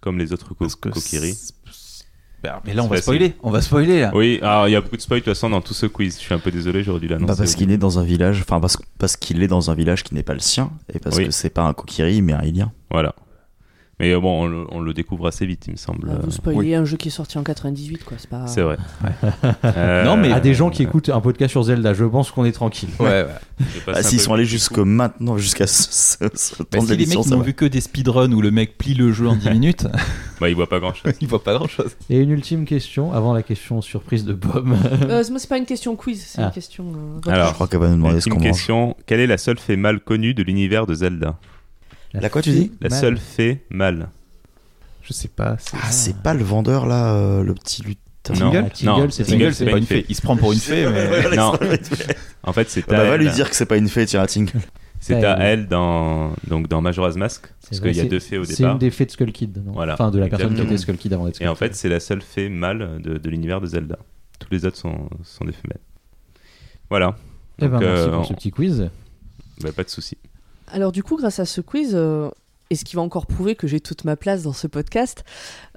[0.00, 1.34] comme les autres Kokiri
[2.42, 3.34] bah, mais là, on va spoiler.
[3.42, 4.12] On va spoiler là.
[4.14, 6.16] Oui, alors il y a beaucoup de spoil de toute façon dans tout ce quiz.
[6.16, 7.32] Je suis un peu désolé, j'aurais dû l'annoncer.
[7.32, 10.04] Bah parce qu'il est dans un village, enfin parce, parce qu'il est dans un village
[10.04, 12.72] qui n'est pas le sien et parce que c'est pas un Kokiri mais un Ilien.
[12.90, 13.14] Voilà.
[13.98, 16.10] Mais euh, bon, on le, découvre assez vite, il me semble.
[16.12, 18.18] Ah, vous spoilez un jeu qui est sorti en 98, quoi.
[18.18, 18.46] C'est pas.
[18.46, 18.76] C'est vrai.
[19.64, 22.44] Euh, non, mais à des gens qui écoutent un podcast sur Zelda, je pense qu'on
[22.44, 22.88] est tranquille.
[22.98, 23.26] Ouais, ouais.
[23.88, 27.54] Ah, s'ils sont allés jusque maintenant, jusqu'à ce, ce, bah, si les mecs n'ont vu
[27.54, 29.86] que des speedruns où le mec plie le jeu en 10 minutes,
[30.40, 31.12] bah, ils voient pas grand chose.
[31.20, 31.96] ils voient pas grand chose.
[32.10, 34.68] Et une ultime question avant la question surprise de Bob.
[35.08, 36.52] euh, moi, c'est pas une question quiz, c'est une ah.
[36.54, 36.92] question.
[37.26, 39.58] Euh, Alors, je crois qu'elle va nous demander ce qu'on question quelle est la seule
[39.58, 41.38] fée mal connue de l'univers de Zelda?
[42.20, 42.72] La, quoi, tu dis?
[42.80, 44.08] La seule fée mal.
[45.02, 45.56] Je sais pas.
[45.72, 48.00] Ah, c'est pas le vendeur là, euh, le petit lutin.
[48.34, 50.04] Tingle Non, c'est pas, une fée.
[50.08, 51.36] Il se prend pour une fée, mais.
[51.36, 51.52] non.
[52.42, 53.04] en fait, c'est à.
[53.04, 54.60] va lui dire que c'est pas une fée, tiens, Tingle.
[54.98, 57.46] C'est à elle dans, donc dans Majora's Mask.
[57.68, 58.56] Parce qu'il y a deux fées au départ.
[58.56, 59.62] C'est une des fées de Skull Kid.
[59.64, 59.72] Non?
[59.72, 59.94] Voilà.
[59.94, 62.00] Enfin, de la personne qui était Skull Kid avant d'être Et en fait, c'est la
[62.00, 63.98] seule fée mâle de, de l'univers de Zelda.
[64.40, 65.80] Tous les autres sont, sont des femelles.
[66.90, 67.16] Voilà.
[67.60, 68.90] Eh ben, merci euh, pour ce petit quiz.
[69.62, 70.16] Bah, pas de souci.
[70.68, 72.28] Alors, du coup, grâce à ce quiz, euh,
[72.70, 75.24] et ce qui va encore prouver que j'ai toute ma place dans ce podcast,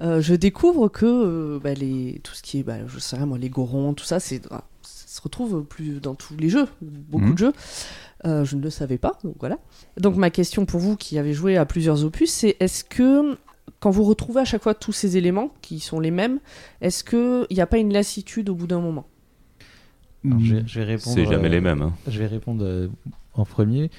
[0.02, 3.26] euh, je découvre que euh, bah, les, tout ce qui est, bah, je sais rien
[3.26, 7.26] moi, les gorons, tout ça, c'est, ça se retrouve plus dans tous les jeux, beaucoup
[7.26, 7.34] mhm.
[7.34, 7.54] de jeux.
[8.26, 9.60] Euh, je ne le savais pas, donc voilà.
[9.98, 13.38] Donc ma question pour vous qui avez joué à plusieurs opus, c'est est-ce que
[13.80, 16.40] quand vous retrouvez à chaque fois tous ces éléments qui sont les mêmes,
[16.82, 19.08] est-ce qu'il n'y a pas une lassitude au bout d'un moment?
[20.26, 21.16] Je, vais, répondre.
[21.16, 21.82] C'est jamais les mêmes.
[21.82, 21.94] Hein.
[22.08, 22.90] Je vais répondre
[23.36, 23.90] en premier.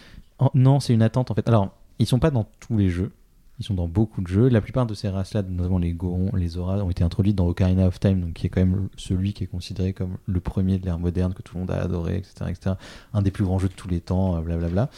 [0.55, 1.47] Non, c'est une attente en fait.
[1.49, 3.13] Alors, ils sont pas dans tous les jeux.
[3.61, 4.49] Ils sont dans beaucoup de jeux.
[4.49, 7.87] La plupart de ces races-là, notamment les Gorons, les Zoras, ont été introduites dans Ocarina
[7.87, 10.87] of Time, donc qui est quand même celui qui est considéré comme le premier de
[10.87, 12.77] l'ère moderne que tout le monde a adoré, etc., etc.
[13.13, 14.89] Un des plus grands jeux de tous les temps, euh, blablabla.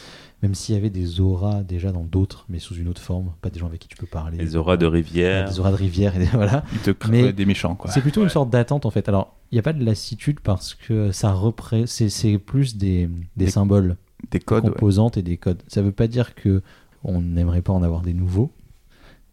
[0.43, 3.49] Même s'il y avait des Zoras déjà dans d'autres, mais sous une autre forme, pas
[3.49, 4.37] des gens avec qui tu peux parler.
[4.37, 5.49] Les Zoras de rivière.
[5.49, 6.63] Des Zoras de rivière, et voilà.
[6.71, 7.91] Ils te créent des méchants, quoi.
[7.91, 9.09] C'est plutôt une sorte d'attente, en fait.
[9.09, 11.87] Alors, il n'y a pas de lassitude parce que ça représente.
[11.87, 13.97] C'est plus des, des, symboles.
[14.31, 14.63] Des codes.
[14.63, 15.61] Composantes et des codes.
[15.67, 16.61] Ça veut pas dire que
[17.03, 18.51] on n'aimerait pas en avoir des nouveaux,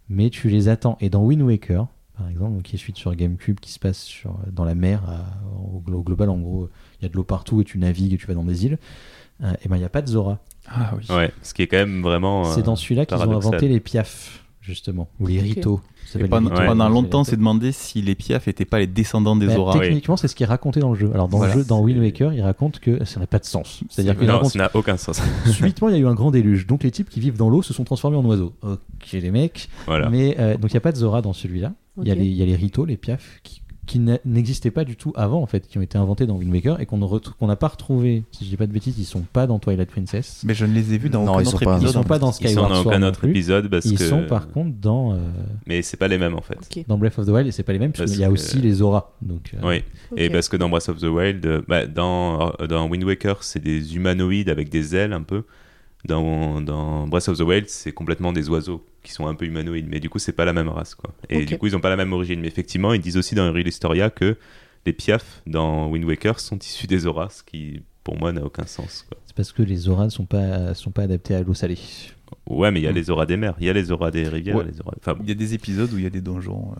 [0.09, 0.97] mais tu les attends.
[1.01, 1.87] Et dans Wind Waker,
[2.21, 5.03] par exemple, qui est suite sur GameCube, qui se passe sur, dans la mer,
[5.73, 6.69] au, global, en gros,
[7.01, 8.79] il y a de l'eau partout et tu navigues et tu vas dans des îles,
[9.43, 10.39] euh, et ben il n'y a pas de Zora.
[10.69, 11.07] Ah oui.
[11.09, 12.45] Ouais, ce qui est quand même vraiment.
[12.45, 15.81] C'est dans celui-là qu'ils ont inventé les piafs, justement, ou les ritos.
[16.19, 20.17] Et pendant, longtemps, c'est demandé si les Piaf n'étaient pas les descendants des bah, Techniquement,
[20.17, 21.11] c'est ce qui est raconté dans le jeu.
[21.13, 23.83] Alors, dans le jeu, dans Wind Waker, il raconte que ça n'a pas de sens.
[23.91, 25.21] C'est-à-dire que ça n'a aucun sens.
[25.47, 26.67] Subitement, il y a eu un grand déluge.
[26.67, 28.55] Donc, les types qui vivent dans l'eau se sont transformés en oiseaux.
[28.63, 29.69] Ok, les mecs.
[29.87, 30.09] Voilà.
[30.09, 31.75] Mais euh, donc, il n'y a pas de Zora dans celui-là.
[32.01, 34.97] Il y, a les, y a les ritos, les Piaf, qui qui n'existaient pas du
[34.97, 36.99] tout avant en fait, qui ont été inventés dans Wind Waker et qu'on
[37.43, 38.23] n'a pas retrouvé.
[38.31, 40.43] Si je dis pas de bêtises, ils sont pas dans Twilight Princess.
[40.45, 41.83] Mais je ne les ai vus dans non, aucun autre épisode.
[41.83, 42.71] Ils sont pas dans Skyward Sword.
[42.71, 44.05] Ils sont dans aucun autre épisode parce ils que...
[44.05, 45.15] sont par contre dans.
[45.15, 45.19] Euh...
[45.67, 46.59] Mais c'est pas les mêmes en fait.
[46.87, 48.59] Dans Breath of the Wild, et c'est pas les mêmes parce, qu'il y a aussi
[48.59, 49.11] les auras.
[49.23, 49.53] Donc.
[49.55, 49.69] Euh...
[49.69, 49.83] Oui.
[50.13, 50.25] Okay.
[50.25, 53.63] Et parce que dans Breath of the Wild, euh, bah, dans dans Wind Waker, c'est
[53.63, 55.45] des humanoïdes avec des ailes un peu.
[56.07, 59.87] Dans, dans Breath of the Wild, c'est complètement des oiseaux qui sont un peu humanoïdes,
[59.89, 61.13] mais du coup, c'est pas la même race, quoi.
[61.29, 62.41] Et du coup, ils ont pas la même origine.
[62.41, 64.37] Mais effectivement, ils disent aussi dans Real Historia que
[64.87, 68.67] les Piaf dans Wind Waker sont issus des Auras, ce qui pour moi n'a aucun
[68.67, 69.07] sens.
[69.27, 71.79] C'est parce que les Auras ne sont pas, sont pas adaptés à l'eau salée.
[72.49, 72.97] Ouais, mais il y a mm.
[72.97, 74.59] les auras des mers, il y a les auras des rivières.
[74.59, 76.73] Les enfin, Il y a des épisodes où il y a des donjons.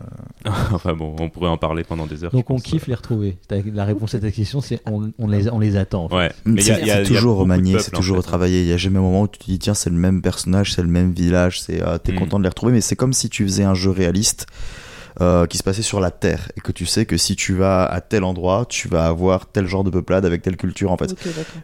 [0.45, 0.49] Euh.
[0.73, 2.31] enfin bon, on pourrait en parler pendant des heures.
[2.31, 3.37] Donc on kiffe les retrouver.
[3.73, 6.07] La réponse à ta question, c'est on, on, les, on les attend.
[6.11, 8.61] Ouais, mais c'est toujours remanié, c'est toujours retravaillé.
[8.61, 10.73] Il n'y a jamais un moment où tu te dis tiens, c'est le même personnage,
[10.73, 12.15] c'est le même village, c'est ah, t'es mm.
[12.15, 14.47] content de les retrouver, mais c'est comme si tu faisais un jeu réaliste
[15.19, 17.85] euh, qui se passait sur la Terre et que tu sais que si tu vas
[17.85, 21.15] à tel endroit, tu vas avoir tel genre de peuplade avec telle culture en fait.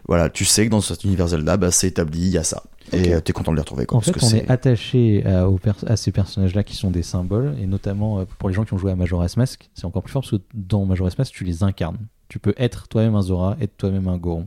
[0.06, 2.62] voilà, tu sais que dans cet univers Zelda, bah, c'est établi, il y a ça.
[2.92, 3.86] Et euh, tu es content de les retrouver.
[3.90, 5.46] en fait, on est, attaché à,
[5.86, 8.92] à ces personnages-là qui sont des symboles, et notamment pour les gens qui ont joué
[8.92, 11.98] à Majora's Mask, c'est encore plus fort parce que dans Majora's Mask, tu les incarnes
[12.28, 14.46] tu peux être toi-même un Zora, être toi-même un Goron.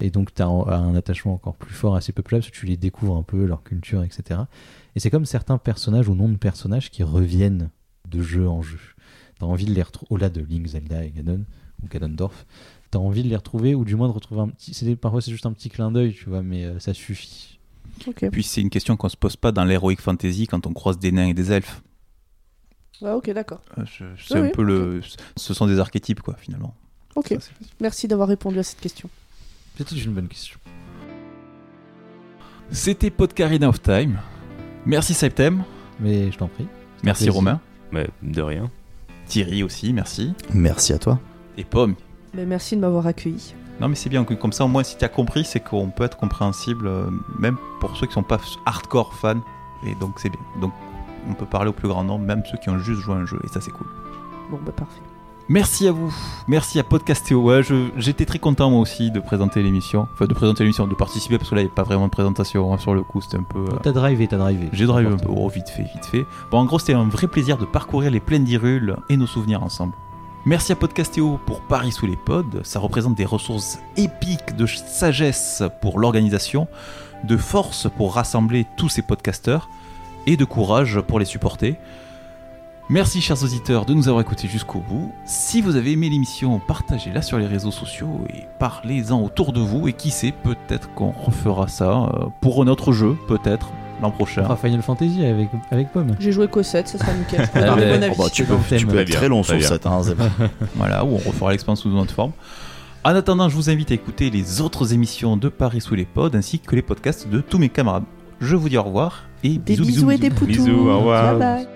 [0.00, 2.66] Et donc tu as un, attachement encore plus fort à ces peuples-là parce que tu
[2.66, 4.40] les découvres un peu, leur culture, etc.
[4.96, 7.70] Et c'est comme certains personnages ou noms de personnages qui reviennent
[8.14, 8.78] de jeu en jeu.
[9.38, 11.44] Tu as envie de les retrouver, au-delà de Link, Zelda et Ganon,
[11.82, 12.46] ou Ganondorf,
[12.90, 14.96] tu as envie de les retrouver ou du moins de retrouver un petit.
[14.96, 17.58] Parfois c'est juste un petit clin d'œil, tu vois, mais euh, ça suffit.
[18.22, 20.98] Et puis c'est une question qu'on se pose pas dans l'heroic fantasy quand on croise
[20.98, 21.82] des nains et des elfes.
[23.02, 23.60] Ah, ok, d'accord.
[23.78, 23.84] Euh,
[24.18, 25.00] c'est un peu le.
[25.36, 26.74] Ce sont des archétypes, quoi, finalement.
[27.16, 27.36] Ok.
[27.80, 29.08] Merci d'avoir répondu à cette question.
[29.76, 30.58] C'était une bonne question.
[32.70, 34.18] C'était Podcarina of Time.
[34.86, 35.64] Merci Septem.
[36.00, 36.66] Mais je t'en prie.
[37.02, 37.60] Merci Romain.
[37.92, 38.70] Mais de rien.
[39.26, 40.34] Thierry aussi, merci.
[40.52, 41.18] Merci à toi.
[41.56, 41.94] Et Pomme.
[42.34, 43.54] Mais merci de m'avoir accueilli.
[43.80, 46.04] Non mais c'est bien, comme ça au moins si tu as compris, c'est qu'on peut
[46.04, 47.06] être compréhensible, euh,
[47.38, 49.42] même pour ceux qui sont pas hardcore fans.
[49.86, 50.40] Et donc c'est bien.
[50.60, 50.72] Donc
[51.28, 53.38] on peut parler au plus grand nombre, même ceux qui ont juste joué un jeu,
[53.44, 53.88] et ça c'est cool.
[54.50, 55.00] Bon bah parfait.
[55.50, 56.10] Merci à vous,
[56.48, 57.42] merci à Podcastéo.
[57.42, 57.60] Ouais,
[57.98, 61.50] j'étais très content moi aussi de présenter l'émission, enfin de présenter l'émission, de participer parce
[61.50, 63.42] que là il n'y a pas vraiment de présentation hein, sur le coup, c'était un
[63.42, 63.66] peu.
[63.82, 64.70] T'as drivé, t'as drivé.
[64.72, 66.24] J'ai drivé un peu, oh vite fait, vite fait.
[66.50, 69.62] Bon, en gros, c'était un vrai plaisir de parcourir les plaines d'Irule et nos souvenirs
[69.62, 69.92] ensemble.
[70.46, 75.62] Merci à Podcastéo pour Paris sous les pods, ça représente des ressources épiques de sagesse
[75.82, 76.68] pour l'organisation,
[77.22, 79.68] de force pour rassembler tous ces podcasteurs
[80.26, 81.76] et de courage pour les supporter.
[82.90, 85.10] Merci chers auditeurs de nous avoir écoutés jusqu'au bout.
[85.24, 89.88] Si vous avez aimé l'émission, partagez-la sur les réseaux sociaux et parlez-en autour de vous.
[89.88, 93.72] Et qui sait, peut-être qu'on refera ça euh, pour un autre jeu, peut-être
[94.02, 94.46] l'an prochain.
[94.50, 96.14] On Final Fantasy avec, avec Pomme.
[96.20, 97.48] J'ai joué 7, ça sera nickel.
[97.54, 99.86] Ah, oh, bah, tu peux, tu peux être très long sur 7.
[99.86, 100.02] Hein,
[100.74, 102.32] voilà, ou on refera l'expérience sous une autre forme.
[103.02, 106.30] En attendant, je vous invite à écouter les autres émissions de Paris sous les pods
[106.34, 108.04] ainsi que les podcasts de tous mes camarades.
[108.40, 110.64] Je vous dis au revoir et des bisous, bisous, et des poutous.
[110.64, 111.38] Bisous, au revoir.
[111.38, 111.73] Bye bye.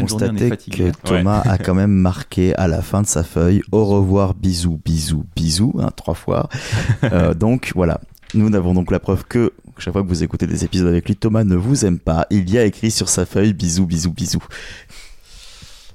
[0.00, 4.34] Constater que Thomas a quand même marqué à la fin de sa feuille au revoir,
[4.34, 6.48] bisous, bisous, bisous, hein, trois fois.
[7.04, 8.00] Euh, donc voilà,
[8.34, 11.16] nous n'avons donc la preuve que chaque fois que vous écoutez des épisodes avec lui,
[11.16, 12.26] Thomas ne vous aime pas.
[12.30, 14.44] Il y a écrit sur sa feuille bisous, bisous, bisous.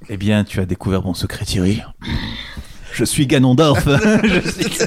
[0.08, 1.82] Eh bien, tu as découvert mon secret, Thierry.
[2.92, 3.84] Je suis Ganondorf.
[4.24, 4.78] Je suis...